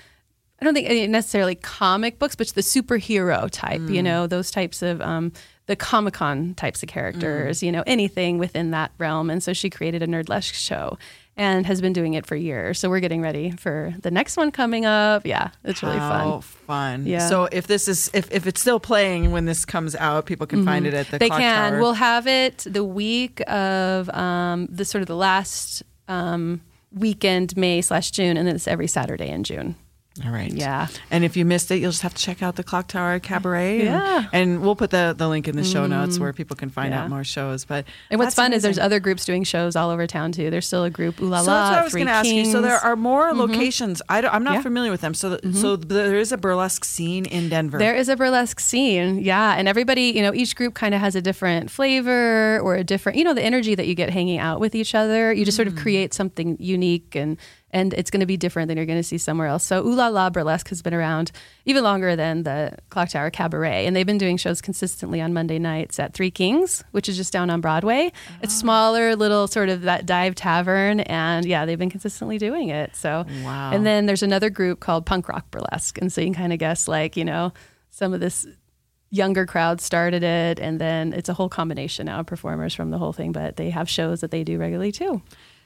I 0.62 0.64
don't 0.64 0.74
think 0.74 1.11
necessarily 1.11 1.56
comic 1.56 2.20
books, 2.20 2.37
but 2.37 2.46
the 2.48 2.61
superhero 2.61 3.50
type, 3.50 3.80
mm. 3.80 3.94
you 3.94 4.00
know, 4.00 4.28
those 4.28 4.48
types 4.52 4.80
of 4.80 5.00
um, 5.00 5.32
the 5.66 5.74
Comic 5.74 6.14
Con 6.14 6.54
types 6.54 6.85
of 6.85 6.88
characters, 6.88 7.58
mm. 7.58 7.62
you 7.64 7.72
know, 7.72 7.82
anything 7.85 8.38
within 8.38 8.70
that 8.70 8.92
realm. 8.96 9.28
And 9.28 9.42
so 9.42 9.52
she 9.52 9.68
created 9.68 10.04
a 10.04 10.06
Nerdlesque 10.06 10.54
show 10.54 10.98
and 11.36 11.66
has 11.66 11.80
been 11.80 11.92
doing 11.92 12.14
it 12.14 12.26
for 12.26 12.36
years. 12.36 12.78
So 12.78 12.90
we're 12.90 13.00
getting 13.00 13.22
ready 13.22 13.50
for 13.52 13.94
the 14.00 14.10
next 14.10 14.36
one 14.36 14.50
coming 14.50 14.84
up. 14.84 15.26
Yeah, 15.26 15.50
it's 15.64 15.82
really 15.82 15.98
How 15.98 16.40
fun. 16.40 16.42
fun. 16.42 17.06
Yeah. 17.06 17.26
So 17.28 17.48
if 17.50 17.66
this 17.66 17.88
is 17.88 18.10
if, 18.12 18.30
if 18.30 18.46
it's 18.46 18.60
still 18.60 18.80
playing 18.80 19.32
when 19.32 19.46
this 19.46 19.64
comes 19.64 19.94
out, 19.96 20.26
people 20.26 20.46
can 20.46 20.60
mm-hmm. 20.60 20.68
find 20.68 20.86
it 20.86 20.94
at 20.94 21.08
the 21.08 21.18
They 21.18 21.30
can. 21.30 21.72
Tower. 21.72 21.80
We'll 21.80 21.94
have 21.94 22.26
it 22.26 22.66
the 22.68 22.84
week 22.84 23.40
of 23.48 24.10
um, 24.10 24.68
the 24.70 24.84
sort 24.84 25.02
of 25.02 25.08
the 25.08 25.16
last 25.16 25.82
um, 26.08 26.60
weekend, 26.92 27.56
May 27.56 27.80
slash 27.80 28.10
June, 28.10 28.36
and 28.36 28.46
then 28.46 28.54
it's 28.54 28.68
every 28.68 28.88
Saturday 28.88 29.28
in 29.28 29.44
June. 29.44 29.76
All 30.25 30.31
right. 30.31 30.53
Yeah. 30.53 30.88
And 31.11 31.25
if 31.25 31.37
you 31.38 31.46
missed 31.46 31.70
it, 31.70 31.77
you'll 31.77 31.90
just 31.90 32.03
have 32.03 32.14
to 32.14 32.22
check 32.22 32.42
out 32.42 32.57
the 32.57 32.64
Clock 32.64 32.88
Tower 32.88 33.18
Cabaret. 33.18 33.83
Yeah. 33.92 34.29
And, 34.33 34.53
and 34.53 34.62
we'll 34.62 34.77
put 34.77 34.90
the, 34.90 35.14
the 35.16 35.29
link 35.29 35.48
in 35.48 35.57
the 35.57 35.64
show 35.64 35.87
notes 35.87 36.18
where 36.18 36.33
people 36.33 36.57
can 36.57 36.70
find 36.70 36.92
yeah. 36.92 37.05
out 37.05 37.11
more 37.11 37.25
shows. 37.25 37.64
But 37.64 37.85
and 38.11 38.18
what's 38.18 38.35
fun 38.35 38.46
amazing. 38.46 38.57
is 38.57 38.62
there's 38.62 38.79
other 38.79 39.01
groups 39.01 39.25
doing 39.25 39.44
shows 39.44 39.77
all 39.77 39.90
over 39.90 40.07
town 40.07 40.33
too. 40.33 40.51
There's 40.51 40.66
still 40.66 40.85
a 40.85 40.90
group 40.90 41.20
Ooh 41.20 41.27
La 41.27 41.38
La. 41.38 41.44
So 41.44 41.51
that's 41.51 41.70
what 41.70 41.79
I 41.79 41.85
was 41.85 41.94
going 41.94 42.07
to 42.07 42.12
ask 42.12 42.29
you. 42.29 42.44
So 42.44 42.61
there 42.61 42.77
are 42.77 42.96
more 42.96 43.31
mm-hmm. 43.31 43.40
locations. 43.40 44.03
I 44.09 44.20
am 44.20 44.44
not 44.44 44.55
yeah. 44.55 44.62
familiar 44.62 44.90
with 44.90 45.01
them. 45.01 45.14
So 45.14 45.37
mm-hmm. 45.37 45.53
so 45.53 45.77
there 45.77 46.18
is 46.18 46.33
a 46.33 46.38
burlesque 46.38 46.85
scene 46.85 47.25
in 47.27 47.48
Denver. 47.48 47.79
There 47.79 47.94
is 47.94 48.09
a 48.09 48.16
burlesque 48.16 48.61
scene. 48.61 49.20
Yeah. 49.20 49.55
And 49.57 49.68
everybody, 49.68 50.12
you 50.14 50.22
know, 50.22 50.35
each 50.35 50.55
group 50.55 50.75
kind 50.75 50.94
of 50.94 51.01
has 51.01 51.14
a 51.14 51.22
different 51.22 51.70
flavor 51.70 52.61
or 52.61 52.77
a 52.77 52.85
different, 52.85 53.18
you 53.18 53.25
know, 53.25 53.35
the 53.35 53.44
energy 53.44 53.75
that 53.75 53.87
you 53.87 53.94
get 53.94 54.11
hanging 54.11 54.38
out 54.38 54.61
with 54.61 54.75
each 54.75 54.94
other. 54.94 55.33
You 55.33 55.44
just 55.44 55.55
mm. 55.55 55.59
sort 55.59 55.68
of 55.68 55.75
mm. 55.75 55.83
create 55.83 56.14
something 56.14 56.57
unique 56.61 57.14
and 57.14 57.38
and 57.72 57.94
it's 57.94 58.11
going 58.11 58.20
to 58.20 58.26
be 58.26 58.37
different 58.37 58.68
than 58.68 58.76
you're 58.76 58.87
going 58.87 58.98
to 58.98 59.02
see 59.02 59.18
somewhere 59.18 59.46
else. 59.46 59.64
So 59.64 59.85
Ooh 59.87 59.94
La 59.94 60.08
La 60.08 60.30
Burlesque 60.30 60.68
has 60.68 60.82
been 60.82 60.94
around 60.94 61.32
even 61.64 61.82
longer 61.82 62.16
than 62.16 62.42
the 62.42 62.76
Clock 62.90 63.11
Tower 63.11 63.30
Cabaret, 63.30 63.87
and 63.87 63.96
they've 63.96 64.06
been 64.06 64.18
doing 64.18 64.37
shows 64.37 64.61
consistently 64.61 65.20
on 65.20 65.32
Monday 65.32 65.58
nights 65.58 65.98
at 65.98 66.14
Three 66.14 66.30
Kings, 66.30 66.85
which 66.92 67.08
is 67.08 67.16
just 67.16 67.32
down 67.32 67.50
on 67.50 67.61
Broadway. 67.61 68.12
Oh. 68.12 68.37
It's 68.42 68.54
ah. 68.54 68.61
smaller, 68.61 69.16
little 69.16 69.46
sort 69.46 69.68
of 69.68 69.82
that 69.82 70.06
dive 70.06 70.35
tavern, 70.35 71.00
and 71.00 71.46
yeah, 71.46 71.64
they've 71.64 71.78
been 71.78 71.90
consistently 71.90 72.38
doing 72.38 72.68
it. 72.68 72.94
So 72.94 73.24
wow. 73.44 73.70
And 73.72 73.87
then 73.87 74.06
there's 74.06 74.22
another 74.22 74.50
group 74.50 74.80
called 74.80 75.06
Punk 75.06 75.28
Rock 75.28 75.50
Burlesque, 75.50 75.98
and 75.98 76.12
so 76.12 76.20
you 76.20 76.28
can 76.28 76.35
kind 76.35 76.52
of 76.52 76.58
guess 76.58 76.88
like 76.88 77.16
you 77.16 77.24
know 77.24 77.52
some 77.90 78.12
of 78.12 78.20
this 78.20 78.46
younger 79.11 79.44
crowd 79.44 79.78
started 79.78 80.22
it 80.22 80.58
and 80.58 80.80
then 80.80 81.12
it's 81.12 81.28
a 81.28 81.35
whole 81.35 81.50
combination 81.50 82.06
now 82.06 82.20
of 82.20 82.26
performers 82.26 82.74
from 82.74 82.90
the 82.90 82.96
whole 82.96 83.12
thing 83.12 83.30
but 83.30 83.56
they 83.56 83.68
have 83.68 83.88
shows 83.88 84.22
that 84.22 84.30
they 84.30 84.42
do 84.42 84.56
regularly 84.56 84.90
too 84.90 85.20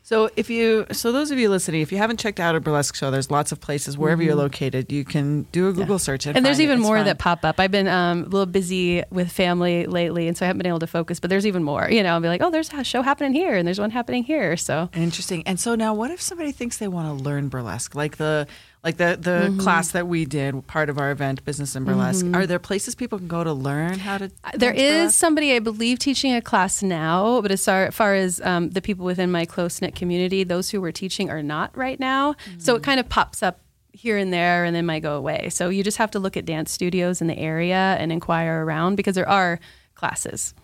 so 0.07 0.31
if 0.37 0.49
you, 0.51 0.87
so 0.93 1.11
those 1.11 1.33
of 1.33 1.39
you 1.41 1.51
listening, 1.51 1.81
if 1.81 1.91
you 1.91 1.99
haven't 1.99 2.21
checked 2.21 2.39
out 2.39 2.55
a 2.55 2.61
burlesque 2.61 2.95
show, 2.95 3.11
there's 3.11 3.29
lots 3.29 3.51
of 3.51 3.61
places 3.61 3.99
wherever 3.99 4.23
mm-hmm. 4.23 4.29
you're 4.29 4.37
located. 4.37 4.93
You 4.93 5.05
can 5.05 5.49
do 5.51 5.69
a 5.69 5.73
Google 5.73 5.95
yeah. 5.95 5.99
search 5.99 6.27
and, 6.27 6.37
and 6.37 6.47
there's 6.47 6.61
even 6.61 6.79
it. 6.79 6.83
more 6.83 7.03
that 7.03 7.19
pop 7.19 7.45
up. 7.45 7.59
I've 7.59 7.73
been 7.73 7.89
um, 7.89 8.21
a 8.21 8.27
little 8.29 8.47
busy 8.47 9.03
with 9.11 9.33
family 9.33 9.85
lately, 9.87 10.29
and 10.29 10.37
so 10.37 10.45
I 10.45 10.47
haven't 10.47 10.59
been 10.59 10.69
able 10.69 10.79
to 10.79 10.87
focus. 10.87 11.19
But 11.19 11.31
there's 11.31 11.45
even 11.45 11.65
more. 11.65 11.91
You 11.91 12.05
know, 12.05 12.11
I'll 12.11 12.21
be 12.21 12.29
like, 12.29 12.41
oh, 12.41 12.53
there's 12.53 12.73
a 12.73 12.85
show 12.85 13.03
happening 13.03 13.35
here, 13.35 13.57
and 13.57 13.67
there's 13.67 13.81
one 13.81 13.91
happening 13.91 14.23
here. 14.23 14.57
So 14.57 14.91
interesting. 14.95 15.43
And 15.45 15.59
so 15.59 15.75
now, 15.75 15.93
what 15.93 16.13
if 16.13 16.23
somebody 16.23 16.53
thinks 16.53 16.77
they 16.77 16.87
want 16.87 17.09
to 17.09 17.25
learn 17.25 17.49
burlesque, 17.49 17.97
like 17.97 18.17
the 18.17 18.47
like 18.87 18.99
the 18.99 19.19
the 19.21 19.49
mm-hmm. 19.49 19.59
class 19.59 19.91
that 19.91 20.07
we 20.07 20.25
did, 20.25 20.65
part 20.69 20.89
of 20.89 20.97
our 20.97 21.11
event, 21.11 21.45
Business 21.45 21.75
and 21.75 21.85
Burlesque. 21.85 22.25
Mm-hmm. 22.25 22.37
Are 22.37 22.47
there 22.47 22.61
places 22.61 22.95
people 22.95 23.19
can 23.19 23.27
go 23.27 23.43
to 23.43 23.53
learn 23.53 23.99
how 23.99 24.19
to? 24.19 24.31
There 24.55 24.73
is 24.73 24.81
burlesque? 24.81 25.19
somebody 25.19 25.53
I 25.55 25.59
believe 25.59 25.99
teaching 25.99 26.33
a 26.33 26.41
class 26.41 26.85
now, 26.85 27.41
but 27.41 27.51
as 27.51 27.65
far, 27.65 27.91
far 27.91 28.15
as 28.15 28.41
um, 28.43 28.71
the 28.71 28.81
people 28.81 29.05
within 29.05 29.33
my 29.33 29.45
close 29.45 29.83
knit 29.83 29.97
community, 29.97 30.45
those 30.45 30.71
who 30.71 30.81
were 30.81 30.93
teaching 30.93 31.31
are 31.31 31.43
not 31.43 31.77
right 31.77 31.99
now. 31.99 32.35
Mm-hmm. 32.35 32.61
So 32.61 32.77
it 32.77 32.85
kind 32.85 33.01
of 33.01 33.09
pops 33.09 33.43
up 33.43 33.61
here 33.91 34.17
and 34.19 34.33
there 34.33 34.65
and 34.65 34.77
then 34.77 34.87
might 34.87 35.03
go 35.03 35.17
away. 35.17 35.49
So 35.49 35.69
you 35.69 35.83
just 35.83 35.97
have 35.99 36.13
to 36.13 36.21
look 36.21 36.37
at 36.37 36.45
dance 36.45 36.71
studios 36.71 37.21
in 37.21 37.27
the 37.27 37.37
area 37.37 37.97
and 37.99 38.13
inquire 38.13 38.65
around 38.65 38.95
because 38.95 39.17
there 39.17 39.29
are 39.29 39.59
classes 39.97 40.55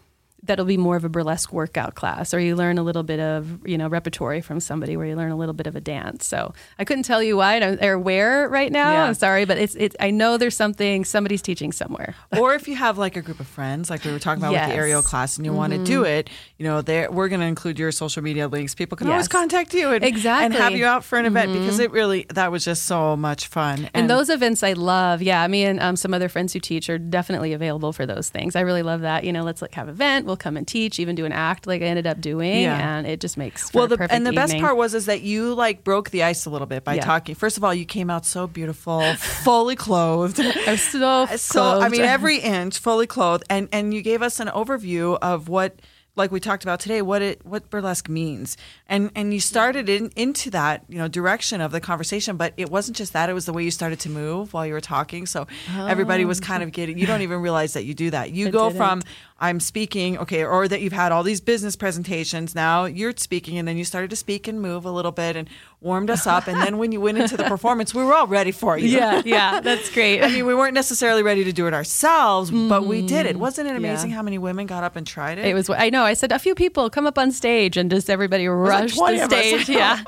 that'll 0.44 0.64
be 0.64 0.76
more 0.76 0.96
of 0.96 1.04
a 1.04 1.08
burlesque 1.08 1.52
workout 1.52 1.94
class 1.94 2.34
or 2.34 2.40
you 2.40 2.56
learn 2.56 2.76
a 2.76 2.82
little 2.82 3.04
bit 3.04 3.20
of 3.20 3.66
you 3.66 3.78
know 3.78 3.88
repertory 3.88 4.40
from 4.40 4.58
somebody 4.58 4.96
where 4.96 5.06
you 5.06 5.14
learn 5.14 5.30
a 5.30 5.36
little 5.36 5.52
bit 5.52 5.66
of 5.66 5.76
a 5.76 5.80
dance 5.80 6.26
so 6.26 6.52
i 6.78 6.84
couldn't 6.84 7.04
tell 7.04 7.22
you 7.22 7.36
why 7.36 7.60
or 7.80 7.98
where 7.98 8.48
right 8.48 8.72
now 8.72 8.90
yeah. 8.90 9.04
i'm 9.04 9.14
sorry 9.14 9.44
but 9.44 9.56
it's 9.56 9.74
it, 9.76 9.94
i 10.00 10.10
know 10.10 10.36
there's 10.36 10.56
something 10.56 11.04
somebody's 11.04 11.42
teaching 11.42 11.70
somewhere 11.70 12.14
or 12.36 12.54
if 12.54 12.66
you 12.66 12.74
have 12.74 12.98
like 12.98 13.16
a 13.16 13.22
group 13.22 13.38
of 13.38 13.46
friends 13.46 13.88
like 13.88 14.04
we 14.04 14.10
were 14.10 14.18
talking 14.18 14.42
about 14.42 14.52
yes. 14.52 14.66
with 14.66 14.74
the 14.74 14.78
aerial 14.78 15.02
class 15.02 15.36
and 15.36 15.46
you 15.46 15.52
mm-hmm. 15.52 15.58
want 15.58 15.72
to 15.72 15.84
do 15.84 16.04
it 16.04 16.28
you 16.58 16.64
know 16.64 16.82
we're 17.10 17.28
going 17.28 17.40
to 17.40 17.46
include 17.46 17.78
your 17.78 17.92
social 17.92 18.22
media 18.22 18.48
links 18.48 18.74
people 18.74 18.96
can 18.96 19.06
yes. 19.06 19.12
always 19.12 19.28
contact 19.28 19.72
you 19.74 19.90
and, 19.90 20.04
exactly. 20.04 20.46
and 20.46 20.54
have 20.54 20.72
you 20.72 20.84
out 20.84 21.04
for 21.04 21.18
an 21.18 21.26
event 21.26 21.50
mm-hmm. 21.50 21.60
because 21.60 21.78
it 21.78 21.90
really 21.92 22.26
that 22.30 22.50
was 22.50 22.64
just 22.64 22.84
so 22.84 23.16
much 23.16 23.46
fun 23.46 23.78
and, 23.78 23.90
and 23.94 24.10
those 24.10 24.28
events 24.28 24.64
i 24.64 24.72
love 24.72 25.22
yeah 25.22 25.46
me 25.46 25.64
and 25.64 25.78
um, 25.78 25.94
some 25.94 26.12
other 26.12 26.28
friends 26.28 26.52
who 26.52 26.58
teach 26.58 26.90
are 26.90 26.98
definitely 26.98 27.52
available 27.52 27.92
for 27.92 28.06
those 28.06 28.28
things 28.28 28.56
i 28.56 28.60
really 28.60 28.82
love 28.82 29.02
that 29.02 29.22
you 29.22 29.32
know 29.32 29.44
let's 29.44 29.62
like 29.62 29.74
have 29.74 29.86
an 29.86 29.94
event 29.94 30.26
we'll 30.31 30.31
come 30.36 30.56
and 30.56 30.66
teach 30.66 30.98
even 30.98 31.14
do 31.14 31.24
an 31.24 31.32
act 31.32 31.66
like 31.66 31.82
I 31.82 31.86
ended 31.86 32.06
up 32.06 32.20
doing, 32.20 32.62
yeah. 32.62 32.96
and 32.96 33.06
it 33.06 33.20
just 33.20 33.36
makes 33.36 33.72
well. 33.72 33.86
the, 33.86 33.96
and 34.10 34.26
the 34.26 34.30
evening. 34.30 34.34
best 34.34 34.58
part 34.58 34.76
was 34.76 34.94
is 34.94 35.06
that 35.06 35.22
you 35.22 35.54
like 35.54 35.84
broke 35.84 36.10
the 36.10 36.22
ice 36.22 36.46
a 36.46 36.50
little 36.50 36.66
bit 36.66 36.84
by 36.84 36.94
yeah. 36.94 37.04
talking. 37.04 37.34
First 37.34 37.56
of 37.56 37.64
all, 37.64 37.74
you 37.74 37.84
came 37.84 38.10
out 38.10 38.26
so 38.26 38.46
beautiful, 38.46 39.02
fully 39.16 39.76
clothed. 39.76 40.40
I'm 40.66 40.76
so 40.76 41.02
uh, 41.06 41.36
so. 41.36 41.80
I 41.80 41.88
mean, 41.88 42.02
every 42.02 42.38
inch 42.38 42.78
fully 42.78 43.06
clothed, 43.06 43.44
and 43.50 43.68
and 43.72 43.92
you 43.92 44.02
gave 44.02 44.22
us 44.22 44.40
an 44.40 44.48
overview 44.48 45.18
of 45.20 45.48
what 45.48 45.76
like 46.14 46.30
we 46.30 46.40
talked 46.40 46.62
about 46.62 46.78
today, 46.80 47.00
what 47.00 47.22
it 47.22 47.44
what 47.44 47.70
burlesque 47.70 48.08
means, 48.08 48.56
and 48.86 49.10
and 49.14 49.32
you 49.32 49.40
started 49.40 49.88
in 49.88 50.10
into 50.14 50.50
that 50.50 50.84
you 50.88 50.98
know 50.98 51.08
direction 51.08 51.60
of 51.60 51.72
the 51.72 51.80
conversation, 51.80 52.36
but 52.36 52.52
it 52.56 52.70
wasn't 52.70 52.96
just 52.96 53.14
that; 53.14 53.30
it 53.30 53.32
was 53.32 53.46
the 53.46 53.52
way 53.52 53.64
you 53.64 53.70
started 53.70 53.98
to 54.00 54.10
move 54.10 54.52
while 54.52 54.66
you 54.66 54.74
were 54.74 54.80
talking. 54.80 55.24
So 55.24 55.46
oh. 55.74 55.86
everybody 55.86 56.24
was 56.24 56.40
oh. 56.40 56.44
kind 56.44 56.62
of 56.62 56.72
getting. 56.72 56.98
You 56.98 57.06
don't 57.06 57.22
even 57.22 57.40
realize 57.40 57.72
that 57.72 57.84
you 57.84 57.94
do 57.94 58.10
that. 58.10 58.30
You 58.30 58.50
go 58.50 58.68
didn't. 58.68 58.76
from 58.78 59.02
I'm 59.42 59.58
speaking, 59.58 60.16
okay, 60.18 60.44
or 60.44 60.68
that 60.68 60.82
you've 60.82 60.92
had 60.92 61.10
all 61.10 61.24
these 61.24 61.40
business 61.40 61.74
presentations. 61.74 62.54
Now 62.54 62.84
you're 62.84 63.12
speaking, 63.16 63.58
and 63.58 63.66
then 63.66 63.76
you 63.76 63.84
started 63.84 64.08
to 64.10 64.16
speak 64.16 64.46
and 64.46 64.62
move 64.62 64.84
a 64.84 64.90
little 64.92 65.10
bit 65.10 65.34
and 65.34 65.50
warmed 65.80 66.10
us 66.10 66.28
up. 66.28 66.46
And 66.46 66.62
then 66.62 66.78
when 66.78 66.92
you 66.92 67.00
went 67.00 67.18
into 67.18 67.36
the 67.36 67.42
performance, 67.42 67.92
we 67.92 68.04
were 68.04 68.14
all 68.14 68.28
ready 68.28 68.52
for 68.52 68.78
you. 68.78 68.86
Yeah, 68.86 69.20
yeah, 69.24 69.60
that's 69.60 69.92
great. 69.92 70.22
I 70.22 70.28
mean, 70.28 70.46
we 70.46 70.54
weren't 70.54 70.74
necessarily 70.74 71.24
ready 71.24 71.42
to 71.42 71.52
do 71.52 71.66
it 71.66 71.74
ourselves, 71.74 72.52
mm-hmm. 72.52 72.68
but 72.68 72.86
we 72.86 73.04
did 73.04 73.26
it. 73.26 73.36
Wasn't 73.36 73.68
it 73.68 73.74
amazing 73.74 74.10
yeah. 74.10 74.16
how 74.16 74.22
many 74.22 74.38
women 74.38 74.66
got 74.68 74.84
up 74.84 74.94
and 74.94 75.04
tried 75.04 75.38
it? 75.38 75.44
It 75.46 75.54
was. 75.54 75.68
I 75.68 75.90
know. 75.90 76.04
I 76.04 76.14
said 76.14 76.30
a 76.30 76.38
few 76.38 76.54
people 76.54 76.88
come 76.88 77.08
up 77.08 77.18
on 77.18 77.32
stage, 77.32 77.76
and 77.76 77.90
just 77.90 78.08
everybody 78.08 78.46
rushed 78.46 78.96
like 78.96 79.18
the 79.18 79.26
stage. 79.26 79.68
yeah, 79.68 80.04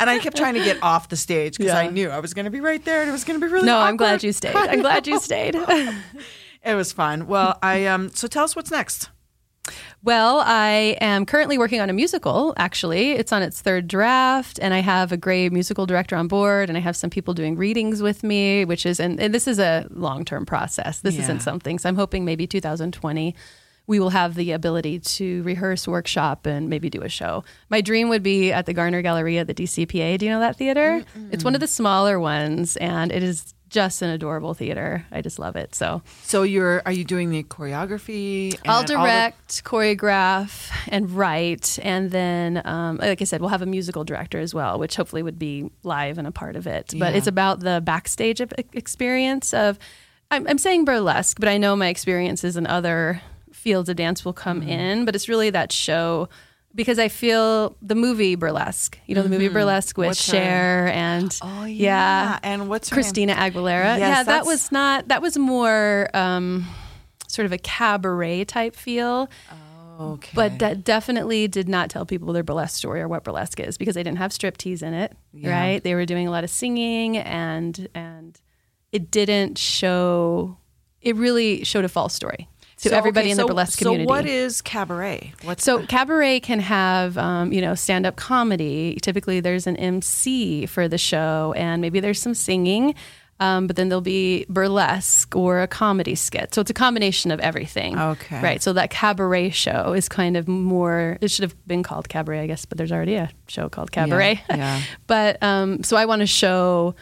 and 0.00 0.10
I 0.10 0.18
kept 0.18 0.36
trying 0.36 0.54
to 0.54 0.64
get 0.64 0.82
off 0.82 1.08
the 1.08 1.16
stage 1.16 1.56
because 1.56 1.72
yeah. 1.72 1.78
I 1.78 1.88
knew 1.88 2.10
I 2.10 2.18
was 2.18 2.34
going 2.34 2.46
to 2.46 2.50
be 2.50 2.60
right 2.60 2.84
there, 2.84 2.98
and 3.02 3.08
it 3.08 3.12
was 3.12 3.22
going 3.22 3.40
to 3.40 3.46
be 3.46 3.52
really. 3.52 3.66
No, 3.66 3.76
awkward. 3.76 3.88
I'm 3.90 3.96
glad 3.96 4.24
you 4.24 4.32
stayed. 4.32 4.56
I'm 4.56 4.80
glad 4.80 5.06
you 5.06 5.20
stayed. 5.20 5.54
it 6.64 6.74
was 6.74 6.92
fun. 6.92 7.26
Well, 7.26 7.58
I 7.62 7.86
um. 7.86 8.10
So 8.14 8.26
tell 8.28 8.44
us 8.44 8.54
what's 8.56 8.70
next. 8.70 9.10
Well, 10.02 10.42
I 10.44 10.96
am 11.00 11.24
currently 11.24 11.56
working 11.56 11.80
on 11.80 11.88
a 11.88 11.92
musical, 11.92 12.52
actually. 12.56 13.12
It's 13.12 13.32
on 13.32 13.42
its 13.42 13.60
third 13.60 13.86
draft, 13.86 14.58
and 14.60 14.74
I 14.74 14.80
have 14.80 15.12
a 15.12 15.16
great 15.16 15.52
musical 15.52 15.86
director 15.86 16.16
on 16.16 16.26
board, 16.26 16.68
and 16.68 16.76
I 16.76 16.80
have 16.80 16.96
some 16.96 17.10
people 17.10 17.32
doing 17.32 17.54
readings 17.56 18.02
with 18.02 18.24
me, 18.24 18.64
which 18.64 18.84
is, 18.84 18.98
and, 18.98 19.20
and 19.20 19.32
this 19.32 19.46
is 19.46 19.60
a 19.60 19.86
long 19.90 20.24
term 20.24 20.44
process. 20.44 20.98
This 21.00 21.14
Yeah. 21.14 21.22
isn't 21.22 21.40
something, 21.42 21.78
so 21.78 21.88
I'm 21.88 21.94
hoping 21.96 22.24
maybe 22.24 22.46
2020 22.48 23.36
we 23.88 23.98
will 23.98 24.10
have 24.10 24.36
the 24.36 24.52
ability 24.52 25.00
to 25.00 25.42
rehearse, 25.42 25.88
workshop, 25.88 26.46
and 26.46 26.68
maybe 26.70 26.88
do 26.88 27.02
a 27.02 27.08
show. 27.08 27.42
My 27.68 27.80
dream 27.80 28.08
would 28.10 28.22
be 28.22 28.52
at 28.52 28.64
the 28.64 28.72
Garner 28.72 29.02
Galleria 29.02 29.40
at 29.40 29.48
the 29.48 29.54
DCPA. 29.54 30.18
Do 30.18 30.24
you 30.24 30.30
know 30.30 30.38
that 30.38 30.56
theater? 30.56 31.04
It's 31.32 31.42
one 31.42 31.54
of 31.54 31.60
the 31.60 31.66
smaller 31.66 32.18
ones, 32.20 32.76
and 32.76 33.10
it 33.10 33.24
is 33.24 33.54
just 33.72 34.02
an 34.02 34.10
adorable 34.10 34.54
theater. 34.54 35.04
I 35.10 35.22
just 35.22 35.38
love 35.38 35.56
it. 35.56 35.74
So 35.74 36.02
So 36.22 36.42
you're 36.44 36.82
are 36.86 36.92
you 36.92 37.04
doing 37.04 37.30
the 37.30 37.42
choreography? 37.42 38.52
and 38.62 38.70
I'll 38.70 38.76
all 38.76 38.82
the- 38.82 38.94
direct, 38.94 39.64
choreograph, 39.64 40.70
and 40.88 41.10
write, 41.10 41.78
and 41.82 42.10
then, 42.10 42.62
um, 42.64 42.98
like 42.98 43.20
I 43.20 43.24
said, 43.24 43.40
we'll 43.40 43.50
have 43.50 43.62
a 43.62 43.66
musical 43.66 44.04
director 44.04 44.38
as 44.38 44.54
well, 44.54 44.78
which 44.78 44.94
hopefully 44.96 45.22
would 45.22 45.38
be 45.38 45.70
live 45.82 46.18
and 46.18 46.26
a 46.26 46.30
part 46.32 46.54
of 46.54 46.66
it. 46.66 46.88
But 46.98 47.12
Yeah. 47.12 47.18
it's 47.18 47.26
about 47.26 47.60
the 47.60 47.80
backstage 47.82 48.40
of- 48.40 48.52
experience 48.72 49.52
of. 49.54 49.78
I'm, 50.30 50.46
I'm 50.48 50.58
saying 50.58 50.84
burlesque, 50.84 51.38
but 51.40 51.48
I 51.48 51.58
know 51.58 51.74
my 51.76 51.88
experiences 51.88 52.56
in 52.56 52.66
other 52.66 53.20
fields 53.52 53.88
of 53.88 53.96
dance 53.96 54.24
will 54.24 54.32
come 54.32 54.60
Mm-hmm. 54.60 54.68
in. 54.70 55.04
But 55.04 55.14
it's 55.14 55.28
really 55.28 55.50
that 55.50 55.72
show 55.72 56.28
because 56.74 56.98
I 56.98 57.08
feel 57.08 57.76
the 57.82 57.94
movie 57.94 58.34
burlesque. 58.34 58.98
You 59.06 59.14
know, 59.14 59.22
the 59.22 59.28
movie 59.28 59.48
burlesque 59.48 59.96
with 59.98 60.06
Mm-hmm. 60.06 60.08
What's 60.10 60.26
her- 60.30 60.32
Cher 60.36 60.88
and 60.88 61.38
Oh 61.42 61.64
yeah. 61.64 62.38
And 62.42 62.68
what's 62.68 62.88
her 62.88 62.96
name? 62.96 63.02
Christina 63.02 63.32
Yes, 63.32 63.52
Aguilera. 63.52 63.98
yeah, 63.98 64.22
that 64.22 64.44
was 64.46 64.72
not. 64.72 65.08
That 65.08 65.20
was 65.22 65.36
more 65.38 66.08
um, 66.14 66.66
sort 67.28 67.46
of 67.46 67.52
a 67.52 67.58
cabaret 67.58 68.44
type 68.46 68.74
feel. 68.76 69.28
Okay. 70.00 70.30
But 70.34 70.58
that 70.60 70.82
definitely 70.84 71.46
did 71.48 71.68
not 71.68 71.90
tell 71.90 72.06
people 72.06 72.32
their 72.32 72.42
burlesque 72.42 72.76
story 72.76 73.00
or 73.02 73.08
what 73.08 73.22
burlesque 73.24 73.60
is 73.60 73.76
because 73.78 73.94
they 73.94 74.02
didn't 74.02 74.18
have 74.18 74.30
striptease 74.32 74.82
in 74.82 74.94
it, 74.94 75.14
Yeah. 75.32 75.50
right? 75.56 75.84
They 75.84 75.94
were 75.94 76.06
doing 76.06 76.26
a 76.26 76.30
lot 76.30 76.42
of 76.44 76.50
singing 76.50 77.18
and 77.18 77.86
and 77.94 78.40
it 78.90 79.10
didn't 79.10 79.58
show. 79.58 80.56
It 81.02 81.16
really 81.16 81.62
showed 81.64 81.84
a 81.84 81.88
false 81.88 82.14
story 82.14 82.48
to 82.82 82.88
So, 82.90 82.96
everybody 82.96 83.26
okay, 83.26 83.30
in 83.32 83.36
the 83.36 83.42
so- 83.42 83.46
burlesque 83.48 83.78
community. 83.78 84.04
So 84.04 84.08
what 84.10 84.26
is 84.26 84.60
cabaret? 84.62 85.32
What's 85.42 85.64
So 85.64 85.84
cabaret 85.86 86.40
can 86.40 86.60
have, 86.60 87.16
um, 87.16 87.52
you 87.52 87.60
know, 87.60 87.74
stand-up 87.74 88.16
comedy. 88.16 88.98
Typically, 89.02 89.40
there's 89.40 89.66
an 89.66 89.76
MC 89.76 90.66
for 90.66 90.88
the 90.88 90.98
show, 90.98 91.54
and 91.56 91.80
maybe 91.80 92.00
there's 92.00 92.20
some 92.20 92.34
singing, 92.34 92.94
um, 93.40 93.66
but 93.66 93.76
then 93.76 93.88
there'll 93.88 94.00
be 94.00 94.46
burlesque 94.48 95.34
or 95.34 95.62
a 95.62 95.66
comedy 95.66 96.14
skit. 96.14 96.54
So 96.54 96.60
it's 96.60 96.70
a 96.70 96.74
combination 96.74 97.30
of 97.32 97.40
everything. 97.40 97.98
Okay. 97.98 98.40
Right. 98.40 98.62
So 98.62 98.72
that 98.74 98.90
cabaret 98.90 99.50
show 99.50 99.94
is 99.94 100.08
kind 100.08 100.36
of 100.36 100.46
more. 100.46 101.18
It 101.20 101.30
should 101.30 101.42
have 101.44 101.54
been 101.66 101.82
called 101.82 102.08
cabaret, 102.08 102.40
I 102.40 102.46
guess, 102.46 102.64
but 102.66 102.78
there's 102.78 102.92
already 102.92 103.14
a 103.14 103.30
show 103.48 103.68
called 103.68 103.90
cabaret. 103.90 104.42
Yeah, 104.48 104.56
yeah. 104.56 104.82
but 105.06 105.42
um, 105.42 105.82
so 105.82 105.96
I 105.96 106.06
want 106.06 106.20
to 106.20 106.26
show 106.26 106.94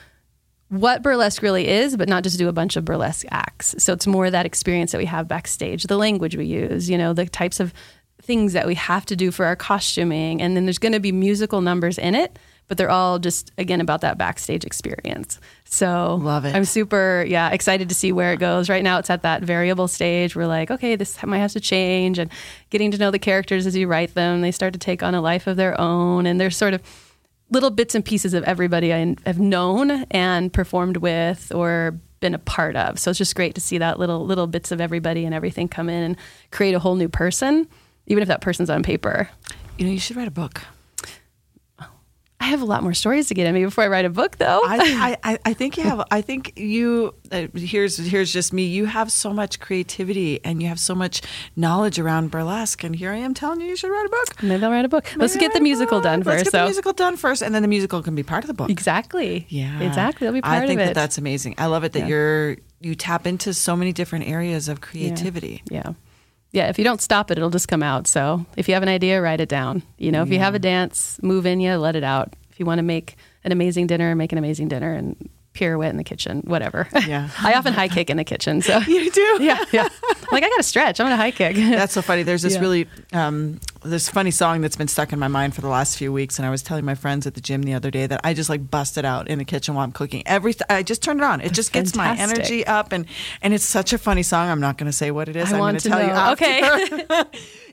what 0.71 1.03
burlesque 1.03 1.43
really 1.43 1.69
is, 1.69 1.97
but 1.97 2.09
not 2.09 2.23
just 2.23 2.39
do 2.39 2.49
a 2.49 2.53
bunch 2.53 2.77
of 2.77 2.85
burlesque 2.85 3.27
acts. 3.31 3.75
So 3.79 3.93
it's 3.93 4.07
more 4.07 4.31
that 4.31 4.47
experience 4.47 4.93
that 4.93 4.99
we 4.99 5.05
have 5.05 5.27
backstage, 5.27 5.83
the 5.83 5.97
language 5.97 6.37
we 6.37 6.47
use, 6.47 6.89
you 6.89 6.97
know, 6.97 7.13
the 7.13 7.27
types 7.27 7.59
of 7.59 7.75
things 8.23 8.53
that 8.53 8.69
we 8.69 8.77
have 8.77 9.05
to 9.07 9.17
do 9.17 9.33
for 9.33 9.45
our 9.47 9.57
costuming. 9.57 10.41
And 10.41 10.57
then 10.57 10.67
there's 10.67 10.79
going 10.79 10.93
to 10.93 11.01
be 11.01 11.11
musical 11.11 11.61
numbers 11.61 11.99
in 11.99 12.15
it, 12.15 12.39
but 12.69 12.79
they're 12.79 12.91
all 12.91 13.19
just, 13.19 13.51
again, 13.59 13.81
about 13.81 14.03
that 14.03 14.17
backstage 14.17 14.65
experience. 14.65 15.41
So 15.65 16.21
Love 16.23 16.45
it. 16.45 16.55
I'm 16.55 16.65
super, 16.65 17.25
yeah, 17.27 17.51
excited 17.51 17.89
to 17.89 17.95
see 17.97 18.13
where 18.13 18.33
it 18.33 18.39
goes. 18.39 18.69
Right 18.69 18.85
now 18.85 18.99
it's 18.99 19.11
at 19.11 19.23
that 19.23 19.43
variable 19.43 19.89
stage. 19.89 20.37
We're 20.37 20.47
like, 20.47 20.71
okay, 20.71 20.95
this 20.95 21.21
might 21.25 21.39
have 21.39 21.53
to 21.53 21.61
change 21.61 22.21
and 22.21 22.31
getting 22.69 22.93
to 22.93 22.99
know 22.99 23.11
the 23.11 23.19
characters 23.19 23.67
as 23.67 23.75
you 23.75 23.89
write 23.89 24.15
them. 24.15 24.41
They 24.41 24.53
start 24.53 24.75
to 24.75 24.79
take 24.79 25.03
on 25.03 25.17
a 25.17 25.21
life 25.21 25.49
of 25.49 25.57
their 25.57 25.81
own. 25.81 26.27
And 26.27 26.41
they're 26.41 26.53
sort 26.53 26.75
of, 26.75 26.83
little 27.51 27.71
bits 27.71 27.95
and 27.95 28.05
pieces 28.05 28.35
of 28.35 28.45
everybody 28.45 28.93
I 28.93 29.17
have 29.27 29.39
known 29.39 29.91
and 30.11 30.53
performed 30.53 30.99
with 30.99 31.53
or 31.55 31.99
been 32.21 32.35
a 32.35 32.39
part 32.39 32.77
of. 32.77 32.99
So 32.99 33.11
it's 33.11 33.19
just 33.19 33.35
great 33.35 33.55
to 33.55 33.61
see 33.61 33.79
that 33.79 33.99
little 33.99 34.25
little 34.25 34.47
bits 34.47 34.73
of 34.73 34.81
everybody 34.81 35.25
and 35.25 35.35
everything 35.35 35.69
come 35.69 35.89
in 35.89 36.03
and 36.03 36.17
create 36.51 36.75
a 36.75 36.79
whole 36.79 36.95
new 36.95 37.09
person, 37.09 37.67
even 38.07 38.23
if 38.23 38.29
that 38.29 38.41
person's 38.41 38.71
on 38.71 38.83
paper. 38.83 39.29
you 39.79 39.87
know, 39.87 39.93
you 39.93 39.99
should 39.99 40.17
write 40.17 40.29
a 40.29 40.33
book. 40.33 40.63
I 42.43 42.45
have 42.45 42.63
a 42.63 42.65
lot 42.65 42.83
more 42.83 42.95
stories 42.95 43.29
to 43.29 43.35
get 43.35 43.47
in 43.47 43.55
me 43.55 43.65
before 43.65 43.85
I 43.85 43.89
write 43.89 44.07
a 44.07 44.11
book, 44.11 44.39
though. 44.39 44.63
I, 44.65 45.17
I, 45.23 45.39
I 45.45 45.53
think 45.53 45.77
you 45.77 45.83
have. 45.83 46.03
I 46.11 46.23
think 46.23 46.59
you. 46.59 47.15
Uh, 47.31 47.49
here's 47.55 47.99
here's 47.99 48.33
just 48.33 48.53
me. 48.53 48.65
You 48.65 48.87
have 48.87 49.13
so 49.13 49.33
much 49.33 49.61
creativity 49.61 50.43
and 50.45 50.63
you 50.63 50.69
have 50.69 50.81
so 50.81 50.95
much 50.95 51.21
knowledge 51.55 51.99
around 51.99 52.31
burlesque. 52.31 52.83
And 52.83 52.97
here 52.97 53.13
I 53.13 53.17
am 53.17 53.35
telling 53.35 53.61
you, 53.61 53.67
you 53.69 53.77
should 53.77 53.91
write 53.91 54.07
a 54.07 54.09
book. 54.09 54.43
Maybe 54.43 54.65
I'll 54.65 54.71
write 54.71 54.87
a 54.87 54.89
book. 54.89 55.05
Let's 55.17 55.35
Maybe 55.35 55.47
get 55.47 55.53
the 55.53 55.61
musical 55.61 56.01
done 56.01 56.21
Let's 56.23 56.29
first. 56.29 56.45
get 56.47 56.51
so 56.53 56.59
the 56.59 56.65
musical 56.65 56.93
done 56.95 57.17
first, 57.17 57.43
and 57.43 57.55
then 57.55 57.61
the 57.63 57.69
musical 57.69 58.03
can 58.03 58.15
be 58.15 58.23
part 58.23 58.43
of 58.43 58.49
the 58.49 58.55
book. 58.55 58.71
exactly, 58.71 59.47
Yeah, 59.51 59.79
exactly. 59.81 60.25
That'll 60.27 60.35
be 60.39 60.41
part 60.41 60.65
I 60.65 60.67
think 60.67 60.79
that 60.79 60.95
that's 60.95 61.19
amazing. 61.19 61.55
I 61.59 61.67
love 61.67 61.85
it 61.85 61.93
that 61.93 62.01
Yeah. 62.01 62.07
you're 62.09 62.57
you 62.81 62.95
tap 62.95 63.27
into 63.27 63.53
so 63.53 63.77
many 63.77 63.93
different 63.93 64.27
areas 64.27 64.67
of 64.67 64.81
creativity. 64.81 65.63
Yeah. 65.71 65.83
Yeah, 65.85 65.93
if 66.53 66.79
you 66.79 66.85
don't 66.85 67.01
stop 67.01 67.31
it, 67.31 67.39
it'll 67.39 67.51
just 67.51 67.69
come 67.69 67.83
out. 67.83 68.07
So 68.07 68.45
if 68.57 68.69
you 68.69 68.75
have 68.75 68.83
an 68.83 68.89
idea, 68.89 69.21
write 69.21 69.41
it 69.41 69.49
down. 69.49 69.83
You 69.99 70.13
know, 70.13 70.23
if 70.23 70.31
you 70.31 70.39
have 70.39 70.55
a 70.55 70.59
dance, 70.59 71.19
move 71.23 71.47
in 71.47 71.61
you, 71.61 71.77
let 71.77 71.97
it 71.97 72.05
out. 72.05 72.35
If 72.51 72.59
you 72.59 72.67
want 72.67 72.79
to 72.79 72.83
make 72.83 73.17
an 73.45 73.53
amazing 73.53 73.87
dinner, 73.87 74.15
make 74.15 74.33
an 74.33 74.39
amazing 74.39 74.69
dinner 74.69 74.93
and 74.93 75.31
pirouette 75.53 75.91
in 75.91 75.97
the 75.97 76.05
kitchen, 76.05 76.43
whatever. 76.47 76.89
Yeah. 77.07 77.29
I 77.43 77.55
often 77.55 77.73
high 77.73 77.89
kick 77.89 78.09
in 78.09 78.17
the 78.17 78.25
kitchen. 78.25 78.63
So 78.63 78.79
You 78.87 79.11
do. 79.11 79.39
yeah, 79.41 79.65
yeah. 79.73 79.89
Like 80.31 80.45
I 80.45 80.49
got 80.49 80.57
to 80.57 80.63
stretch. 80.63 81.01
I'm 81.01 81.07
going 81.07 81.13
to 81.17 81.23
high 81.23 81.33
kick. 81.33 81.57
That's 81.77 81.93
so 81.93 82.03
funny. 82.03 82.23
There's 82.23 82.43
this 82.43 82.55
Yeah. 82.55 82.61
really 82.61 82.89
um, 83.13 83.59
this 83.85 84.09
funny 84.09 84.31
song 84.31 84.61
that's 84.61 84.77
been 84.77 84.87
stuck 84.89 85.13
in 85.13 85.19
my 85.19 85.27
mind 85.29 85.55
for 85.55 85.61
the 85.61 85.69
last 85.69 85.97
few 85.99 86.13
weeks, 86.13 86.39
and 86.39 86.47
I 86.47 86.51
was 86.51 86.63
telling 86.63 86.85
my 86.85 86.95
friends 86.95 87.27
at 87.27 87.35
the 87.35 87.41
gym 87.41 87.63
the 87.65 87.75
other 87.75 87.91
day 87.91 88.07
that 88.07 88.21
I 88.23 88.33
just 88.35 88.49
like 88.49 88.71
busted 88.71 89.05
out 89.05 89.27
in 89.29 89.39
the 89.39 89.45
kitchen 89.45 89.75
while 89.75 89.85
I'm 89.85 89.93
cooking. 89.93 90.23
Every 90.27 90.55
I 90.69 90.83
just 90.83 91.03
turned 91.03 91.21
it 91.21 91.25
on. 91.25 91.41
It 91.41 91.53
just 91.53 91.73
gets 91.73 91.97
my 91.97 92.17
energy 92.17 92.67
up, 92.67 92.93
and 92.93 93.07
and 93.43 93.53
it's 93.53 93.65
such 93.65 93.93
a 93.93 93.99
funny 93.99 94.23
song. 94.23 94.49
I'm 94.51 94.61
not 94.61 94.79
going 94.79 94.87
to 94.91 94.97
say 94.97 95.11
what 95.11 95.29
it 95.29 95.37
is. 95.37 95.53
I 95.53 95.59
am 95.59 95.77
to 95.77 95.89
tell 95.89 96.01
you 96.01 96.07
know. 96.07 96.13
after. 96.13 96.45
Okay. 96.45 97.23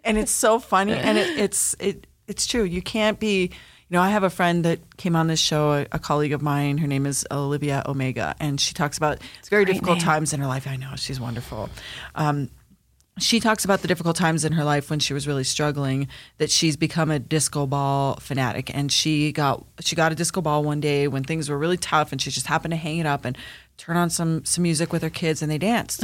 and 0.04 0.18
it's 0.18 0.32
so 0.32 0.58
funny, 0.60 0.94
and 0.94 1.18
it, 1.18 1.38
it's 1.38 1.76
it 1.80 2.08
it's 2.28 2.48
true. 2.48 2.64
You 2.64 2.82
can't 2.82 3.20
be. 3.20 3.52
You 3.90 3.96
know, 3.96 4.02
I 4.02 4.10
have 4.10 4.24
a 4.24 4.30
friend 4.30 4.66
that 4.66 4.98
came 4.98 5.16
on 5.16 5.28
this 5.28 5.40
show, 5.40 5.72
a, 5.72 5.88
a 5.94 6.00
colleague 6.00 6.34
of 6.34 6.42
mine. 6.42 6.78
Her 6.78 6.88
name 6.88 7.06
is 7.06 7.26
Olivia 7.32 7.84
Omega, 7.86 8.36
and 8.40 8.60
she 8.60 8.74
talks 8.74 8.98
about 8.98 9.20
it's 9.40 9.50
very 9.50 9.64
difficult 9.64 9.98
name. 9.98 10.06
times 10.06 10.34
in 10.34 10.42
her 10.42 10.48
life. 10.48 10.68
I 10.68 10.76
know 10.76 10.92
she's 10.98 11.20
wonderful. 11.20 11.70
Um, 12.14 12.50
she 13.20 13.40
talks 13.40 13.66
about 13.66 13.82
the 13.82 13.88
difficult 13.88 14.16
times 14.16 14.46
in 14.46 14.54
her 14.54 14.64
life 14.64 14.90
when 14.90 15.00
she 15.00 15.14
was 15.14 15.28
really 15.28 15.44
struggling 15.44 16.08
that 16.38 16.52
she's 16.52 16.78
become 16.78 17.10
a 17.10 17.20
disco 17.20 17.66
ball 17.66 18.16
fanatic 18.18 18.74
and 18.76 18.92
she 18.92 19.32
got 19.32 19.66
she 19.80 19.96
got 19.96 20.12
a 20.12 20.16
disco 20.16 20.42
ball 20.42 20.64
one 20.64 20.80
day 20.80 21.08
when 21.08 21.24
things 21.24 21.50
were 21.50 21.58
really 21.58 21.78
tough 21.78 22.12
and 22.12 22.22
she 22.22 22.30
just 22.30 22.48
happened 22.48 22.72
to 22.72 22.78
hang 22.78 22.98
it 23.00 23.06
up 23.06 23.26
and 23.26 23.38
turn 23.78 23.98
on 23.98 24.10
some 24.10 24.46
some 24.46 24.62
music 24.62 24.92
with 24.94 25.02
her 25.02 25.10
kids 25.10 25.42
and 25.42 25.52
they 25.52 25.58
danced 25.58 26.04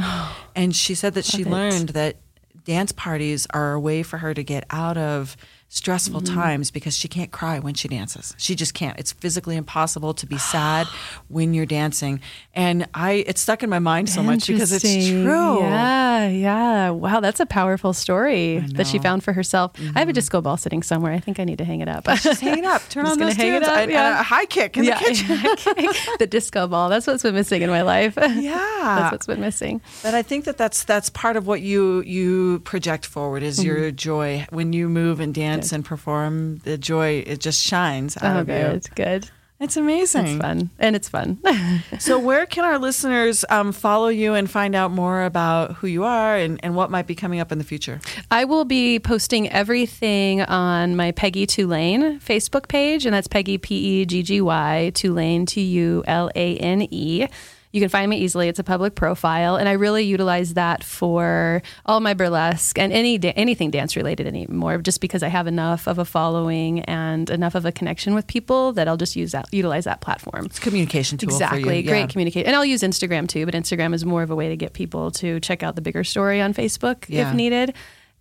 and 0.55 0.75
she 0.75 0.95
said 0.95 1.13
that 1.13 1.25
she 1.25 1.41
it. 1.41 1.47
learned 1.47 1.89
that 1.89 2.17
dance 2.65 2.91
parties 2.91 3.45
are 3.51 3.73
a 3.73 3.79
way 3.79 4.03
for 4.03 4.17
her 4.17 4.33
to 4.33 4.43
get 4.43 4.65
out 4.69 4.97
of 4.97 5.37
stressful 5.73 6.21
Mm-hmm. 6.21 6.35
times 6.35 6.69
because 6.71 6.95
she 6.95 7.07
can't 7.07 7.31
cry 7.31 7.57
when 7.57 7.73
she 7.73 7.87
dances. 7.87 8.35
She 8.37 8.53
just 8.53 8.73
can't. 8.75 8.97
It's 8.99 9.11
physically 9.11 9.55
impossible 9.57 10.13
to 10.13 10.25
be 10.27 10.37
sad 10.37 10.85
when 11.29 11.53
you're 11.55 11.65
dancing. 11.65 12.21
And 12.53 12.87
I 12.93 13.23
it's 13.25 13.41
stuck 13.41 13.63
in 13.63 13.69
my 13.71 13.79
mind 13.79 14.07
so 14.09 14.21
much 14.21 14.45
because 14.47 14.71
it's 14.71 14.83
true. 15.09 15.59
Yeah, 15.61 16.27
yeah. 16.27 16.89
Wow, 16.91 17.19
that's 17.19 17.39
a 17.39 17.45
powerful 17.47 17.93
story 17.93 18.59
that 18.75 18.85
she 18.85 18.99
found 18.99 19.23
for 19.23 19.33
herself. 19.33 19.71
I 19.95 19.99
have 19.99 20.09
a 20.09 20.13
disco 20.13 20.41
ball 20.41 20.57
sitting 20.57 20.83
somewhere. 20.83 21.11
I 21.13 21.19
think 21.19 21.39
I 21.39 21.43
need 21.43 21.57
to 21.57 21.65
hang 21.65 21.81
it 21.81 21.87
up. 21.89 22.05
Just 22.21 22.41
hang 22.41 22.59
it 22.59 22.65
up. 22.65 22.81
Turn 22.89 23.07
on 23.07 23.17
those 23.17 23.33
hang 23.35 23.53
it 23.55 23.63
up, 23.63 23.89
yeah. 23.89 24.19
a 24.19 24.23
high 24.23 24.45
kick 24.45 24.77
in 24.77 24.83
yeah, 24.83 24.99
the 24.99 25.05
kitchen. 25.05 25.93
the 26.19 26.27
disco 26.27 26.67
ball. 26.67 26.89
That's 26.89 27.07
what's 27.07 27.23
been 27.23 27.33
missing 27.33 27.63
in 27.63 27.69
my 27.71 27.81
life. 27.81 28.17
Yeah. 28.43 28.57
that's 28.99 29.11
what's 29.11 29.25
been 29.27 29.39
missing. 29.41 29.81
But 30.03 30.13
I 30.13 30.21
think 30.21 30.45
that 30.45 30.57
that's 30.57 30.83
that's 30.83 31.09
part 31.09 31.35
of 31.37 31.47
what 31.47 31.61
you 31.61 32.01
you 32.03 32.59
project 32.59 33.05
forward 33.05 33.41
is 33.43 33.63
your 33.63 33.73
Mm-hmm. 33.73 33.95
joy 33.95 34.45
when 34.51 34.71
you 34.73 34.87
move 34.87 35.19
and 35.19 35.33
dance 35.33 35.62
and 35.71 35.85
perform. 35.85 36.57
The 36.59 36.77
joy 36.77 37.23
it 37.25 37.39
just 37.39 37.61
shines 37.63 38.17
out 38.17 38.35
Oh, 38.35 38.39
of 38.41 38.47
good, 38.47 38.59
you. 38.61 38.75
It's 38.75 38.89
good. 38.89 39.29
It's 39.59 39.77
amazing. 39.77 40.25
It's 40.27 40.41
fun, 40.41 40.69
and 40.77 40.93
it's 40.95 41.07
fun. 41.07 41.39
So 41.99 42.19
where 42.19 42.45
can 42.45 42.65
our 42.65 42.77
listeners 42.79 43.45
um, 43.49 43.71
follow 43.71 44.09
you 44.09 44.33
and 44.33 44.49
find 44.51 44.75
out 44.75 44.91
more 44.91 45.23
about 45.23 45.75
who 45.75 45.87
you 45.87 46.03
are 46.03 46.35
and, 46.35 46.59
and 46.63 46.75
what 46.75 46.91
might 46.91 47.07
be 47.07 47.15
coming 47.15 47.39
up 47.39 47.49
in 47.51 47.59
the 47.59 47.63
future? 47.63 48.01
I 48.29 48.43
will 48.43 48.65
be 48.65 48.99
posting 48.99 49.47
everything 49.49 50.41
on 50.41 50.97
my 50.97 51.11
Peggy 51.11 51.45
Tulane 51.45 52.19
Facebook 52.19 52.67
page, 52.67 53.05
and 53.05 53.13
that's 53.13 53.27
Peggy 53.27 53.57
P 53.57 54.01
E 54.01 54.05
G 54.05 54.21
G 54.23 54.41
Y 54.41 54.91
Tulane 54.95 55.45
T 55.45 55.61
U 55.61 56.03
L 56.07 56.29
A 56.35 56.57
N 56.57 56.81
E. 56.91 57.27
You 57.73 57.79
can 57.81 57.89
find 57.89 58.07
me 58.09 58.17
easily. 58.17 58.47
It's 58.47 58.59
a 58.59 58.63
public 58.63 58.93
profile, 58.93 59.55
and 59.55 59.67
I 59.67 59.71
really 59.71 60.03
utilize 60.03 60.53
that 60.53 60.83
for 60.83 61.63
all 61.87 61.99
my 62.01 62.13
burlesque 62.13 62.77
and 62.77 62.93
any 62.93 63.19
anything 63.35 63.71
dance 63.71 63.95
related 63.95 64.27
anymore. 64.27 64.77
Just 64.77 65.01
because 65.01 65.23
I 65.23 65.27
have 65.27 65.47
enough 65.47 65.87
of 65.87 65.97
a 65.97 66.05
following 66.05 66.81
and 66.81 67.31
enough 67.31 67.55
of 67.55 67.65
a 67.65 67.71
connection 67.71 68.13
with 68.13 68.27
people 68.27 68.73
that 68.73 68.87
I'll 68.87 68.95
just 68.95 69.15
use 69.15 69.31
that 69.31 69.51
utilize 69.51 69.85
that 69.85 70.01
platform. 70.01 70.45
It's 70.45 70.59
a 70.59 70.61
communication 70.61 71.17
tool 71.17 71.29
Exactly. 71.29 71.63
for 71.63 71.71
you. 71.73 71.81
Great 71.83 71.99
Yeah. 72.01 72.07
communicate. 72.07 72.45
And 72.45 72.55
I'll 72.55 72.63
use 72.63 72.83
Instagram 72.83 73.27
too, 73.27 73.43
but 73.45 73.55
Instagram 73.55 73.95
is 73.95 74.05
more 74.05 74.21
of 74.21 74.29
a 74.29 74.35
way 74.35 74.49
to 74.49 74.55
get 74.55 74.73
people 74.73 75.09
to 75.11 75.39
check 75.39 75.63
out 75.63 75.75
the 75.75 75.81
bigger 75.81 76.03
story 76.03 76.39
on 76.41 76.53
Facebook 76.53 77.05
Yeah. 77.07 77.29
if 77.29 77.35
needed. 77.35 77.73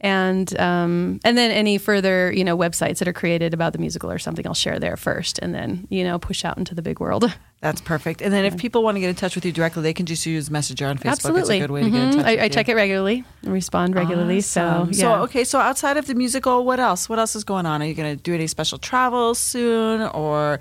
And 0.03 0.59
um, 0.61 1.21
and 1.25 1.39
then 1.39 1.51
any 1.53 1.79
further 1.79 2.33
you 2.33 2.45
know 2.45 2.57
websites 2.57 2.99
that 2.99 3.09
are 3.09 3.13
created 3.13 3.55
about 3.55 3.73
the 3.73 3.79
musical 3.79 4.11
or 4.11 4.19
something, 4.19 4.47
I'll 4.47 4.55
share 4.55 4.79
there 4.79 4.97
first, 4.97 5.39
and 5.39 5.55
then 5.55 5.87
you 5.91 6.05
know 6.05 6.19
push 6.19 6.45
out 6.45 6.59
into 6.59 6.75
the 6.75 6.83
big 6.83 7.01
world. 7.01 7.33
That's 7.61 7.81
perfect. 7.81 8.21
And 8.23 8.33
then 8.35 8.45
if 8.45 8.57
people 8.57 8.83
want 8.83 8.97
to 8.97 9.01
get 9.01 9.09
in 9.09 9.15
touch 9.15 9.37
with 9.37 9.45
you 9.45 9.53
directly, 9.53 9.83
they 9.85 9.95
can 9.95 10.05
just 10.05 10.27
use 10.27 10.51
Messenger 10.51 10.87
on 10.89 10.99
Facebook. 10.99 11.11
Absolutely, 11.13 11.59
It's 11.59 11.65
a 11.65 11.69
good 11.69 11.71
way 11.71 11.83
to 11.85 11.91
get 11.91 12.03
in 12.03 12.11
Mhm. 12.11 12.17
touch. 12.17 12.27
I, 12.27 12.45
I 12.45 12.49
check 12.49 12.69
it 12.69 12.75
regularly 12.75 13.23
and 13.43 13.53
respond 13.53 13.95
regularly. 13.95 14.41
So 14.41 14.89
yeah. 14.91 14.99
so 15.01 15.15
okay. 15.23 15.45
So 15.45 15.61
outside 15.61 15.97
of 15.97 16.07
the 16.07 16.15
musical, 16.17 16.65
what 16.65 16.81
else? 16.81 17.09
What 17.09 17.21
else 17.21 17.37
is 17.37 17.45
going 17.45 17.65
on? 17.67 17.81
Are 17.81 17.87
you 17.87 17.95
going 17.95 18.17
to 18.17 18.21
do 18.21 18.35
any 18.35 18.49
special 18.49 18.79
travels 18.79 19.39
soon, 19.39 20.03
or 20.03 20.59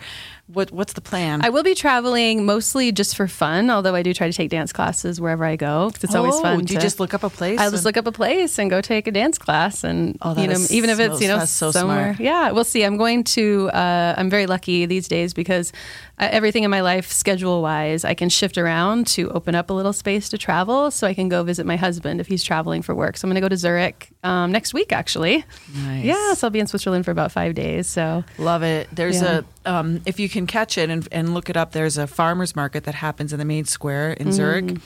what? 0.53 0.71
What's 0.71 0.93
the 0.93 1.01
plan? 1.01 1.43
I 1.43 1.49
will 1.49 1.63
be 1.63 1.73
traveling 1.75 2.45
mostly 2.45 2.91
just 2.91 3.15
for 3.15 3.27
fun, 3.27 3.69
although 3.69 3.95
I 3.95 4.03
do 4.03 4.13
try 4.13 4.27
to 4.27 4.33
take 4.33 4.49
dance 4.49 4.71
classes 4.73 5.19
wherever 5.21 5.43
I 5.45 5.55
go 5.55 5.89
'cause 5.93 6.03
it's 6.03 6.15
always 6.15 6.35
Oh, 6.35 6.41
fun. 6.41 6.65
Do 6.65 6.73
you 6.73 6.79
to- 6.79 6.85
just 6.85 6.99
look 6.99 7.13
up 7.13 7.23
a 7.23 7.29
place? 7.29 7.59
I'll 7.59 7.71
just 7.71 7.85
look 7.85 7.97
up 7.97 8.05
a 8.07 8.11
place 8.11 8.57
and 8.59 8.69
go 8.69 8.81
take 8.81 9.07
a 9.07 9.11
dance 9.11 9.37
class, 9.37 9.83
and 9.83 10.17
Oh, 10.21 10.33
that 10.33 10.41
you 10.41 10.47
know, 10.47 10.53
is 10.53 10.71
even 10.71 10.89
if 10.89 10.99
it's 10.99 11.21
you 11.21 11.27
know 11.27 11.43
so 11.45 11.71
somewhere. 11.71 12.13
smart. 12.15 12.19
Yeah, 12.19 12.51
we'll 12.51 12.63
see. 12.63 12.83
I'm 12.83 12.97
going 12.97 13.23
to. 13.35 13.69
Uh, 13.73 14.13
I'm 14.17 14.29
very 14.29 14.45
lucky 14.45 14.85
these 14.85 15.07
days 15.07 15.33
because 15.33 15.71
uh, 16.19 16.27
everything 16.31 16.63
in 16.63 16.69
my 16.69 16.81
life, 16.81 17.11
schedule 17.11 17.61
wise, 17.61 18.05
I 18.05 18.13
can 18.13 18.29
shift 18.29 18.57
around 18.57 19.07
to 19.07 19.29
open 19.31 19.55
up 19.55 19.69
a 19.69 19.73
little 19.73 19.93
space 19.93 20.29
to 20.29 20.37
travel, 20.37 20.91
so 20.91 21.07
I 21.07 21.13
can 21.13 21.29
go 21.29 21.41
visit 21.43 21.65
my 21.65 21.77
husband 21.77 22.19
if 22.21 22.27
he's 22.27 22.43
traveling 22.43 22.81
for 22.83 22.93
work. 22.93 23.17
So 23.17 23.25
I'm 23.25 23.29
going 23.31 23.41
to 23.41 23.45
go 23.45 23.49
to 23.49 23.57
Zurich 23.57 24.10
um, 24.23 24.51
next 24.51 24.73
week, 24.73 24.91
actually. 24.91 25.45
Nice. 25.75 26.03
Yeah, 26.05 26.33
so 26.33 26.47
I'll 26.47 26.51
be 26.51 26.59
in 26.59 26.67
Switzerland 26.67 27.05
for 27.05 27.11
about 27.11 27.31
five 27.31 27.55
days. 27.55 27.87
So 27.87 28.23
Love 28.37 28.63
it. 28.63 28.87
There's 28.91 29.21
Yeah. 29.21 29.41
a 29.65 29.71
um, 29.73 30.01
if 30.05 30.19
you 30.19 30.27
can 30.29 30.47
catch 30.47 30.77
it 30.77 30.89
and, 30.89 31.07
and 31.11 31.33
look 31.33 31.49
it 31.49 31.57
up. 31.57 31.71
There's 31.71 31.97
a 31.97 32.07
farmers 32.07 32.55
market 32.55 32.83
that 32.85 32.95
happens 32.95 33.31
in 33.33 33.39
the 33.39 33.45
main 33.45 33.65
square 33.65 34.11
in 34.13 34.31
Zurich 34.31 34.77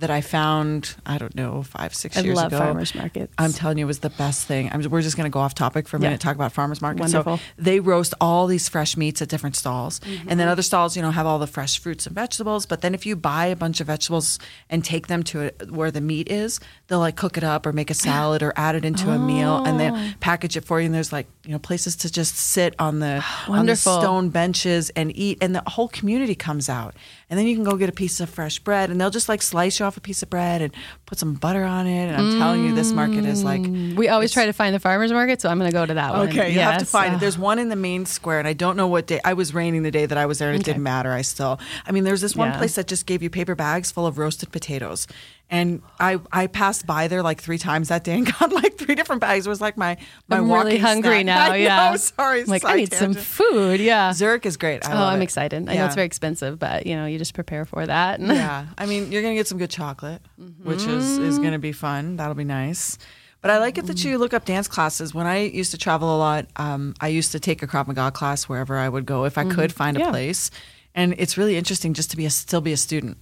that 0.00 0.10
I 0.10 0.20
found. 0.20 0.96
I 1.06 1.18
don't 1.18 1.34
know 1.34 1.62
five 1.62 1.94
six. 1.94 2.16
I 2.16 2.20
years 2.20 2.36
love 2.36 2.48
ago. 2.48 2.58
farmers 2.58 2.94
markets. 2.94 3.32
I'm 3.38 3.52
telling 3.52 3.78
you, 3.78 3.84
it 3.84 3.86
was 3.86 4.00
the 4.00 4.10
best 4.10 4.46
thing. 4.46 4.70
I'm, 4.72 4.82
we're 4.90 5.02
just 5.02 5.16
going 5.16 5.30
to 5.30 5.32
go 5.32 5.40
off 5.40 5.54
topic 5.54 5.88
for 5.88 5.96
a 5.96 6.00
Yeah. 6.00 6.08
minute, 6.08 6.20
talk 6.20 6.34
about 6.34 6.52
farmers 6.52 6.82
markets. 6.82 7.12
Wonderful. 7.12 7.38
So 7.38 7.42
they 7.58 7.80
roast 7.80 8.14
all 8.20 8.46
these 8.46 8.68
fresh 8.68 8.96
meats 8.96 9.22
at 9.22 9.28
different 9.28 9.56
stalls, 9.56 10.00
mm-hmm. 10.00 10.28
and 10.28 10.40
then 10.40 10.48
other 10.48 10.62
stalls, 10.62 10.96
you 10.96 11.02
know, 11.02 11.10
have 11.10 11.26
all 11.26 11.38
the 11.38 11.46
fresh 11.46 11.78
fruits 11.78 12.06
and 12.06 12.14
vegetables. 12.14 12.66
But 12.66 12.80
then 12.80 12.94
if 12.94 13.06
you 13.06 13.16
buy 13.16 13.46
a 13.46 13.56
bunch 13.56 13.80
of 13.80 13.86
vegetables 13.86 14.38
and 14.68 14.84
take 14.84 15.06
them 15.06 15.22
to 15.24 15.50
a, 15.60 15.66
where 15.66 15.90
the 15.90 16.00
meat 16.00 16.30
is, 16.30 16.60
they'll 16.88 16.98
like 16.98 17.16
cook 17.16 17.36
it 17.36 17.44
up 17.44 17.66
or 17.66 17.72
make 17.72 17.90
a 17.90 17.94
salad 17.94 18.42
or 18.42 18.52
add 18.56 18.74
it 18.74 18.84
into 18.84 19.10
a 19.10 19.18
meal, 19.18 19.64
and 19.64 19.78
they 19.78 19.90
oh. 19.90 20.12
package 20.20 20.56
it 20.56 20.64
for 20.64 20.80
you. 20.80 20.86
And 20.86 20.94
there's 20.94 21.12
like 21.12 21.26
you 21.44 21.52
know 21.52 21.58
places 21.58 21.96
to 21.96 22.10
just 22.10 22.36
sit 22.36 22.74
on 22.78 23.00
the 23.00 23.24
on 23.48 23.66
the 23.66 23.76
stone 23.76 24.30
benches 24.30 24.90
and 24.90 25.14
eat, 25.16 25.38
and 25.40 25.54
the 25.54 25.62
whole 25.66 25.88
community 25.88 26.34
comes 26.34 26.68
out. 26.68 26.94
And 27.30 27.38
then 27.38 27.46
you 27.46 27.54
can 27.54 27.62
go 27.62 27.76
get 27.76 27.88
a 27.88 27.92
piece 27.92 28.18
of 28.18 28.28
fresh 28.28 28.58
bread, 28.58 28.90
and 28.90 29.00
they'll 29.00 29.08
just 29.08 29.28
like 29.28 29.40
slice 29.40 29.78
you 29.78 29.86
off 29.86 29.96
a 29.96 30.00
piece 30.00 30.20
of 30.20 30.28
bread 30.28 30.60
and 30.62 30.74
put 31.06 31.16
some 31.16 31.34
butter 31.34 31.62
on 31.62 31.86
it. 31.86 32.06
And 32.08 32.16
I'm 32.16 32.28
telling 32.36 32.64
you, 32.64 32.72
this 32.72 32.92
market 32.92 33.24
is 33.24 33.44
like 33.44 33.70
we 33.94 34.08
always 34.08 34.32
try 34.32 34.46
to 34.46 34.52
find 34.52 34.74
the 34.74 34.80
farmers 34.80 35.12
market, 35.12 35.40
so 35.40 35.48
I'm 35.48 35.56
going 35.58 35.70
to 35.70 35.72
go 35.72 35.86
to 35.86 35.94
that 35.94 36.12
one. 36.12 36.28
Okay, 36.28 36.52
you 36.52 36.58
have 36.58 36.78
to 36.78 36.84
find 36.84 37.12
Uh, 37.12 37.16
it. 37.16 37.20
There's 37.20 37.38
one 37.38 37.60
in 37.60 37.68
the 37.68 37.76
main 37.76 38.04
square, 38.04 38.40
and 38.40 38.48
I 38.48 38.52
don't 38.52 38.76
know 38.76 38.88
what 38.88 39.06
day. 39.06 39.20
I 39.24 39.34
was 39.34 39.54
raining 39.54 39.84
the 39.84 39.92
day 39.92 40.06
that 40.06 40.18
I 40.18 40.26
was 40.26 40.40
there, 40.40 40.48
and 40.48 40.56
it 40.56 40.62
Okay. 40.62 40.72
didn't 40.72 40.82
matter. 40.82 41.12
I 41.12 41.22
still, 41.22 41.60
I 41.86 41.92
mean, 41.92 42.02
there's 42.02 42.20
this 42.20 42.34
one 42.34 42.48
Yeah. 42.50 42.58
place 42.58 42.74
that 42.74 42.88
just 42.88 43.06
gave 43.06 43.22
you 43.22 43.30
paper 43.30 43.54
bags 43.54 43.92
full 43.92 44.08
of 44.08 44.18
roasted 44.18 44.50
potatoes, 44.50 45.06
and 45.50 45.82
I 45.98 46.18
I 46.32 46.46
passed 46.46 46.86
by 46.86 47.08
there 47.08 47.22
like 47.22 47.40
three 47.42 47.58
times 47.58 47.88
that 47.88 48.04
day 48.04 48.14
and 48.14 48.32
got 48.38 48.52
like 48.52 48.78
three 48.78 48.94
different 48.94 49.20
bags. 49.20 49.46
It 49.46 49.50
was 49.50 49.60
like 49.60 49.76
my 49.76 49.96
my 50.28 50.38
I'm 50.38 50.50
really 50.50 50.78
hungry 50.78 51.20
snack. 51.22 51.26
now. 51.48 51.52
I 51.52 51.56
yeah, 51.56 51.90
know, 51.90 51.96
sorry, 51.96 52.40
I'm 52.42 52.46
like 52.46 52.64
I 52.64 52.76
need 52.76 52.92
some 52.94 53.14
food. 53.14 53.80
Yeah. 53.80 54.12
Zurich 54.12 54.46
is 54.46 54.56
great. 54.56 54.86
I 54.88 54.92
oh, 54.92 55.04
I'm 55.06 55.20
it. 55.20 55.24
excited. 55.24 55.56
I 55.62 55.64
know 55.64 55.72
Yeah. 55.72 55.86
it's 55.86 55.94
very 55.96 56.06
expensive, 56.06 56.58
but 56.58 56.86
you 56.86 56.94
know, 56.96 57.06
you 57.06 57.18
just 57.18 57.34
prepare 57.34 57.64
for 57.64 57.84
that. 57.84 58.20
yeah, 58.20 58.66
I 58.78 58.86
mean, 58.86 59.10
you're 59.12 59.22
gonna 59.22 59.34
get 59.34 59.48
some 59.48 59.58
good 59.58 59.70
chocolate, 59.70 60.22
which 60.62 60.86
is 60.86 61.18
is 61.18 61.34
Mm-hmm. 61.34 61.44
gonna 61.44 61.58
be 61.58 61.72
fun. 61.72 62.16
That'll 62.16 62.34
be 62.34 62.44
nice. 62.44 62.96
But 63.42 63.50
I 63.50 63.58
like 63.58 63.78
it 63.78 63.86
that 63.86 64.04
you 64.04 64.18
look 64.18 64.34
up 64.34 64.44
dance 64.44 64.68
classes. 64.68 65.14
When 65.14 65.26
I 65.26 65.38
used 65.44 65.70
to 65.70 65.78
travel 65.78 66.14
a 66.14 66.18
lot, 66.18 66.46
um, 66.56 66.94
I 67.00 67.08
used 67.08 67.32
to 67.32 67.40
take 67.40 67.62
a 67.62 67.66
Krav 67.66 67.86
Maga 67.86 68.10
class 68.10 68.44
wherever 68.50 68.76
I 68.76 68.86
would 68.88 69.06
go 69.06 69.24
if 69.24 69.38
I 69.38 69.44
could 69.44 69.72
find 69.72 69.96
a 69.96 70.00
Mm-hmm. 70.00 70.06
Yeah. 70.06 70.10
place. 70.12 70.50
And 70.94 71.14
it's 71.16 71.38
really 71.38 71.56
interesting 71.56 71.94
just 71.94 72.10
to 72.10 72.16
be 72.18 72.26
a 72.26 72.30
still 72.30 72.60
be 72.60 72.72
a 72.72 72.76
student. 72.76 73.16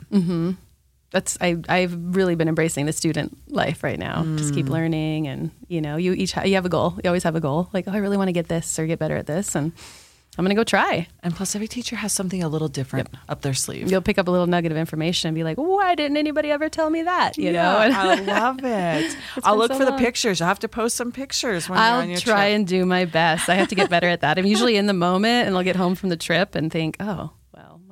That's 1.10 1.38
I 1.40 1.56
I've 1.68 1.94
really 2.16 2.34
been 2.34 2.48
embracing 2.48 2.84
the 2.86 2.92
student 2.92 3.36
life 3.50 3.82
right 3.82 3.98
now. 3.98 4.24
Just 4.36 4.52
Mm. 4.52 4.54
keep 4.56 4.68
learning, 4.68 5.26
and 5.26 5.50
you 5.68 5.80
know, 5.80 5.96
you 5.96 6.12
each 6.12 6.32
ha- 6.32 6.42
you 6.44 6.54
have 6.56 6.66
a 6.66 6.68
goal. 6.68 6.98
You 7.02 7.08
always 7.08 7.22
have 7.24 7.34
a 7.36 7.40
goal. 7.40 7.70
Like, 7.72 7.88
oh, 7.88 7.92
I 7.92 7.96
really 7.98 8.16
want 8.18 8.28
to 8.28 8.32
get 8.32 8.48
this 8.48 8.78
or 8.78 8.86
get 8.86 8.98
better 8.98 9.16
at 9.16 9.26
this, 9.26 9.54
and 9.54 9.72
I'm 10.36 10.44
going 10.44 10.54
to 10.54 10.60
go 10.60 10.64
try. 10.64 11.08
And 11.22 11.34
plus, 11.34 11.56
every 11.56 11.66
teacher 11.66 11.96
has 11.96 12.12
something 12.12 12.42
a 12.44 12.48
little 12.48 12.68
different 12.68 13.08
up 13.28 13.40
their 13.40 13.54
sleeve. 13.54 13.90
You'll 13.90 14.02
pick 14.02 14.18
up 14.18 14.28
a 14.28 14.30
little 14.30 14.46
nugget 14.46 14.70
of 14.70 14.78
information 14.78 15.28
and 15.28 15.34
be 15.34 15.42
like, 15.42 15.56
why 15.56 15.94
didn't 15.96 16.16
anybody 16.16 16.50
ever 16.52 16.68
tell 16.68 16.90
me 16.90 17.02
that? 17.02 17.36
You 17.38 17.52
know. 17.52 17.82
Yeah, 17.86 17.98
I 18.10 18.14
love 18.20 18.60
it. 18.62 19.16
I'll 19.44 19.56
look 19.56 19.72
so 19.72 19.78
for 19.78 19.84
the 19.86 19.96
pictures. 19.96 20.38
You'll 20.38 20.46
have 20.48 20.60
to 20.60 20.68
post 20.68 20.94
some 20.94 21.10
pictures 21.10 21.68
when 21.68 21.78
you're 21.78 21.86
on 22.02 22.08
your 22.10 22.18
trip. 22.18 22.28
I'll 22.28 22.34
try 22.36 22.46
trip. 22.50 22.56
and 22.56 22.66
do 22.68 22.84
my 22.86 23.04
best. 23.06 23.48
I 23.48 23.54
have 23.54 23.68
to 23.68 23.74
get 23.74 23.88
better 23.90 24.08
at 24.08 24.20
that. 24.20 24.38
I'm 24.38 24.46
usually 24.46 24.76
in 24.76 24.86
the 24.86 24.92
moment 24.92 25.48
and 25.48 25.56
I'll 25.56 25.64
get 25.64 25.74
home 25.76 25.94
from 25.96 26.10
the 26.10 26.16
trip 26.16 26.54
and 26.54 26.70
think, 26.70 26.96
oh, 27.00 27.30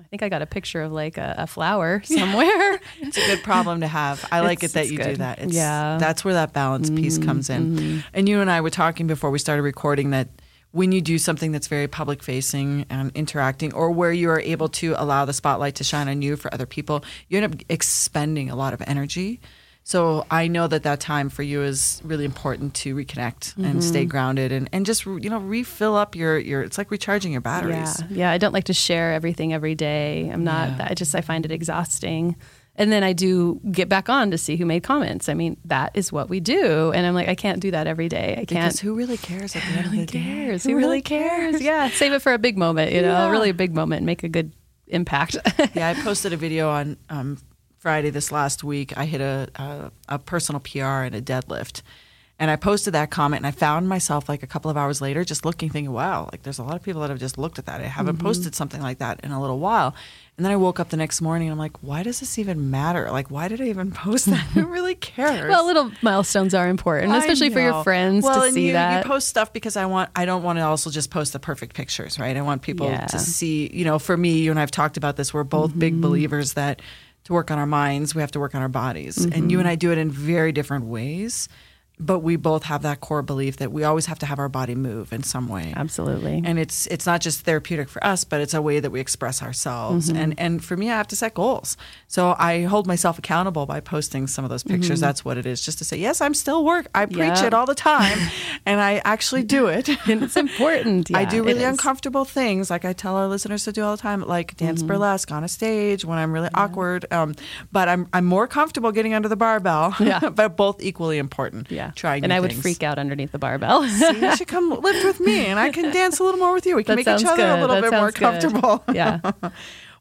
I 0.07 0.09
think 0.09 0.23
I 0.23 0.29
got 0.29 0.41
a 0.41 0.47
picture 0.47 0.83
of 0.83 0.93
like 0.93 1.19
a, 1.19 1.35
a 1.37 1.47
flower 1.49 2.01
somewhere. 2.05 2.81
It's 3.01 3.17
a 3.17 3.27
good 3.27 3.43
problem 3.43 3.81
to 3.81 3.89
have. 3.89 4.25
I 4.31 4.39
like 4.41 4.63
It's- 4.63 4.71
it 4.71 4.75
that 4.75 4.89
you 4.93 4.99
do 5.03 5.17
that. 5.17 5.41
It's, 5.41 5.53
Yeah. 5.53 5.93
Mm-hmm, 5.95 5.99
That's 6.01 6.25
where 6.25 6.35
that 6.35 6.53
balance 6.53 6.91
piece 6.91 7.19
comes 7.19 7.51
in. 7.51 8.05
And 8.15 8.29
you 8.29 8.41
and 8.41 8.49
I 8.49 8.61
were 8.61 8.71
talking 8.71 9.09
before 9.09 9.31
we 9.33 9.41
started 9.41 9.63
recording 9.63 10.11
that 10.11 10.29
when 10.71 10.93
you 10.93 11.01
do 11.01 11.19
something 11.19 11.51
that's 11.53 11.67
very 11.67 11.89
public 11.89 12.23
facing 12.23 12.87
and 12.89 13.11
interacting, 13.17 13.73
or 13.75 13.91
where 13.91 14.13
you 14.13 14.31
are 14.31 14.41
able 14.41 14.69
to 14.69 14.95
allow 14.97 15.25
the 15.25 15.33
spotlight 15.33 15.75
to 15.77 15.85
shine 15.85 16.07
on 16.09 16.23
you 16.23 16.37
for 16.37 16.53
other 16.55 16.67
people, 16.67 17.03
you 17.29 17.39
end 17.41 17.53
up 17.55 17.61
expending 17.69 18.49
a 18.51 18.55
lot 18.57 18.75
of 18.75 18.83
energy. 18.87 19.41
So 19.89 20.27
I 20.33 20.49
know 20.49 20.67
that 20.67 20.83
that 20.83 20.99
time 20.99 21.29
for 21.29 21.45
you 21.45 21.63
is 21.63 22.01
really 22.05 22.25
important 22.25 22.75
to 22.75 22.93
reconnect 22.97 23.57
and 23.57 23.85
stay 23.85 24.01
Mm-hmm. 24.01 24.09
grounded 24.09 24.51
and, 24.51 24.69
and 24.73 24.85
just 24.85 25.07
you 25.07 25.31
know 25.31 25.39
refill 25.39 25.95
up 25.95 26.17
your 26.17 26.39
your. 26.41 26.63
It's 26.63 26.77
like 26.77 26.91
recharging 26.91 27.31
your 27.31 27.41
batteries. 27.41 28.01
Yeah, 28.01 28.07
yeah. 28.11 28.31
I 28.33 28.39
don't 28.39 28.53
like 28.53 28.65
to 28.65 28.73
share 28.73 29.13
everything 29.13 29.53
every 29.55 29.77
day. 29.77 30.29
I'm 30.29 30.43
not. 30.43 30.71
Yeah. 30.71 30.89
I 30.91 30.95
just 30.95 31.15
I 31.15 31.21
find 31.21 31.45
it 31.45 31.53
exhausting. 31.53 32.35
And 32.75 32.91
then 32.91 33.05
I 33.05 33.13
do 33.13 33.61
get 33.71 33.89
back 33.89 34.09
on 34.09 34.33
to 34.33 34.39
see 34.39 34.57
who 34.57 34.67
made 34.67 34.83
comments. 34.83 35.29
I 35.29 35.35
mean, 35.35 35.57
that 35.67 35.93
is 35.95 36.11
what 36.11 36.29
we 36.29 36.41
do. 36.41 36.91
And 36.91 37.07
I'm 37.07 37.15
like, 37.15 37.29
I 37.29 37.37
can't 37.37 37.61
do 37.61 37.71
that 37.71 37.87
every 37.87 38.09
day. 38.09 38.33
I 38.33 38.45
can't. 38.45 38.49
Because 38.49 38.81
who 38.81 38.97
really 38.97 39.17
cares 39.19 39.55
at 39.55 39.63
the 39.63 39.69
end 39.79 39.93
the 40.01 40.05
day? 40.07 40.19
cares? 40.19 40.65
Who 40.65 40.75
really 40.77 41.01
cares? 41.01 41.63
Yeah, 41.63 41.89
save 41.91 42.13
it 42.13 42.23
for 42.23 42.33
a 42.35 42.39
big 42.39 42.59
moment. 42.59 42.91
You 42.91 43.03
know, 43.03 43.13
Yeah. 43.13 43.31
really 43.31 43.51
a 43.51 43.55
big 43.55 43.73
moment. 43.73 44.05
Make 44.05 44.25
a 44.25 44.29
good 44.29 44.53
impact. 44.89 45.37
yeah, 45.75 45.91
I 45.91 45.95
posted 46.03 46.33
a 46.33 46.37
video 46.37 46.69
on 46.71 46.97
um, 47.09 47.39
Friday 47.79 48.11
this 48.11 48.33
last 48.33 48.65
week. 48.65 48.97
I 48.97 49.05
hit 49.05 49.21
a, 49.21 49.49
a 49.57 49.93
a 50.09 50.19
personal 50.19 50.61
PR 50.61 51.05
and 51.07 51.15
a 51.15 51.23
deadlift, 51.23 51.83
and 52.39 52.51
I 52.51 52.57
posted 52.57 52.95
that 52.95 53.11
comment. 53.11 53.41
And 53.41 53.47
I 53.47 53.51
found 53.53 53.89
myself 53.89 54.29
like 54.29 54.43
a 54.43 54.47
couple 54.47 54.71
of 54.71 54.77
hours 54.77 55.01
later 55.01 55.25
just 55.25 55.45
looking, 55.45 55.71
thinking, 55.71 55.93
"Wow, 55.93 56.29
like 56.33 56.43
there's 56.43 56.59
a 56.59 56.65
lot 56.65 56.77
of 56.77 56.83
people 56.83 57.01
that 57.03 57.11
have 57.11 57.19
just 57.21 57.39
looked 57.39 57.59
at 57.59 57.67
that. 57.67 57.81
I 57.81 57.85
haven't 57.85 58.17
posted 58.19 58.55
something 58.55 58.83
like 58.83 58.99
that 58.99 59.21
in 59.25 59.31
a 59.31 59.41
little 59.41 59.59
while." 59.59 59.95
And 60.39 60.45
then 60.45 60.53
I 60.53 60.57
woke 60.57 60.79
up 60.81 60.91
the 60.91 60.99
next 60.99 61.23
morning 61.23 61.49
and 61.49 61.53
I'm 61.53 61.59
like, 61.59 61.83
"Why 61.83 62.03
does 62.03 62.21
this 62.21 62.39
even 62.39 62.71
matter? 62.71 63.11
Like, 63.11 63.31
why 63.31 63.49
did 63.49 63.61
I 63.63 63.69
even 63.69 63.91
post 63.91 64.27
that? 64.27 64.41
Who 64.49 64.67
really 64.67 64.95
cares?" 65.15 65.49
well, 65.49 65.65
little 65.65 65.91
milestones 66.03 66.53
are 66.55 66.69
important, 66.69 67.13
I 67.13 67.19
especially 67.19 67.51
for 67.51 67.61
your 67.61 67.83
friends 67.85 68.23
well, 68.25 68.43
to 68.43 68.51
see 68.53 68.67
you, 68.67 68.73
that. 68.73 69.05
You 69.05 69.11
post 69.11 69.29
stuff 69.29 69.53
because 69.53 69.77
I 69.77 69.87
want. 69.87 70.11
I 70.17 70.25
don't 70.27 70.43
want 70.43 70.59
to 70.59 70.63
also 70.63 70.91
just 70.91 71.11
post 71.11 71.33
the 71.33 71.39
perfect 71.39 71.75
pictures, 71.75 72.19
right? 72.19 72.37
I 72.37 72.43
want 72.43 72.63
people 72.63 72.89
Yeah. 72.89 73.07
to 73.07 73.19
see. 73.19 73.71
You 73.73 73.85
know, 73.87 73.99
for 73.99 74.17
me, 74.17 74.39
you 74.41 74.51
and 74.51 74.59
I've 74.61 74.71
talked 74.71 74.97
about 74.97 75.17
this. 75.17 75.33
We're 75.33 75.45
both 75.45 75.71
Mm-hmm. 75.71 75.79
big 75.79 76.01
believers 76.03 76.53
that 76.55 76.83
to 77.27 77.33
work 77.33 77.51
on 77.51 77.59
our 77.59 77.67
minds, 77.67 78.15
we 78.15 78.21
have 78.23 78.31
to 78.33 78.41
work 78.41 78.55
on 78.55 78.63
our 78.63 78.69
bodies, 78.69 79.17
and 79.25 79.33
Mm-hmm. 79.35 79.51
you 79.51 79.59
and 79.59 79.69
I 79.69 79.75
do 79.75 79.93
it 79.93 79.99
in 79.99 80.11
very 80.11 80.53
different 80.53 80.87
ways. 80.87 81.49
But 81.99 82.19
we 82.19 82.37
both 82.37 82.65
have 82.65 82.83
that 82.83 83.01
core 83.01 83.23
belief 83.23 83.57
that 83.57 83.73
we 83.73 83.83
always 83.83 84.05
have 84.07 84.19
to 84.19 84.27
have 84.27 84.39
our 84.39 84.51
body 84.51 84.75
move 84.75 85.15
in 85.15 85.23
some 85.23 85.49
way. 85.49 85.73
Absolutely. 85.75 86.43
And 86.45 86.59
it's 86.59 86.87
it's 86.89 87.07
not 87.07 87.23
just 87.23 87.41
therapeutic 87.47 87.89
for 87.89 88.05
us, 88.05 88.23
but 88.23 88.43
it's 88.43 88.53
a 88.53 88.61
way 88.61 88.81
that 88.81 88.91
we 88.91 89.01
express 89.01 89.43
ourselves. 89.43 90.09
Mm-hmm. 90.09 90.17
And 90.23 90.35
and 90.39 90.63
for 90.65 90.77
me, 90.77 90.91
I 90.91 90.97
have 90.97 91.09
to 91.09 91.17
set 91.17 91.33
goals. 91.33 91.79
So 92.07 92.37
I 92.39 92.63
hold 92.65 92.87
myself 92.87 93.19
accountable 93.19 93.65
by 93.65 93.81
posting 93.81 94.27
some 94.27 94.45
of 94.45 94.51
those 94.51 94.63
pictures. 94.63 95.01
That's 95.01 95.25
what 95.25 95.39
it 95.39 95.47
is, 95.47 95.65
just 95.65 95.79
to 95.79 95.85
say, 95.85 95.97
yes, 95.97 96.21
I'm 96.21 96.35
still 96.35 96.65
work. 96.67 96.87
I 96.95 97.07
preach 97.07 97.17
Mm-hmm. 97.19 97.35
Yeah. 97.43 97.47
it 97.47 97.55
all 97.55 97.67
the 97.67 97.75
time, 97.75 98.19
and 98.67 98.79
I 98.79 99.01
actually 99.05 99.43
do 99.43 99.67
it. 99.69 99.89
and 100.07 100.23
it's 100.23 100.37
important. 100.37 101.11
I 101.17 101.25
do 101.25 101.43
really 101.43 101.65
uncomfortable 101.65 102.27
things, 102.27 102.69
like 102.69 102.85
I 102.85 102.93
tell 102.93 103.17
our 103.17 103.27
listeners 103.27 103.65
to 103.65 103.73
do 103.73 103.83
all 103.83 103.97
the 103.97 104.03
time, 104.03 104.21
like 104.21 104.55
dance 104.59 104.81
Mm-hmm. 104.81 104.89
burlesque 104.89 105.33
on 105.33 105.45
a 105.45 105.49
stage 105.49 106.05
when 106.05 106.19
I'm 106.19 106.31
really 106.33 106.51
awkward. 106.53 107.07
Um, 107.11 107.35
but 107.73 107.89
I'm 107.89 108.07
I'm 108.13 108.27
more 108.27 108.47
comfortable 108.47 108.93
getting 108.93 109.15
under 109.15 109.29
the 109.31 109.37
barbell. 109.37 109.95
Yeah. 109.99 110.29
but 110.35 110.57
both 110.59 110.83
equally 110.83 111.17
important. 111.17 111.71
Yeah. 111.71 111.86
Trying. 111.95 112.25
and 112.25 112.33
I 112.33 112.41
would 112.41 112.53
freak 112.55 112.83
out 112.83 112.99
underneath 112.99 113.33
the 113.33 113.39
barbell. 113.39 113.87
See, 113.89 114.21
you 114.21 114.37
should 114.37 114.49
come 114.49 114.71
lift 114.71 115.05
with 115.05 115.21
me, 115.21 115.47
and 115.47 115.59
I 115.59 115.71
can 115.71 115.93
dance 115.93 116.19
a 116.19 116.25
little 116.25 116.41
more 116.41 116.53
with 116.53 116.67
you. 116.67 116.77
We 116.77 116.85
can 116.85 116.97
That 116.97 117.07
make 117.07 117.21
each 117.21 117.27
other 117.27 117.47
a 117.47 117.61
little 117.61 117.77
That 117.77 117.83
bit 117.83 117.93
more 117.93 118.11
sounds 118.13 118.43
good. 118.43 118.53
comfortable. 118.53 118.85
yeah. 118.95 119.21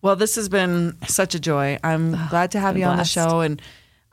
Well, 0.02 0.16
this 0.16 0.36
has 0.36 0.50
been 0.50 0.96
such 1.08 1.34
a 1.34 1.40
joy. 1.40 1.80
I'm 1.84 2.12
glad 2.30 2.52
to 2.52 2.60
have 2.60 2.78
you 2.78 2.86
on 2.86 2.98
the 2.98 3.04
show, 3.06 3.40
and 3.40 3.60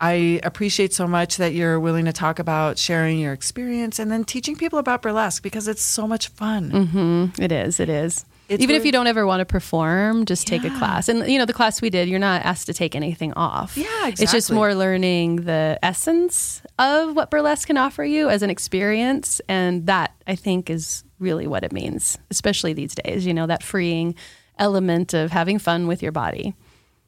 I 0.01 0.41
appreciate 0.43 0.95
so 0.95 1.07
much 1.07 1.37
that 1.37 1.53
you're 1.53 1.79
willing 1.79 2.07
to 2.07 2.13
talk 2.15 2.39
about 2.39 2.79
sharing 2.79 3.19
your 3.19 3.35
experience 3.35 3.99
and 3.99 4.11
then 4.11 4.25
teaching 4.25 4.57
people 4.57 4.79
about 4.79 5.03
burlesque 5.03 5.43
because 5.43 5.69
it's 5.69 5.83
so 5.83 6.07
much 6.09 6.29
fun. 6.29 6.71
Mm-hmm. 6.71 7.43
It 7.43 7.53
is. 7.53 7.79
It 7.79 7.91
is. 7.91 8.25
It's 8.49 8.63
Even 8.63 8.77
if 8.77 8.85
you 8.85 8.93
don't 8.93 9.07
ever 9.07 9.25
want 9.27 9.41
to 9.41 9.47
perform, 9.47 10.27
just 10.27 10.47
take 10.47 10.63
a 10.65 10.71
class. 10.79 11.09
And 11.09 11.27
you 11.31 11.39
know, 11.39 11.47
the 11.47 11.53
class 11.55 11.81
we 11.81 11.89
did, 11.91 12.09
you're 12.09 12.19
not 12.19 12.43
asked 12.45 12.67
to 12.67 12.75
take 12.75 12.95
anything 12.95 13.33
off. 13.35 13.77
Yeah, 13.77 13.85
exactly. 14.09 14.25
It's 14.25 14.33
just 14.33 14.53
more 14.53 14.75
learning 14.75 15.37
the 15.45 15.79
essence 15.83 16.61
of 16.79 17.17
what 17.17 17.31
burlesque 17.31 17.69
can 17.69 17.79
offer 17.79 18.05
you 18.05 18.29
as 18.29 18.43
an 18.43 18.51
experience, 18.51 19.41
and 19.49 19.87
that 19.87 20.13
I 20.27 20.35
think 20.35 20.69
is 20.69 21.03
really 21.19 21.47
what 21.47 21.63
it 21.65 21.73
means, 21.73 22.19
especially 22.31 22.73
these 22.75 22.95
days. 22.95 23.25
You 23.25 23.33
know, 23.33 23.47
that 23.47 23.63
freeing 23.63 24.15
element 24.59 25.15
of 25.15 25.31
having 25.31 25.59
fun 25.59 25.87
with 25.87 26.03
your 26.03 26.13
body. 26.13 26.55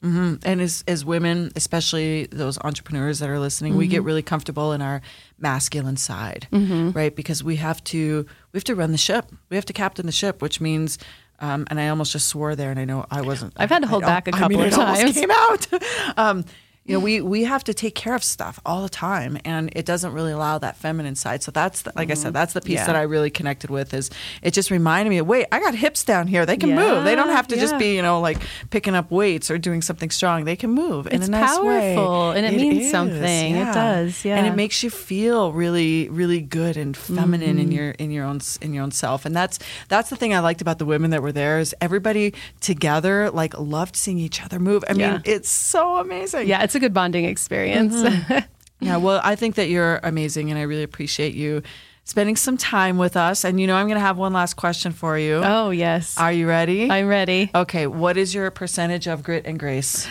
and 0.02 0.60
as 0.60 0.84
as 0.86 1.02
women, 1.04 1.50
especially 1.56 2.26
those 2.26 2.58
entrepreneurs 2.58 3.18
that 3.20 3.28
are 3.30 3.38
listening, 3.38 3.74
we 3.76 3.86
get 3.86 3.98
Mm-hmm. 3.98 4.06
really 4.06 4.22
comfortable 4.22 4.72
in 4.72 4.82
our 4.82 5.00
masculine 5.38 5.96
side, 5.96 6.46
right? 6.52 7.14
Because 7.16 7.42
we 7.42 7.56
have 7.56 7.82
to 7.84 8.26
we 8.52 8.58
have 8.58 8.64
to 8.64 8.74
run 8.74 8.92
the 8.92 8.98
ship. 8.98 9.26
We 9.50 9.56
have 9.56 9.64
to 9.66 9.72
captain 9.72 10.06
the 10.06 10.12
ship, 10.12 10.40
which 10.40 10.60
means. 10.60 10.98
Um, 11.40 11.66
and 11.68 11.80
I 11.80 11.88
almost 11.88 12.12
just 12.12 12.28
swore 12.28 12.54
there, 12.54 12.70
and 12.70 12.78
I 12.78 12.84
know 12.84 13.06
I 13.10 13.22
wasn't. 13.22 13.54
I've 13.56 13.70
had 13.70 13.82
to 13.82 13.88
hold 13.88 14.02
back 14.02 14.28
a 14.28 14.32
couple 14.32 14.56
mean, 14.56 14.68
of 14.68 14.72
times. 14.72 15.14
Came 15.14 15.30
out. 15.30 15.66
um, 16.16 16.44
you 16.86 16.92
know, 16.94 17.00
we 17.00 17.20
we 17.22 17.44
have 17.44 17.64
to 17.64 17.72
take 17.74 17.94
care 17.94 18.14
of 18.14 18.22
stuff 18.22 18.60
all 18.66 18.82
the 18.82 18.88
time, 18.90 19.38
and 19.44 19.70
it 19.74 19.86
doesn't 19.86 20.12
really 20.12 20.32
allow 20.32 20.58
that 20.58 20.76
feminine 20.76 21.14
side. 21.14 21.42
So 21.42 21.50
that's 21.50 21.82
the, 21.82 21.92
like 21.96 22.10
I 22.10 22.14
said, 22.14 22.32
that's 22.34 22.52
the 22.52 22.60
piece 22.60 22.74
Mm-hmm. 22.80 22.80
Yeah. 22.80 22.86
that 22.88 22.96
I 22.96 23.02
really 23.02 23.30
connected 23.30 23.70
with. 23.70 23.94
Is 23.94 24.10
it 24.42 24.52
just 24.52 24.70
reminded 24.70 25.08
me? 25.10 25.20
Wait, 25.22 25.46
I 25.52 25.60
got 25.60 25.74
hips 25.74 26.04
down 26.04 26.26
here. 26.26 26.44
They 26.44 26.56
can 26.58 26.74
move. 26.74 27.04
They 27.04 27.14
don't 27.14 27.30
have 27.30 27.48
to 27.48 27.56
just 27.56 27.78
be 27.78 27.94
you 27.96 28.02
know 28.02 28.20
like 28.20 28.38
picking 28.70 28.94
up 28.94 29.10
weights 29.10 29.50
or 29.50 29.56
doing 29.58 29.80
something 29.80 30.10
strong. 30.10 30.44
They 30.44 30.56
can 30.56 30.70
move 30.70 31.06
in 31.06 31.14
It's 31.20 31.28
a 31.28 31.30
nice 31.30 31.58
way. 31.58 31.94
powerful, 31.94 32.30
and 32.32 32.44
it 32.44 32.52
means 32.54 32.84
is, 32.86 32.90
something. 32.90 33.54
It 33.56 33.72
does, 33.72 34.26
And 34.26 34.46
it 34.46 34.54
makes 34.54 34.82
you 34.82 34.90
feel 34.90 35.52
really, 35.52 36.08
really 36.10 36.40
good 36.42 36.76
and 36.76 36.96
feminine 36.96 37.56
Mm-hmm. 37.56 37.58
in 37.60 37.72
your 37.72 37.90
in 37.92 38.10
your 38.10 38.24
own 38.26 38.40
in 38.60 38.74
your 38.74 38.82
own 38.84 38.90
self. 38.90 39.24
And 39.24 39.34
that's 39.34 39.58
that's 39.88 40.10
the 40.10 40.16
thing 40.16 40.34
I 40.34 40.40
liked 40.40 40.60
about 40.60 40.78
the 40.78 40.84
women 40.86 41.10
that 41.12 41.22
were 41.22 41.32
there 41.32 41.58
is 41.60 41.74
everybody 41.80 42.34
together 42.60 43.30
like 43.30 43.56
loved 43.58 43.94
seeing 43.96 44.18
each 44.18 44.42
other 44.42 44.58
move. 44.58 44.84
I 44.88 44.94
mean, 44.94 45.22
it's 45.24 45.48
so 45.50 45.96
amazing. 45.98 46.48
Yeah, 46.48 46.62
it's 46.62 46.73
a 46.74 46.80
good 46.80 46.92
bonding 46.94 47.24
experience. 47.24 47.94
Mm-hmm. 47.94 48.38
Yeah, 48.80 48.98
well, 48.98 49.20
I 49.24 49.34
think 49.34 49.54
that 49.54 49.70
you're 49.70 49.98
amazing, 50.02 50.50
and 50.50 50.58
I 50.58 50.62
really 50.62 50.82
appreciate 50.82 51.32
you 51.32 51.62
spending 52.02 52.36
some 52.36 52.58
time 52.58 52.98
with 52.98 53.16
us. 53.16 53.42
And 53.44 53.58
you 53.58 53.66
know, 53.66 53.76
I'm 53.76 53.86
going 53.86 53.96
to 53.96 54.04
have 54.04 54.18
one 54.18 54.34
last 54.34 54.54
question 54.54 54.92
for 54.92 55.16
you. 55.16 55.40
oh 55.42 55.70
yes, 55.70 56.18
Are 56.18 56.32
you 56.32 56.46
ready? 56.46 56.90
I'm 56.90 57.06
ready. 57.06 57.50
okay, 57.54 57.86
what 57.86 58.18
is 58.18 58.34
your 58.34 58.50
percentage 58.50 59.06
of 59.06 59.22
grit 59.22 59.46
and 59.46 59.58
grace? 59.58 60.06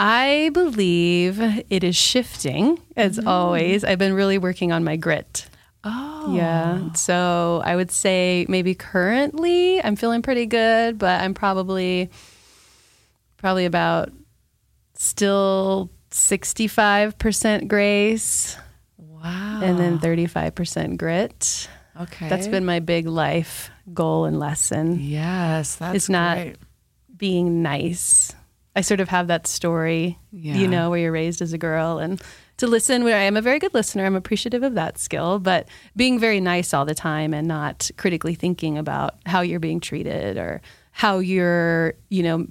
I 0.00 0.50
believe 0.52 1.38
it 1.70 1.84
is 1.84 1.94
shifting 1.94 2.80
as 2.96 3.20
always. 3.20 3.84
I've 3.84 3.98
been 3.98 4.14
really 4.14 4.38
working 4.38 4.72
on 4.72 4.82
my 4.82 4.96
grit. 4.96 5.46
Oh, 5.84 6.34
Yeah. 6.34 6.90
So 6.94 7.62
I 7.64 7.76
would 7.76 7.92
say 7.92 8.46
maybe 8.48 8.74
currently 8.74 9.80
I'm 9.84 9.94
feeling 9.94 10.22
pretty 10.22 10.46
good, 10.46 10.98
but 10.98 11.20
I'm 11.20 11.34
probably 11.34 12.10
probably 13.36 13.66
about 13.66 14.10
still 14.94 15.90
65% 16.10 17.68
grace 17.68 18.56
wow. 18.96 19.60
and 19.62 19.78
then 19.78 19.98
35% 19.98 20.96
grit. 20.96 21.68
okay, 22.00 22.28
That's 22.28 22.48
been 22.48 22.64
my 22.64 22.80
big 22.80 23.06
life 23.06 23.70
goal 23.92 24.24
and 24.24 24.38
lesson. 24.38 24.98
yes. 25.00 25.76
That's 25.76 25.96
It's 25.96 26.08
not 26.08 26.36
great. 26.36 26.56
being 27.16 27.62
nice. 27.62 28.34
I 28.76 28.82
sort 28.82 29.00
of 29.00 29.08
have 29.08 29.26
that 29.28 29.46
story, 29.46 30.18
Yeah. 30.30 30.54
you 30.56 30.68
know, 30.68 30.90
where 30.90 30.98
you're 31.00 31.12
raised 31.12 31.42
as 31.42 31.52
a 31.52 31.58
girl 31.58 31.98
and 31.98 32.20
to 32.58 32.66
listen 32.66 33.02
where 33.04 33.16
I 33.16 33.22
am 33.22 33.36
a 33.36 33.40
very 33.42 33.58
good 33.58 33.72
listener. 33.74 34.04
I'm 34.04 34.14
appreciative 34.16 34.62
of 34.62 34.74
that 34.74 34.98
skill, 34.98 35.38
but 35.38 35.68
being 35.96 36.18
very 36.18 36.40
nice 36.40 36.74
all 36.74 36.84
the 36.84 36.94
time 36.94 37.32
and 37.32 37.46
not 37.48 37.90
critically 37.96 38.34
thinking 38.34 38.76
about 38.78 39.14
how 39.26 39.40
you're 39.40 39.60
being 39.60 39.80
treated 39.80 40.36
or 40.36 40.60
how 40.92 41.18
you're, 41.18 41.94
you 42.10 42.22
know, 42.24 42.46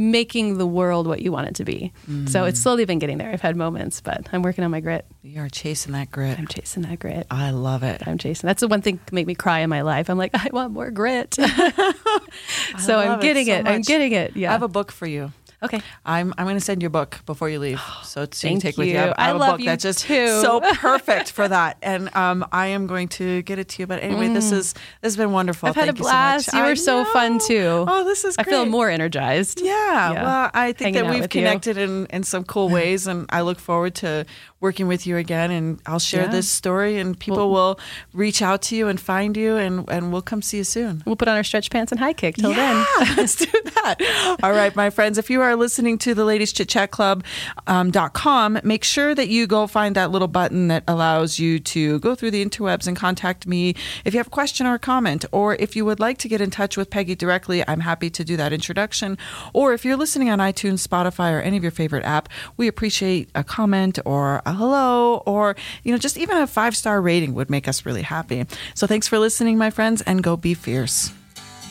making 0.00 0.56
the 0.56 0.66
world 0.66 1.06
what 1.06 1.20
you 1.20 1.30
want 1.30 1.46
it 1.48 1.54
to 1.56 1.64
be. 1.64 1.92
So 2.06 2.12
Mm. 2.42 2.48
it's 2.48 2.58
slowly 2.58 2.86
been 2.86 2.98
getting 2.98 3.18
there. 3.18 3.30
I've 3.30 3.42
had 3.42 3.54
moments, 3.54 4.00
but 4.00 4.26
I'm 4.32 4.42
working 4.42 4.64
on 4.64 4.70
my 4.70 4.80
grit. 4.80 5.04
You 5.22 5.42
are 5.42 5.48
chasing 5.50 5.92
that 5.92 6.10
grit. 6.10 6.38
I'm 6.38 6.46
chasing 6.46 6.82
that 6.84 6.98
grit. 6.98 7.26
I 7.30 7.50
love 7.50 7.82
it. 7.82 8.02
I'm 8.06 8.16
chasing. 8.16 8.46
That's 8.46 8.60
the 8.60 8.68
one 8.68 8.80
thing 8.80 8.98
that 9.04 9.12
make 9.12 9.26
me 9.26 9.34
cry 9.34 9.58
in 9.60 9.68
my 9.68 9.82
life. 9.82 10.08
I'm 10.08 10.16
like, 10.16 10.30
I 10.34 10.48
want 10.52 10.72
more 10.72 10.90
grit. 10.90 11.34
so 12.78 12.98
I'm 12.98 13.18
it 13.18 13.22
getting 13.22 13.46
so 13.46 13.52
it. 13.52 13.66
I'm 13.66 13.82
getting 13.82 14.12
it. 14.12 14.36
Yeah. 14.36 14.48
I 14.50 14.52
have 14.52 14.62
a 14.62 14.68
book 14.68 14.90
for 14.92 15.06
you. 15.06 15.32
Okay. 15.62 15.80
I'm 16.04 16.32
I'm 16.38 16.44
going 16.46 16.56
to 16.56 16.60
send 16.60 16.82
you 16.82 16.86
a 16.86 16.90
book 16.90 17.20
before 17.26 17.48
you 17.48 17.58
leave, 17.58 17.80
so 18.02 18.22
it's 18.22 18.38
so 18.38 18.48
you 18.48 18.54
can 18.54 18.60
take 18.60 18.76
with 18.76 18.88
you. 18.88 18.94
you. 18.94 18.98
I 19.00 19.02
have, 19.06 19.14
I 19.18 19.24
have 19.26 19.34
I 19.34 19.36
a 19.36 19.40
love 19.40 19.50
book 19.52 19.60
you 19.60 19.66
that's 19.66 19.82
just 19.82 20.00
too. 20.06 20.40
so 20.40 20.60
perfect 20.74 21.32
for 21.32 21.46
that, 21.48 21.76
and 21.82 22.14
um, 22.16 22.46
I 22.52 22.68
am 22.68 22.86
going 22.86 23.08
to 23.08 23.42
get 23.42 23.58
it 23.58 23.68
to 23.70 23.82
you. 23.82 23.86
But 23.86 24.02
anyway, 24.02 24.28
this 24.28 24.52
is 24.52 24.72
this 24.72 24.80
has 25.02 25.16
been 25.16 25.32
wonderful. 25.32 25.66
Mm. 25.66 25.70
I've 25.70 25.76
had 25.76 25.84
Thank 25.86 25.98
a 25.98 25.98
you 25.98 26.04
so 26.04 26.10
much. 26.10 26.12
blast. 26.12 26.52
You, 26.52 26.58
I 26.60 26.68
were 26.68 26.76
so 26.76 27.04
fun 27.06 27.38
too. 27.38 27.84
Oh, 27.88 28.04
this 28.04 28.24
is. 28.24 28.36
I 28.38 28.42
feel 28.44 28.66
more 28.66 28.88
energized. 28.90 29.60
Yeah, 29.60 30.12
Yeah. 30.12 30.22
well, 30.22 30.50
I 30.54 30.72
think 30.72 30.96
Hanging 30.96 31.08
that 31.10 31.14
we've 31.14 31.22
you. 31.24 31.28
connected 31.28 31.76
in, 31.78 32.06
in 32.06 32.22
some 32.22 32.44
cool 32.44 32.68
ways, 32.78 33.06
and 33.06 33.26
I 33.30 33.40
look 33.42 33.58
forward 33.58 33.94
to 33.96 34.24
working 34.60 34.86
with 34.88 35.06
you 35.06 35.16
again. 35.16 35.50
And 35.50 35.80
I'll 35.86 35.98
share 35.98 36.24
Yeah. 36.24 36.30
this 36.30 36.48
story, 36.48 36.98
and 36.98 37.18
people 37.18 37.50
will 37.50 37.78
reach 38.12 38.42
out 38.42 38.62
to 38.62 38.76
you 38.76 38.88
and 38.88 39.00
find 39.00 39.36
you, 39.36 39.56
and, 39.56 39.88
and 39.90 40.12
we'll 40.12 40.22
come 40.22 40.42
see 40.42 40.58
you 40.58 40.64
soon. 40.64 41.02
We'll 41.06 41.16
put 41.16 41.28
on 41.28 41.36
our 41.36 41.44
stretch 41.44 41.70
pants 41.70 41.92
and 41.92 41.98
high 41.98 42.12
kick 42.12 42.36
till 42.36 42.50
yeah, 42.50 42.84
then. 42.98 43.14
let's 43.16 43.36
do 43.36 43.46
that. 43.74 44.36
All 44.42 44.52
right, 44.52 44.74
my 44.76 44.90
friends, 44.90 45.16
if 45.18 45.30
you 45.30 45.40
are 45.40 45.56
listening 45.56 45.96
to 45.98 46.14
the 46.14 46.24
Ladies 46.24 46.52
Chit 46.52 46.68
Chat 46.68 46.90
Club 46.90 47.24
um, 47.66 47.90
dot 47.90 48.12
com, 48.12 48.58
make 48.62 48.84
sure 48.84 49.14
that 49.14 49.28
you 49.28 49.46
go 49.46 49.66
find 49.66 49.96
that 49.96 50.10
little 50.10 50.28
button 50.28 50.68
that 50.68 50.84
allows 50.86 51.38
you 51.38 51.58
to 51.60 51.98
go 52.00 52.14
through 52.14 52.30
the 52.30 52.44
interwebs 52.44 52.86
and 52.86 52.96
contact 52.96 53.46
me 53.46 53.74
if 54.04 54.12
you 54.12 54.18
have 54.18 54.26
a 54.26 54.30
question 54.30 54.66
or 54.66 54.74
a 54.74 54.78
comment, 54.78 55.24
or 55.32 55.54
if 55.56 55.74
you 55.74 55.84
would 55.84 56.00
like 56.00 56.18
to 56.18 56.28
get 56.28 56.40
in 56.40 56.50
touch 56.50 56.76
with 56.76 56.90
Peggy 56.90 57.14
directly. 57.14 57.64
I'm 57.66 57.80
happy 57.80 58.10
to 58.10 58.24
do 58.24 58.36
that 58.36 58.52
introduction. 58.52 59.16
Or 59.54 59.72
if 59.72 59.84
you're 59.84 59.96
listening 59.96 60.28
on 60.28 60.38
iTunes, 60.38 60.86
Spotify, 60.86 61.32
or 61.32 61.40
any 61.40 61.56
of 61.56 61.62
your 61.62 61.72
favorite 61.72 62.04
app, 62.04 62.28
we 62.56 62.68
appreciate 62.68 63.30
a 63.34 63.42
comment 63.42 63.98
or 64.04 64.42
a 64.50 64.54
hello, 64.54 65.22
or 65.26 65.56
you 65.82 65.92
know, 65.92 65.98
just 65.98 66.18
even 66.18 66.36
a 66.36 66.46
five 66.46 66.76
star 66.76 67.00
rating 67.00 67.34
would 67.34 67.50
make 67.50 67.68
us 67.68 67.86
really 67.86 68.02
happy. 68.02 68.44
So 68.74 68.86
thanks 68.86 69.08
for 69.08 69.18
listening, 69.18 69.56
my 69.56 69.70
friends, 69.70 70.02
and 70.02 70.22
go 70.22 70.36
be 70.36 70.54
fierce. 70.54 71.12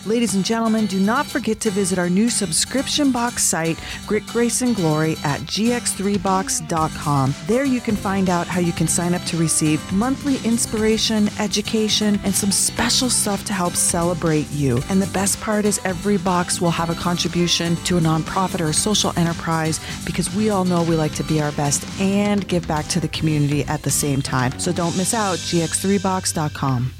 Ladies 0.05 0.33
and 0.33 0.45
gentlemen, 0.45 0.85
do 0.85 0.97
not 0.97 1.25
forget 1.25 1.59
to 1.59 1.69
visit 1.69 1.99
our 1.99 2.09
new 2.09 2.29
subscription 2.29 3.11
box 3.11 3.43
site, 3.43 3.77
Grit, 4.07 4.25
Grace, 4.27 4.61
and 4.61 4.73
Glory, 4.73 5.17
at 5.25 5.41
gx3box.com. 5.41 7.35
There 7.47 7.65
you 7.65 7.81
can 7.81 7.97
find 7.97 8.29
out 8.29 8.47
how 8.47 8.61
you 8.61 8.71
can 8.71 8.87
sign 8.87 9.13
up 9.13 9.21
to 9.23 9.35
receive 9.35 9.91
monthly 9.91 10.37
inspiration, 10.47 11.29
education, 11.37 12.17
and 12.23 12.33
some 12.33 12.51
special 12.51 13.09
stuff 13.09 13.43
to 13.45 13.53
help 13.53 13.73
celebrate 13.73 14.49
you. 14.51 14.81
And 14.89 15.01
the 15.01 15.11
best 15.11 15.41
part 15.41 15.65
is 15.65 15.81
every 15.83 16.17
box 16.17 16.61
will 16.61 16.71
have 16.71 16.89
a 16.89 16.95
contribution 16.95 17.75
to 17.83 17.97
a 17.97 18.01
nonprofit 18.01 18.61
or 18.61 18.69
a 18.69 18.73
social 18.73 19.11
enterprise 19.17 19.81
because 20.05 20.33
we 20.33 20.49
all 20.49 20.63
know 20.63 20.81
we 20.81 20.95
like 20.95 21.13
to 21.15 21.23
be 21.25 21.41
our 21.41 21.51
best 21.51 21.85
and 21.99 22.47
give 22.47 22.65
back 22.69 22.87
to 22.87 23.01
the 23.01 23.09
community 23.09 23.65
at 23.65 23.81
the 23.81 23.91
same 23.91 24.21
time. 24.21 24.57
So 24.59 24.71
don't 24.71 24.95
miss 24.95 25.13
out, 25.13 25.39
gx3box.com. 25.39 26.98